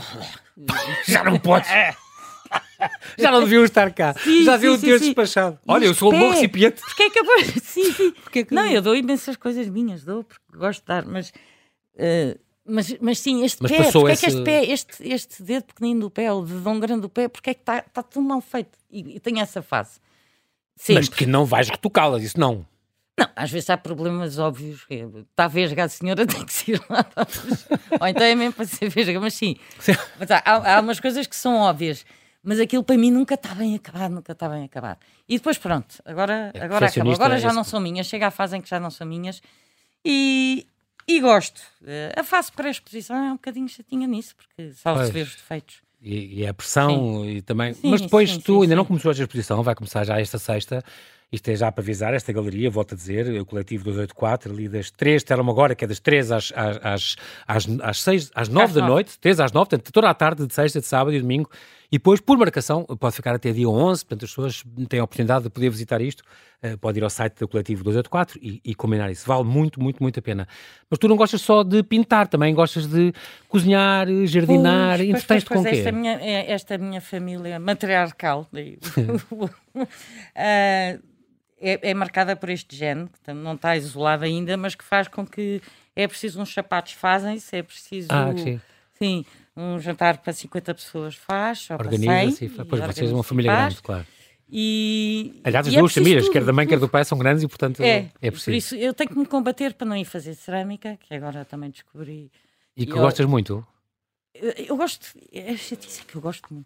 Já 1.08 1.24
não 1.24 1.40
podes! 1.40 1.70
Já 3.18 3.32
não 3.32 3.42
deviam 3.42 3.64
estar 3.64 3.92
cá. 3.94 4.14
Sim, 4.14 4.44
Já 4.44 4.58
deviam 4.58 4.80
ter 4.80 5.00
despachado. 5.00 5.60
Olha, 5.66 5.86
eu 5.86 5.94
sou 5.94 6.14
um 6.14 6.20
bom 6.20 6.30
recipiente. 6.32 6.82
Porque 6.82 7.04
é 7.04 7.10
que 7.10 7.20
eu... 7.20 7.26
Sim, 7.64 7.92
sim. 7.94 8.14
Que... 8.32 8.48
Não, 8.52 8.66
eu 8.68 8.82
dou 8.82 8.96
imensas 8.96 9.38
coisas 9.38 9.68
minhas, 9.70 10.04
dou, 10.04 10.24
porque 10.24 10.42
gosto 10.54 10.82
de 10.82 10.88
dar, 10.88 11.06
mas... 11.06 11.30
Uh, 11.96 12.38
mas, 12.66 12.96
mas 13.02 13.20
sim, 13.20 13.44
este 13.44 13.62
mas 13.62 13.72
pé, 13.72 13.92
porque 13.92 14.12
esse... 14.12 14.12
é 14.12 14.16
que 14.16 14.26
este 14.26 14.44
pé, 14.44 14.66
este, 14.66 15.08
este 15.08 15.44
dedo 15.44 15.64
pequenino 15.66 16.02
do 16.02 16.10
pé, 16.10 16.32
o 16.32 16.44
dedão 16.44 16.80
grande 16.80 17.02
do 17.02 17.10
pé, 17.10 17.28
porque 17.28 17.50
é 17.50 17.54
que 17.54 17.60
está 17.62 17.82
tá 17.82 18.02
tudo 18.02 18.26
mal 18.26 18.40
feito? 18.40 18.78
E, 18.90 19.16
e 19.16 19.20
tem 19.20 19.42
essa 19.42 19.62
fase. 19.62 20.00
Sempre. 20.76 21.02
Mas 21.02 21.10
que 21.10 21.26
não 21.26 21.46
vais 21.46 21.70
retocá-las, 21.70 22.24
isso 22.24 22.40
não. 22.40 22.66
Não, 23.18 23.28
às 23.36 23.52
vezes 23.52 23.70
há 23.70 23.78
problemas 23.78 24.40
óbvios. 24.40 24.86
Está 24.90 25.48
vesga 25.48 25.84
a 25.84 25.90
senhora, 25.90 26.26
tem 26.28 26.46
que 26.46 26.54
ser 26.54 26.82
lá. 26.90 27.06
Ou 28.00 28.08
então 28.08 28.24
é 28.24 28.36
mesmo 28.36 28.54
para 28.54 28.66
ser 28.66 28.90
vesga, 28.90 29.20
mas 29.20 29.34
sim. 29.34 29.56
Mas 30.20 30.32
há, 30.32 30.42
há 30.46 30.80
umas 30.80 31.00
coisas 31.00 31.28
que 31.28 31.36
são 31.36 31.58
óbvias 31.58 32.06
mas 32.44 32.60
aquilo 32.60 32.84
para 32.84 32.98
mim 32.98 33.10
nunca 33.10 33.36
está 33.36 33.56
bem 33.56 33.74
acabado, 33.74 34.12
nunca 34.12 34.34
está 34.34 34.50
bem 34.50 34.66
acabado. 34.66 35.00
E 35.30 35.38
depois 35.38 35.58
pronto, 35.58 35.96
agora, 36.04 36.52
é 36.54 36.62
agora 36.62 36.88
acabou. 36.88 37.14
Agora 37.14 37.38
já 37.40 37.54
não 37.54 37.64
são 37.64 37.80
minhas, 37.80 38.06
chega 38.08 38.28
à 38.28 38.32
fase 38.32 38.58
em 38.58 38.62
que 38.62 38.70
já 38.70 38.82
não 38.82 38.92
são 38.92 39.08
minhas 39.08 39.42
e, 40.04 40.68
e 41.08 41.22
gosto. 41.22 41.62
Uh, 41.82 42.20
a 42.20 42.24
fase 42.24 42.52
pré-exposição 42.52 43.16
é 43.16 43.30
um 43.30 43.36
bocadinho 43.36 43.70
chatinha 43.70 44.06
nisso, 44.06 44.36
porque 44.36 44.74
só 44.74 45.06
se 45.06 45.12
vê 45.12 45.22
os 45.22 45.34
defeitos. 45.36 45.78
E, 46.02 46.42
e 46.42 46.48
a 46.48 46.54
pressão 46.54 47.24
sim. 47.24 47.30
e 47.30 47.42
também. 47.42 47.74
Sim, 47.74 47.90
mas 47.90 48.02
depois 48.02 48.30
sim, 48.30 48.42
tu 48.42 48.62
ainda 48.62 48.76
não 48.76 48.84
começou 48.84 49.10
a 49.10 49.14
exposição, 49.14 49.64
vai 49.64 49.74
começar 49.74 50.04
já 50.04 50.20
esta 50.20 50.38
sexta. 50.38 50.84
Isto 51.34 51.50
é 51.50 51.56
já 51.56 51.72
para 51.72 51.82
avisar, 51.82 52.14
esta 52.14 52.32
galeria, 52.32 52.70
volto 52.70 52.94
a 52.94 52.96
dizer, 52.96 53.28
o 53.42 53.44
coletivo 53.44 53.86
284, 53.86 54.54
ali 54.54 54.70
das 54.70 54.92
3, 54.92 55.24
terão 55.24 55.50
agora, 55.50 55.74
que 55.74 55.84
é 55.84 55.88
das 55.88 56.00
3 56.00 56.32
às, 56.32 56.54
às, 56.56 57.16
às, 57.48 57.68
às, 57.82 58.02
6, 58.04 58.32
às 58.36 58.48
9 58.48 58.66
às 58.66 58.74
da 58.74 58.82
9. 58.82 58.94
noite, 58.94 59.20
3 59.20 59.40
às 59.40 59.52
9, 59.52 59.68
portanto, 59.68 59.92
toda 59.92 60.12
a 60.12 60.14
tarde, 60.14 60.46
de 60.46 60.54
sexta, 60.54 60.80
de 60.80 60.86
sábado 60.86 61.16
e 61.16 61.20
domingo, 61.20 61.50
e 61.92 61.98
depois, 61.98 62.22
por 62.22 62.38
marcação, 62.38 62.84
pode 62.84 63.16
ficar 63.16 63.34
até 63.34 63.52
dia 63.52 63.68
11, 63.68 64.06
portanto, 64.06 64.26
as 64.26 64.30
pessoas 64.30 64.64
têm 64.88 65.00
a 65.00 65.04
oportunidade 65.04 65.46
de 65.46 65.50
poder 65.50 65.72
visitar 65.72 66.02
isto, 66.02 66.22
uh, 66.64 66.78
pode 66.78 67.00
ir 67.00 67.04
ao 67.04 67.10
site 67.10 67.40
do 67.40 67.48
coletivo 67.48 67.84
284 67.84 68.40
e, 68.40 68.62
e 68.64 68.76
combinar 68.76 69.10
isso. 69.10 69.28
Vale 69.28 69.44
muito, 69.44 69.82
muito, 69.82 70.04
muito 70.04 70.20
a 70.20 70.22
pena. 70.22 70.48
Mas 70.88 71.00
tu 71.00 71.08
não 71.08 71.16
gostas 71.16 71.42
só 71.42 71.64
de 71.64 71.82
pintar, 71.82 72.28
também 72.28 72.54
gostas 72.54 72.86
de 72.86 73.12
cozinhar, 73.48 74.06
jardinar, 74.26 74.98
pois, 74.98 75.10
entretens-te 75.10 75.50
com 75.50 75.62
o 75.62 75.64
quê? 75.64 75.70
Esta 75.70 75.92
minha, 75.92 76.14
é, 76.22 76.52
esta 76.52 76.78
minha 76.78 77.02
família 77.02 77.60
matriarcal, 77.60 78.48
uh, 78.54 79.50
é, 81.64 81.92
é, 81.92 81.94
marcada 81.94 82.36
por 82.36 82.50
este 82.50 82.76
gene, 82.76 83.08
que 83.08 83.34
não 83.34 83.54
está 83.56 83.78
isolado 83.78 84.26
ainda, 84.26 84.58
mas 84.58 84.76
que 84.76 84.84
faz 84.84 85.08
com 85.08 85.26
que 85.26 85.62
é 85.96 86.08
preciso 86.08 86.42
uns 86.42 86.54
sapatos 86.54 86.94
fazem-se, 86.94 87.56
é 87.56 87.64
preciso. 87.64 88.10
Ah, 88.12 88.34
sim. 88.36 88.60
Sim, 88.96 89.26
um 89.56 89.80
jantar 89.80 90.18
para 90.18 90.34
50 90.34 90.74
pessoas 90.74 91.16
faz, 91.16 91.70
Organiza-se, 91.70 92.50
pois 92.50 92.82
vocês 92.82 93.10
são 93.10 93.18
uma 93.18 93.24
família 93.24 93.52
grande, 93.52 93.82
claro. 93.82 94.06
E, 94.56 95.42
Aliás, 95.44 95.68
as 95.68 95.74
e 95.74 95.78
é 95.78 95.80
duas 95.80 95.92
é 95.92 95.96
famílias, 95.96 96.24
tudo, 96.26 96.34
quer 96.34 96.44
da 96.44 96.54
mãe, 96.54 96.68
quer 96.68 96.78
do 96.78 96.88
pai, 96.88 97.04
são 97.04 97.18
grandes 97.18 97.44
e, 97.44 97.48
portanto, 97.48 97.82
é, 97.82 98.12
é 98.22 98.30
preciso. 98.30 98.46
Por 98.46 98.54
isso, 98.54 98.76
eu 98.76 98.94
tenho 98.94 99.10
que 99.10 99.18
me 99.18 99.26
combater 99.26 99.74
para 99.74 99.88
não 99.88 99.96
ir 99.96 100.06
fazer 100.06 100.36
cerâmica, 100.36 100.96
que 100.98 101.14
agora 101.14 101.44
também 101.44 101.72
descobri. 101.72 102.32
E 102.78 102.86
que 102.86 102.92
eu, 102.92 102.98
gostas 102.98 103.26
muito? 103.26 103.66
Eu 104.36 104.76
gosto, 104.76 105.06
é 105.32 105.56
chatice 105.56 106.04
que 106.06 106.16
eu 106.16 106.22
gosto 106.22 106.52
muito. 106.52 106.66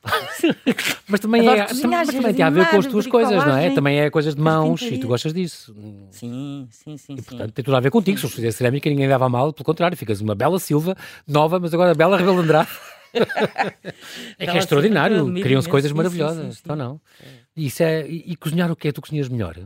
mas 1.10 1.20
também, 1.20 1.46
é, 1.46 1.68
mas 1.68 2.08
também 2.08 2.34
tem 2.34 2.46
a 2.46 2.50
ver 2.50 2.70
com 2.70 2.78
as 2.78 2.86
tuas 2.86 3.06
coisas, 3.06 3.46
não 3.46 3.58
é? 3.58 3.70
Também 3.72 4.00
é 4.00 4.10
coisas 4.10 4.36
de 4.36 4.42
mãos 4.42 4.82
e 4.84 4.98
tu 4.98 5.08
gostas 5.08 5.34
disso. 5.34 5.76
Sim, 6.10 6.70
sim, 6.72 6.96
sim. 6.96 7.16
E, 7.16 7.22
portanto, 7.22 7.48
sim. 7.48 7.54
tem 7.54 7.66
tudo 7.66 7.76
a 7.76 7.82
ver 7.82 7.92
contigo. 7.92 8.18
Sim, 8.18 8.30
Se 8.30 8.36
fizer 8.36 8.52
cerâmica, 8.52 8.90
ninguém 8.90 9.10
dava 9.10 9.28
mal, 9.28 9.52
pelo 9.52 9.66
contrário, 9.66 9.98
ficas 9.98 10.22
uma 10.22 10.34
bela 10.34 10.60
Silva, 10.60 10.96
nova, 11.28 11.60
mas 11.60 11.74
agora 11.74 11.94
bela 11.94 12.18
Rebelo 12.18 12.40
Andrade. 12.40 12.70
é 14.40 14.46
que 14.46 14.52
é 14.52 14.58
extraordinário, 14.58 15.34
criam-se 15.42 15.68
coisas 15.68 15.92
maravilhosas. 15.92 16.56
Sim, 16.56 16.62
então 16.64 16.76
não. 16.76 17.02
É. 17.22 17.26
Isso 17.58 17.84
é, 17.84 18.08
e, 18.08 18.32
e 18.32 18.36
cozinhar 18.38 18.72
o 18.72 18.78
que 18.78 18.88
é? 18.88 18.92
Tu 18.94 19.02
cozinhas 19.02 19.28
melhor? 19.28 19.58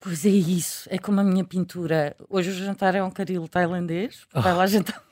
Pois 0.00 0.26
é 0.26 0.28
isso, 0.28 0.88
é 0.90 0.98
como 0.98 1.20
a 1.20 1.24
minha 1.24 1.44
pintura. 1.44 2.14
Hoje 2.28 2.50
o 2.50 2.52
jantar 2.52 2.94
é 2.94 3.02
um 3.02 3.10
caril 3.10 3.48
tailandês, 3.48 4.26
vai 4.34 4.52
lá 4.52 4.66
jantar 4.66 5.02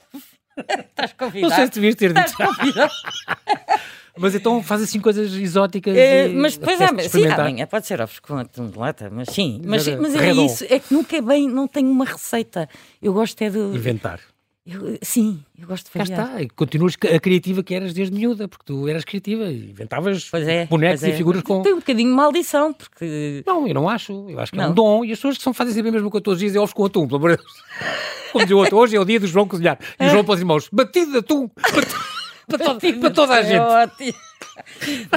Estás 0.57 1.13
convidado. 1.13 1.51
Não 1.51 1.57
sei 1.57 1.67
se 1.67 1.73
devias 1.73 1.95
ter 1.95 2.13
dito. 2.13 2.33
Mas 4.17 4.35
então 4.35 4.63
faz 4.63 4.83
assim 4.83 5.01
coisas 5.01 5.33
exóticas. 5.33 5.97
É, 5.97 6.29
mas 6.29 6.59
depois 6.59 6.79
há, 6.83 6.89
sim, 7.09 7.27
amanhã 7.27 7.67
pode 7.67 7.87
ser 7.87 7.99
ovos 7.99 8.19
com 8.19 8.37
atum 8.37 8.69
de 8.69 8.79
lata, 8.79 9.09
mas 9.11 9.31
sim. 9.31 9.63
Mas, 9.65 9.89
mas 9.89 10.15
é 10.15 10.33
isso, 10.33 10.67
é 10.69 10.79
que 10.79 10.93
nunca 10.93 11.17
é 11.17 11.23
bem, 11.23 11.49
não 11.49 11.67
tenho 11.67 11.91
uma 11.91 12.05
receita. 12.05 12.69
Eu 13.01 13.15
gosto 13.15 13.41
é 13.41 13.49
de. 13.49 13.59
Inventar. 13.59 14.21
Eu, 14.65 14.97
sim, 15.03 15.43
eu 15.59 15.67
gosto 15.67 15.87
de 15.87 15.91
fazer. 15.91 16.15
Cá 16.15 16.23
está, 16.23 16.43
e 16.43 16.49
continuas 16.49 16.97
a 17.13 17.19
criativa 17.19 17.65
que 17.65 17.75
eras 17.75 17.93
desde 17.93 18.15
miúda, 18.17 18.47
porque 18.47 18.65
tu 18.65 18.87
eras 18.87 19.05
criativa, 19.05 19.51
inventavas 19.51 20.31
é, 20.35 20.67
bonecos 20.67 21.03
é. 21.03 21.11
e 21.11 21.17
figuras 21.17 21.43
com. 21.43 21.63
Tem 21.63 21.73
um 21.73 21.81
bocadinho 21.81 22.11
de 22.11 22.15
maldição, 22.15 22.73
porque. 22.73 23.43
Não, 23.45 23.67
eu 23.67 23.75
não 23.75 23.89
acho. 23.89 24.31
Eu 24.31 24.39
acho 24.39 24.53
que 24.53 24.59
não. 24.59 24.67
é 24.67 24.69
um 24.69 24.75
dom, 24.75 25.05
e 25.05 25.11
as 25.11 25.19
pessoas 25.19 25.37
que 25.37 25.43
são 25.43 25.53
fazem 25.53 25.75
sempre 25.75 25.89
a 25.89 25.93
mesma 25.93 26.09
coisa 26.09 26.23
todos 26.23 26.37
os 26.37 26.41
dias 26.41 26.55
é 26.55 26.61
ovos 26.61 26.73
com 26.73 26.85
atum, 26.85 27.09
pelo 27.09 27.17
amor 27.17 27.31
de 27.33 27.37
Deus. 27.39 27.53
Como 28.31 28.45
diz 28.45 28.55
o 28.55 28.59
outro, 28.59 28.77
hoje 28.79 28.97
é 28.97 29.01
o 29.01 29.05
dia 29.05 29.19
do 29.19 29.27
João 29.27 29.49
cozinhar. 29.49 29.79
E 29.99 30.07
o 30.07 30.11
João 30.11 30.25
para 30.25 30.35
os 30.35 30.41
irmãos, 30.41 30.69
batido 30.73 31.11
de 31.11 31.19
atum, 31.19 31.49
para, 31.49 32.59
para, 32.59 32.93
para 33.01 33.11
toda 33.11 33.35
a 33.35 33.41
é 33.41 33.45
gente. 33.45 33.61
Ótimo. 33.61 34.15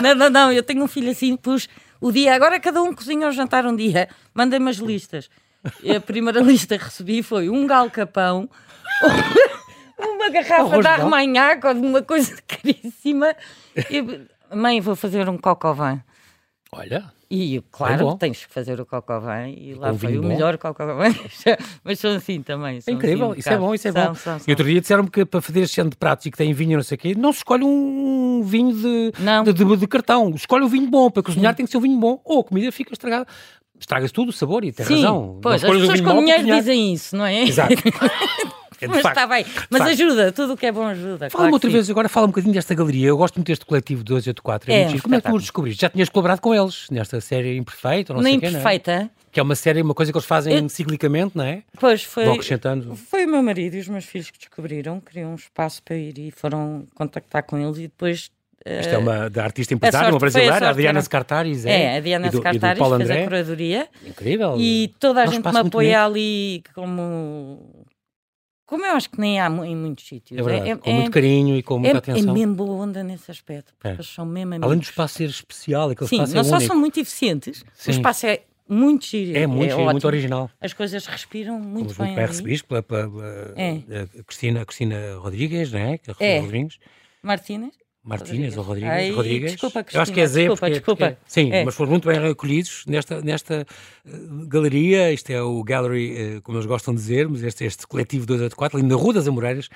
Não, 0.02 0.16
não, 0.16 0.30
não, 0.30 0.52
eu 0.52 0.64
tenho 0.64 0.84
um 0.84 0.88
filho 0.88 1.12
assim, 1.12 1.36
pus 1.36 1.70
o 2.02 2.12
dia, 2.12 2.34
agora 2.34 2.60
cada 2.60 2.82
um 2.82 2.94
cozinha 2.94 3.28
ao 3.28 3.32
jantar 3.32 3.66
um 3.66 3.76
dia, 3.76 4.10
mandem-me 4.34 4.70
as 4.70 4.78
listas. 4.78 5.30
E 5.82 5.96
a 5.96 6.02
primeira 6.02 6.42
lista 6.44 6.78
que 6.78 6.84
recebi 6.84 7.24
foi 7.24 7.50
um 7.50 7.66
galcapão, 7.66 8.50
uma 9.98 10.30
garrafa 10.30 10.80
de 10.80 10.88
armanhac 10.88 11.66
ou 11.66 11.74
de 11.74 11.80
uma 11.82 12.02
coisa 12.02 12.36
caríssima. 12.48 13.36
E, 13.90 14.56
mãe, 14.56 14.82
vou 14.82 14.96
fazer 14.96 15.28
um 15.30 15.38
cocovã. 15.38 16.02
Olha. 16.72 17.16
E 17.30 17.62
claro, 17.72 18.12
é 18.12 18.18
tens 18.18 18.46
que 18.46 18.54
fazer 18.54 18.80
o 18.80 18.86
cocovã 18.86 19.48
e 19.48 19.74
lá 19.74 19.92
um 19.92 19.98
foi 19.98 20.16
o 20.16 20.22
bom. 20.22 20.28
melhor 20.28 20.58
cocovã, 20.60 21.06
mas 21.84 22.00
são 22.00 22.12
assim 22.12 22.44
também. 22.44 22.80
São 22.82 22.94
é 22.94 22.98
incrível, 22.98 23.32
assim, 23.32 23.40
isso 23.40 23.50
é 23.50 23.58
bom, 23.58 23.74
isso 23.74 23.88
é 23.88 23.92
são, 23.92 24.06
bom. 24.06 24.16
São, 24.16 24.40
são. 24.40 24.48
E 24.48 24.52
outro 24.52 24.66
dia 24.66 24.80
disseram-me 24.80 25.10
que 25.10 25.26
para 25.26 25.42
fazer 25.42 25.62
este 25.62 25.84
de 25.84 25.96
pratos 25.98 26.26
e 26.28 26.32
que 26.32 26.38
tem 26.38 26.54
vinho 26.54 26.78
não 26.78 26.84
sei 26.84 26.96
o 26.96 27.00
quê, 27.00 27.16
não 27.16 27.32
se 27.34 27.40
escolhe 27.40 27.64
um 27.64 28.44
vinho 28.44 28.74
de, 28.74 29.12
de, 29.46 29.54
de, 29.54 29.78
de, 29.78 29.88
cartão, 29.88 30.30
escolhe 30.36 30.66
um 30.66 30.68
vinho 30.68 30.88
bom, 30.88 31.10
para 31.10 31.24
cozinhar 31.24 31.54
Sim. 31.54 31.58
tem 31.58 31.66
que 31.66 31.72
ser 31.72 31.78
um 31.78 31.82
vinho 31.82 32.00
bom, 32.00 32.22
ou 32.24 32.42
a 32.42 32.44
comida 32.44 32.72
fica 32.72 32.94
estragada. 32.94 33.26
Estraga-se 33.80 34.14
tudo 34.14 34.30
o 34.30 34.34
sabor 34.34 34.64
e 34.64 34.72
tem 34.72 34.86
Sim, 34.86 34.96
razão. 34.98 35.40
Pois, 35.42 35.64
as 35.64 35.70
pessoas 35.70 36.02
com 36.02 36.20
dinheiro 36.20 36.44
dizem 36.44 36.94
isso, 36.94 37.18
não 37.18 37.26
é? 37.26 37.42
Exato. 37.44 37.74
É 38.82 38.88
mas 38.88 39.06
está 39.06 39.28
bem, 39.28 39.46
mas 39.70 39.82
ajuda, 39.82 40.32
tudo 40.32 40.54
o 40.54 40.58
que 40.58 40.66
é 40.66 40.72
bom 40.72 40.86
ajuda. 40.86 41.30
Fala-me 41.30 41.32
claro 41.32 41.54
outra 41.54 41.70
vez, 41.70 41.90
agora 41.90 42.10
fala 42.10 42.26
um 42.26 42.30
bocadinho 42.30 42.54
desta 42.54 42.74
galeria. 42.74 43.08
Eu 43.08 43.18
gosto 43.18 43.36
muito 43.36 43.48
deste 43.48 43.66
coletivo 43.66 44.04
284. 44.04 44.72
É, 44.72 44.84
é 44.84 44.88
um 44.88 45.00
Como 45.00 45.16
é 45.16 45.22
que 45.22 45.30
tu 45.30 45.36
os 45.36 45.42
descobriste? 45.44 45.82
Já 45.82 45.90
tinhas 45.90 46.10
colaborado 46.10 46.42
com 46.42 46.54
eles 46.54 46.88
nesta 46.90 47.22
série 47.22 47.58
Imperfeita? 47.58 48.14
Não, 48.14 48.22
não 48.22 48.28
sei 48.28 48.36
Imperfeita. 48.36 48.92
Quê, 48.92 48.98
não 48.98 49.06
é? 49.06 49.10
Que 49.32 49.40
é 49.40 49.44
uma 49.44 49.56
série, 49.56 49.82
uma 49.82 49.94
coisa 49.94 50.12
que 50.12 50.18
eles 50.18 50.28
fazem 50.28 50.58
eu... 50.58 50.70
ciclicamente, 50.70 51.36
não 51.36 51.44
é? 51.44 51.64
Pois 51.80 52.04
foi. 52.04 52.26
Vão 52.26 52.36
acrescentando. 52.36 52.96
Foi 52.96 53.26
o 53.26 53.30
meu 53.30 53.44
marido 53.44 53.76
e 53.76 53.80
os 53.80 53.88
meus 53.88 54.06
filhos 54.06 54.30
que 54.30 54.40
descobriram, 54.40 55.00
queriam 55.02 55.32
um 55.32 55.36
espaço 55.36 55.84
para 55.84 55.96
ir 55.96 56.18
e 56.18 56.32
foram 56.32 56.88
contactar 56.96 57.44
com 57.44 57.58
eles 57.58 57.78
e 57.78 57.82
depois 57.84 58.32
isto 58.66 58.96
é 58.96 58.98
uma 58.98 59.30
da 59.30 59.44
artista 59.44 59.76
empresária, 59.76 60.10
uma 60.10 60.18
brasileira, 60.18 60.68
a, 60.68 60.70
a 60.72 60.74
Diana 60.74 61.00
Scartaris. 61.00 61.66
É, 61.66 61.84
é 61.84 61.98
a 61.98 62.00
Diana 62.00 62.32
Scartaris 62.32 62.88
fez 62.98 63.12
a 63.12 63.24
curadoria. 63.24 63.88
Incrível. 64.04 64.56
E 64.58 64.92
toda 65.00 65.22
a 65.22 65.26
gente 65.28 65.48
me 65.48 65.60
apoia 65.60 66.04
ali 66.04 66.64
como 66.74 67.85
como 68.66 68.86
eu 68.86 68.94
acho 68.94 69.10
que 69.10 69.20
nem 69.20 69.40
há 69.40 69.48
em 69.48 69.76
muitos 69.76 70.08
sítios. 70.08 70.40
É 70.40 70.44
verdade, 70.44 70.72
é, 70.72 70.76
com 70.76 70.90
é, 70.90 70.94
muito 70.94 71.12
carinho 71.12 71.56
e 71.56 71.64
com 71.64 71.80
muita 71.80 71.98
é, 71.98 72.00
atenção. 72.00 72.32
É 72.32 72.34
mesmo 72.34 72.56
boa 72.56 72.84
onda 72.84 73.04
nesse 73.04 73.30
aspecto, 73.30 73.74
porque 73.74 73.88
é. 73.88 73.94
eles 73.94 74.08
são 74.08 74.26
mesmo 74.26 74.54
amigos. 74.54 74.68
Além 74.68 74.80
do 74.80 74.84
espaço 74.84 75.16
ser 75.16 75.30
especial, 75.30 75.90
aquele 75.90 76.10
Sim, 76.10 76.16
espaço 76.16 76.34
não 76.34 76.42
é 76.42 76.44
só 76.44 76.56
único. 76.56 76.68
são 76.68 76.80
muito 76.80 77.00
eficientes, 77.00 77.64
Sim. 77.74 77.92
o 77.92 77.94
espaço 77.94 78.26
é 78.26 78.42
muito 78.68 79.06
giro. 79.06 79.38
É 79.38 79.46
muito, 79.46 79.74
é 79.74 79.84
muito 79.84 80.08
original. 80.08 80.50
As 80.60 80.74
coisas 80.74 81.06
respiram 81.06 81.60
muito 81.60 81.94
Fomos 81.94 82.10
bem. 82.10 82.16
Bem 82.16 82.26
recebidos 82.26 82.62
pela, 82.64 82.82
pela, 82.82 83.08
pela 83.08 83.54
é. 83.56 83.82
a 84.20 84.24
Cristina, 84.24 84.62
a 84.62 84.66
Cristina 84.66 85.16
Rodrigues, 85.18 85.72
não 85.72 85.80
é? 85.80 86.00
é. 86.20 86.40
Rodrigues. 86.40 86.80
Martínez. 87.22 87.85
Martínez 88.06 88.56
ou 88.56 88.64
Rodrigues, 88.64 88.90
Ai, 88.90 89.12
Rodrigues. 89.12 89.52
Desculpa, 89.54 89.84
Eu 89.92 90.02
acho 90.02 90.14
que 90.14 90.22
é 90.22 90.28
Zé, 90.28 90.42
desculpa, 90.42 90.60
porque, 90.60 90.74
desculpa. 90.74 91.06
Porque, 91.08 91.22
sim, 91.26 91.52
é. 91.52 91.66
mas 91.66 91.74
foram 91.74 91.90
muito 91.90 92.08
bem 92.08 92.20
recolhidos 92.20 92.84
nesta, 92.86 93.20
nesta 93.20 93.66
uh, 94.06 94.48
galeria. 94.48 95.12
Isto 95.12 95.32
é 95.32 95.42
o 95.42 95.64
Gallery, 95.64 96.38
uh, 96.38 96.42
como 96.44 96.60
eles 96.60 96.68
gostam 96.68 96.94
de 96.94 97.02
dizer, 97.02 97.28
mas 97.28 97.42
este, 97.42 97.66
este 97.66 97.88
coletivo 97.88 98.28
284, 98.28 98.78
ali 98.78 98.88
na 98.88 98.96
Rua 98.96 99.14
das 99.14 99.28
Amoreiras, 99.28 99.70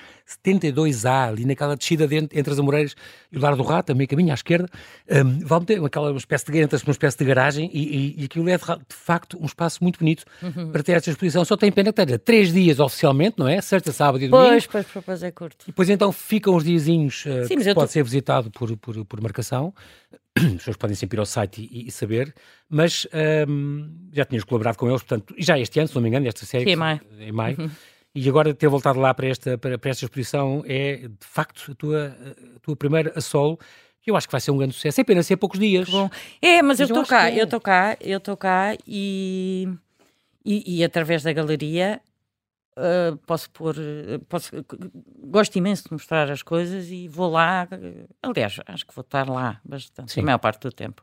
72A, 0.44 1.28
ali 1.28 1.44
naquela 1.44 1.76
descida 1.76 2.06
dentro, 2.06 2.38
entre 2.38 2.52
as 2.52 2.58
Amoreiras 2.60 2.94
e 3.32 3.36
o 3.36 3.40
Lar 3.40 3.56
do 3.56 3.64
Rato, 3.64 3.86
também 3.86 4.06
caminho 4.06 4.30
à 4.30 4.34
esquerda. 4.34 4.68
Um, 5.10 5.40
vão 5.40 5.64
ter 5.64 5.84
aquela 5.84 6.10
uma 6.10 6.18
espécie 6.18 6.44
de, 6.44 6.58
uma 6.62 6.92
espécie 6.92 7.18
de 7.18 7.24
garagem 7.24 7.68
e, 7.72 7.80
e, 7.80 8.22
e 8.22 8.24
aquilo 8.26 8.48
é 8.48 8.56
de, 8.56 8.64
de, 8.64 8.94
facto 8.94 9.38
um 9.40 9.46
espaço 9.46 9.82
muito 9.82 9.98
bonito 9.98 10.22
uhum. 10.40 10.70
para 10.70 10.84
ter 10.84 10.92
esta 10.92 11.10
exposição. 11.10 11.44
Só 11.44 11.56
tem 11.56 11.72
pena 11.72 11.92
que 11.92 12.04
tenha 12.04 12.16
três 12.16 12.52
dias 12.52 12.78
oficialmente, 12.78 13.36
não 13.38 13.48
é? 13.48 13.60
Sexta, 13.60 13.90
sábado 13.90 14.22
e 14.22 14.28
domingo. 14.28 14.50
Pois, 14.50 14.66
pois, 14.66 15.04
pois, 15.04 15.22
é 15.24 15.32
curto. 15.32 15.64
E 15.64 15.66
depois 15.66 15.90
então 15.90 16.12
ficam 16.12 16.54
os 16.54 16.62
diazinhos 16.62 17.24
uh, 17.26 17.46
Sim, 17.48 17.56
que 17.58 17.74
pode 17.74 17.74
tô... 17.74 17.86
ser 17.88 18.04
visitado 18.04 18.19
por, 18.50 18.76
por 18.76 19.04
por, 19.04 19.20
marcação. 19.20 19.74
As 20.36 20.44
pessoas 20.44 20.76
podem 20.76 20.96
sempre 20.96 21.16
ir 21.16 21.20
ao 21.20 21.26
site 21.26 21.68
e, 21.70 21.88
e 21.88 21.90
saber, 21.90 22.34
mas 22.68 23.06
um, 23.48 24.08
já 24.12 24.24
tinhas 24.24 24.44
colaborado 24.44 24.78
com 24.78 24.88
eles, 24.88 25.02
portanto, 25.02 25.34
já 25.38 25.58
este 25.58 25.80
ano, 25.80 25.88
se 25.88 25.94
não 25.94 26.02
me 26.02 26.08
engano, 26.08 26.26
esta 26.26 26.46
série. 26.46 26.64
Sim, 26.64 26.70
em 26.70 26.76
maio. 26.76 27.00
Em 27.18 27.32
maio. 27.32 27.56
Uhum. 27.60 27.70
E 28.14 28.28
agora 28.28 28.52
ter 28.52 28.68
voltado 28.68 28.98
lá 28.98 29.14
para 29.14 29.28
esta, 29.28 29.56
para, 29.56 29.78
para 29.78 29.90
esta 29.90 30.04
exposição 30.04 30.64
é, 30.66 31.08
de 31.08 31.26
facto, 31.26 31.70
a 31.70 31.74
tua, 31.74 32.16
a 32.56 32.60
tua 32.60 32.74
primeira 32.74 33.12
a 33.14 33.20
solo, 33.20 33.58
Eu 34.04 34.16
acho 34.16 34.26
que 34.26 34.32
vai 34.32 34.40
ser 34.40 34.50
um 34.50 34.56
grande 34.56 34.74
sucesso. 34.74 35.00
É 35.00 35.04
pena 35.04 35.22
ser 35.22 35.36
poucos 35.36 35.60
dias. 35.60 35.88
Bom. 35.88 36.10
É, 36.42 36.60
mas, 36.62 36.80
mas 36.80 36.80
eu 36.80 36.86
estou 36.86 37.06
cá, 37.06 37.30
é. 37.30 37.40
eu 37.40 37.44
estou 37.44 37.60
cá, 37.60 37.96
eu 38.00 38.18
estou 38.18 38.36
cá 38.36 38.76
e, 38.86 39.68
e, 40.44 40.78
e, 40.78 40.84
através 40.84 41.22
da 41.22 41.32
galeria 41.32 42.00
uh, 42.76 43.16
posso 43.26 43.50
pôr. 43.50 43.74
Posso, 44.28 44.50
gosto 45.24 45.56
imenso 45.56 45.84
de 45.84 45.92
mostrar 45.92 46.30
as 46.30 46.42
coisas 46.42 46.88
e 46.88 47.08
vou 47.08 47.30
lá. 47.30 47.68
Aliás, 48.22 48.58
acho 48.66 48.86
que 48.86 48.94
vou 48.94 49.02
estar 49.02 49.28
lá 49.28 49.60
bastante, 49.64 50.12
sim. 50.12 50.20
a 50.20 50.24
maior 50.24 50.38
parte 50.38 50.62
do 50.62 50.72
tempo. 50.72 51.02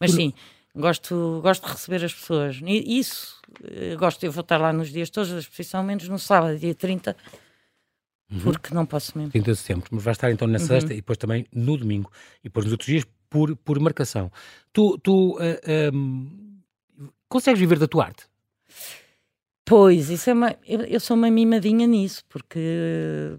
Mas 0.00 0.12
sim, 0.12 0.32
gosto, 0.74 1.40
gosto 1.42 1.66
de 1.66 1.72
receber 1.72 2.04
as 2.04 2.14
pessoas. 2.14 2.60
E 2.64 2.98
isso, 2.98 3.40
uh, 3.60 3.98
gosto, 3.98 4.22
eu 4.24 4.32
vou 4.32 4.42
estar 4.42 4.58
lá 4.58 4.72
nos 4.72 4.90
dias 4.90 5.10
todos 5.10 5.30
da 5.30 5.38
exposição, 5.38 5.82
menos 5.82 6.08
no 6.08 6.18
sábado, 6.18 6.58
dia 6.58 6.74
30 6.74 7.16
Uhum. 8.30 8.40
Porque 8.40 8.74
não 8.74 8.84
posso 8.84 9.16
mesmo. 9.16 9.30
30 9.30 9.52
de 9.52 9.56
setembro, 9.56 9.88
mas 9.92 10.02
vai 10.02 10.12
estar 10.12 10.30
então 10.30 10.48
na 10.48 10.58
uhum. 10.58 10.66
sexta 10.66 10.92
e 10.92 10.96
depois 10.96 11.16
também 11.16 11.46
no 11.54 11.76
domingo. 11.76 12.10
E 12.40 12.44
depois 12.44 12.64
nos 12.64 12.72
outros 12.72 12.88
dias 12.88 13.04
por, 13.30 13.54
por 13.56 13.78
marcação. 13.78 14.30
Tu, 14.72 14.98
tu 14.98 15.36
uh, 15.36 15.94
um, 15.94 16.60
consegues 17.28 17.60
viver 17.60 17.78
da 17.78 17.86
tua 17.86 18.06
arte? 18.06 18.26
Pois, 19.68 20.10
isso 20.10 20.30
é 20.30 20.32
uma, 20.32 20.56
eu, 20.64 20.82
eu, 20.82 21.00
sou 21.00 21.16
uma 21.16 21.28
mimadinha 21.28 21.88
nisso, 21.88 22.24
porque 22.28 23.36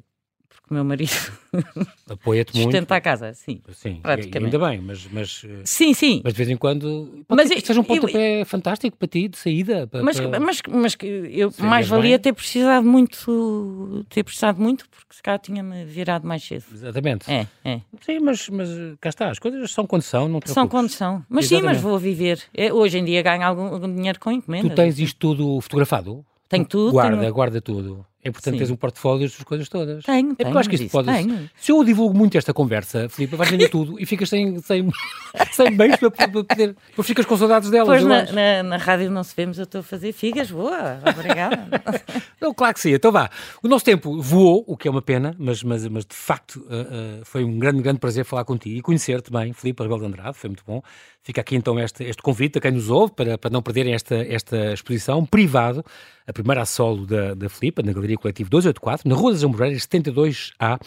porque 0.68 0.74
o 0.74 0.76
meu 0.76 0.84
marido 0.84 1.11
apoia-te 2.09 2.53
muito. 2.53 2.65
Sustenta 2.65 2.95
a 2.95 3.01
casa, 3.01 3.34
sim. 3.34 3.61
Sim, 3.72 3.99
praticamente. 4.01 4.55
ainda 4.55 4.68
bem, 4.70 4.82
mas, 4.82 5.07
mas. 5.09 5.41
Eh, 5.45 5.61
sim, 5.63 5.93
sim. 5.93 6.22
Mas 6.24 6.34
de 6.34 6.38
vez 6.38 6.49
em 6.49 6.57
quando. 6.57 7.24
Mas 7.30 7.47
seja 7.47 7.80
um 7.80 7.84
pontapé 7.84 8.41
eu, 8.41 8.45
fantástico 8.45 8.97
para 8.97 9.07
ti, 9.07 9.30
de 9.30 9.38
saída. 9.38 9.88
Para, 9.88 10.03
mas, 10.03 10.20
para... 10.20 10.39
mas, 10.39 10.61
mas 10.70 10.97
eu 11.01 11.53
mais 11.59 11.88
valia 11.88 12.18
bem. 12.18 12.20
ter 12.20 12.34
precisado 12.34 12.86
muito. 12.86 14.05
ter 14.09 14.24
precisado 14.24 14.61
muito, 14.61 14.89
porque 14.89 15.15
se 15.15 15.24
calhar 15.24 15.39
tinha-me 15.39 15.86
virado 15.86 16.28
mais 16.28 16.43
cedo. 16.43 16.65
Exatamente. 16.74 17.32
É, 17.32 17.47
é. 17.63 17.82
Sim, 18.01 18.20
mas, 18.20 18.49
mas 18.49 18.70
cá 18.99 19.09
está, 19.09 19.30
as 19.30 19.39
coisas 19.39 19.72
são 19.72 19.88
condição, 19.88 20.28
não 20.28 20.41
te 20.41 20.51
São 20.51 20.68
condição. 20.68 21.24
Mas 21.30 21.45
Exatamente. 21.45 21.61
sim, 21.61 21.76
mas 21.76 21.82
vou 21.82 21.97
viver. 21.97 22.43
É, 22.53 22.74
hoje 22.74 22.97
em 22.97 23.05
dia 23.05 23.22
ganho 23.22 23.43
algum, 23.43 23.68
algum 23.68 23.93
dinheiro 23.93 24.20
com 24.20 24.32
encomendas. 24.32 24.72
Tu 24.72 24.76
tens 24.76 24.99
isto 24.99 25.18
tudo 25.18 25.61
fotografado? 25.61 26.26
Tenho 26.49 26.65
tudo. 26.65 26.91
Guarda, 26.91 27.18
tenho... 27.18 27.34
guarda 27.34 27.61
tudo. 27.61 28.05
É 28.28 28.30
importante 28.30 28.55
teres 28.55 28.69
um 28.69 28.75
portfólio 28.75 29.28
das 29.28 29.38
coisas 29.43 29.69
todas. 29.69 30.03
Tenho, 30.03 30.36
é 30.38 30.43
eu 30.43 30.57
acho 30.57 30.69
que 30.69 30.75
isto 30.75 30.89
pode. 30.89 31.07
Tenho. 31.07 31.49
Se 31.55 31.71
eu 31.71 31.82
divulgo 31.82 32.17
muito 32.17 32.38
esta 32.38 32.53
conversa, 32.53 33.07
Filipe, 33.07 33.38
vais 33.38 33.49
vender 33.49 33.69
tudo 33.69 33.97
e 33.97 34.05
ficas 34.05 34.28
sem, 34.28 34.59
sem, 34.59 34.89
sem 35.53 35.71
bens 35.71 35.95
para, 35.95 36.11
para 36.11 36.28
poder. 36.28 36.75
Depois 36.89 37.07
ficas 37.07 37.25
com 37.25 37.38
saudades 37.38 37.69
delas. 37.69 37.88
Pois 37.88 38.03
na, 38.03 38.32
na, 38.34 38.63
na, 38.63 38.78
rádio 38.78 39.09
não 39.09 39.23
se 39.23 39.34
vemos, 39.34 39.57
eu 39.57 39.63
estou 39.63 39.80
a 39.80 39.84
fazer 39.84 40.11
figas, 40.11 40.51
boa, 40.51 40.99
obrigada. 41.09 41.69
não, 42.41 42.53
claro 42.53 42.73
que 42.73 42.82
sim. 42.82 42.91
Então 42.91 43.11
vá. 43.13 43.30
O 43.63 43.67
nosso 43.69 43.86
tempo 43.86 44.21
voou, 44.21 44.65
o 44.67 44.75
que 44.75 44.89
é 44.89 44.91
uma 44.91 45.01
pena, 45.01 45.34
mas, 45.39 45.63
mas, 45.63 45.88
mas 45.88 46.05
de 46.05 46.15
facto 46.15 46.57
uh, 46.57 47.21
uh, 47.21 47.25
foi 47.25 47.45
um 47.45 47.57
grande, 47.57 47.82
grande 47.82 47.99
prazer 47.99 48.25
falar 48.25 48.43
contigo 48.43 48.78
e 48.78 48.82
conhecer-te 48.82 49.32
bem, 49.32 49.53
Filipe 49.53 49.82
Rebelo 49.82 50.01
de 50.01 50.07
Andrade, 50.07 50.38
foi 50.38 50.49
muito 50.49 50.63
bom. 50.67 50.82
Fica 51.28 51.41
aqui 51.41 51.57
então 51.57 51.78
este, 51.78 52.05
este 52.05 52.21
convite 52.21 52.57
a 52.57 52.61
quem 52.61 52.71
nos 52.71 52.89
ouve 52.89 53.11
para, 53.11 53.38
para 53.38 53.49
não 53.49 53.61
perderem 53.61 53.93
esta, 53.93 54.15
esta 54.15 54.71
exposição. 54.71 55.25
Privado, 55.25 55.84
a 56.25 56.32
primeira 56.32 56.61
a 56.61 56.65
solo 56.65 57.05
da, 57.05 57.34
da 57.34 57.49
Filipe, 57.49 57.84
na 57.84 57.91
Galeria 57.91 58.15
Coletivo 58.15 58.49
284, 58.49 59.09
na 59.09 59.13
Rua 59.13 59.34
das 59.34 59.43
Amoreiras 59.43 59.86
72A, 59.86 60.80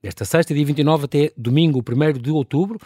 desta 0.00 0.24
sexta, 0.24 0.54
dia 0.54 0.64
29 0.64 1.06
até 1.06 1.32
domingo, 1.36 1.80
1 1.80 2.12
de 2.12 2.30
outubro, 2.30 2.78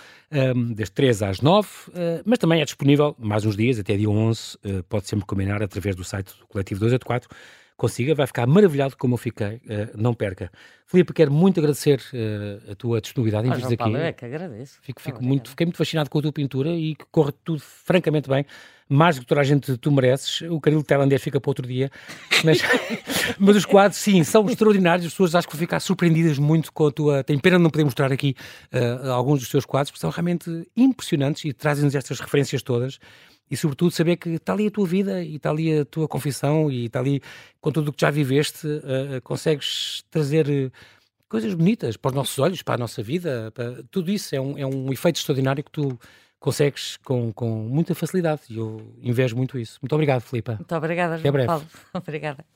um, 0.56 0.72
das 0.72 0.88
3 0.88 1.22
às 1.22 1.42
9, 1.42 1.68
uh, 1.68 1.92
mas 2.24 2.38
também 2.38 2.62
é 2.62 2.64
disponível 2.64 3.14
mais 3.18 3.44
uns 3.44 3.58
dias, 3.58 3.78
até 3.78 3.94
dia 3.94 4.08
11, 4.08 4.56
uh, 4.64 4.82
pode 4.88 5.06
sempre 5.06 5.26
combinar 5.26 5.62
através 5.62 5.94
do 5.94 6.04
site 6.04 6.32
do 6.40 6.46
Coletivo 6.46 6.80
284, 6.80 7.28
consiga, 7.76 8.14
vai 8.14 8.26
ficar 8.26 8.46
maravilhado 8.46 8.96
como 8.96 9.14
eu 9.14 9.18
fiquei, 9.18 9.56
uh, 9.56 9.60
não 9.96 10.14
perca. 10.14 10.50
Filipe, 10.86 11.12
quero 11.12 11.32
muito 11.32 11.58
agradecer 11.58 12.00
uh, 12.12 12.72
a 12.72 12.74
tua 12.74 13.00
disponibilidade 13.00 13.48
em 13.48 13.52
vir 13.52 13.80
aqui. 13.80 13.96
é 13.96 14.12
que 14.12 14.24
agradeço. 14.24 14.78
Fico, 14.82 15.00
fico 15.00 15.24
muito, 15.24 15.50
fiquei 15.50 15.64
muito 15.64 15.78
fascinado 15.78 16.10
com 16.10 16.18
a 16.18 16.22
tua 16.22 16.32
pintura 16.32 16.68
e 16.68 16.94
que 16.94 17.04
corre 17.10 17.32
tudo 17.42 17.60
francamente 17.60 18.28
bem, 18.28 18.44
mais 18.88 19.16
do 19.16 19.22
que 19.22 19.26
toda 19.26 19.40
a 19.40 19.44
gente 19.44 19.76
tu 19.78 19.90
mereces. 19.90 20.42
O 20.42 20.60
caril 20.60 20.82
tailandês 20.82 21.22
fica 21.22 21.40
para 21.40 21.48
outro 21.48 21.66
dia, 21.66 21.90
mas, 22.44 22.60
mas 23.38 23.56
os 23.56 23.64
quadros, 23.64 23.98
sim, 23.98 24.22
são 24.22 24.46
extraordinários. 24.46 25.06
As 25.06 25.12
pessoas 25.12 25.34
acho 25.34 25.48
que 25.48 25.54
vão 25.54 25.60
ficar 25.60 25.80
surpreendidas 25.80 26.38
muito 26.38 26.70
com 26.70 26.86
a 26.86 26.92
tua. 26.92 27.24
Tem 27.24 27.38
pena 27.38 27.58
não 27.58 27.70
poder 27.70 27.84
mostrar 27.84 28.12
aqui 28.12 28.36
uh, 28.72 29.10
alguns 29.10 29.40
dos 29.40 29.48
teus 29.48 29.64
quadros, 29.64 29.90
porque 29.90 30.00
são 30.00 30.10
realmente 30.10 30.68
impressionantes 30.76 31.44
e 31.46 31.52
trazem-nos 31.54 31.94
estas 31.94 32.20
referências 32.20 32.62
todas 32.62 32.98
e 33.52 33.56
sobretudo 33.56 33.90
saber 33.90 34.16
que 34.16 34.30
está 34.30 34.54
ali 34.54 34.66
a 34.66 34.70
tua 34.70 34.86
vida 34.86 35.22
e 35.22 35.36
está 35.36 35.50
ali 35.50 35.80
a 35.80 35.84
tua 35.84 36.08
confissão 36.08 36.70
e 36.70 36.86
está 36.86 37.00
ali 37.00 37.20
com 37.60 37.70
tudo 37.70 37.88
o 37.88 37.92
que 37.92 38.00
já 38.00 38.10
viveste, 38.10 38.66
uh, 38.66 39.20
consegues 39.22 40.02
trazer 40.10 40.48
eh, 40.48 40.70
coisas 41.28 41.52
bonitas 41.52 41.98
para 41.98 42.08
os 42.08 42.14
nossos 42.14 42.38
olhos, 42.38 42.62
para 42.62 42.76
a 42.76 42.78
nossa 42.78 43.02
vida, 43.02 43.52
para... 43.54 43.82
tudo 43.90 44.10
isso 44.10 44.34
é 44.34 44.40
um, 44.40 44.56
é 44.56 44.66
um 44.66 44.90
efeito 44.90 45.16
extraordinário 45.16 45.62
que 45.62 45.70
tu 45.70 46.00
consegues 46.40 46.96
com, 47.04 47.30
com 47.30 47.46
muita 47.68 47.94
facilidade 47.94 48.40
e 48.48 48.56
eu 48.56 48.80
invejo 49.02 49.36
muito 49.36 49.58
isso. 49.58 49.78
Muito 49.82 49.92
obrigado, 49.92 50.22
Filipe. 50.22 50.52
Muito 50.52 50.74
obrigada, 50.74 51.16
Até 51.16 51.30
breve. 51.30 51.46
Paulo. 51.46 51.66
Obrigada. 51.92 52.46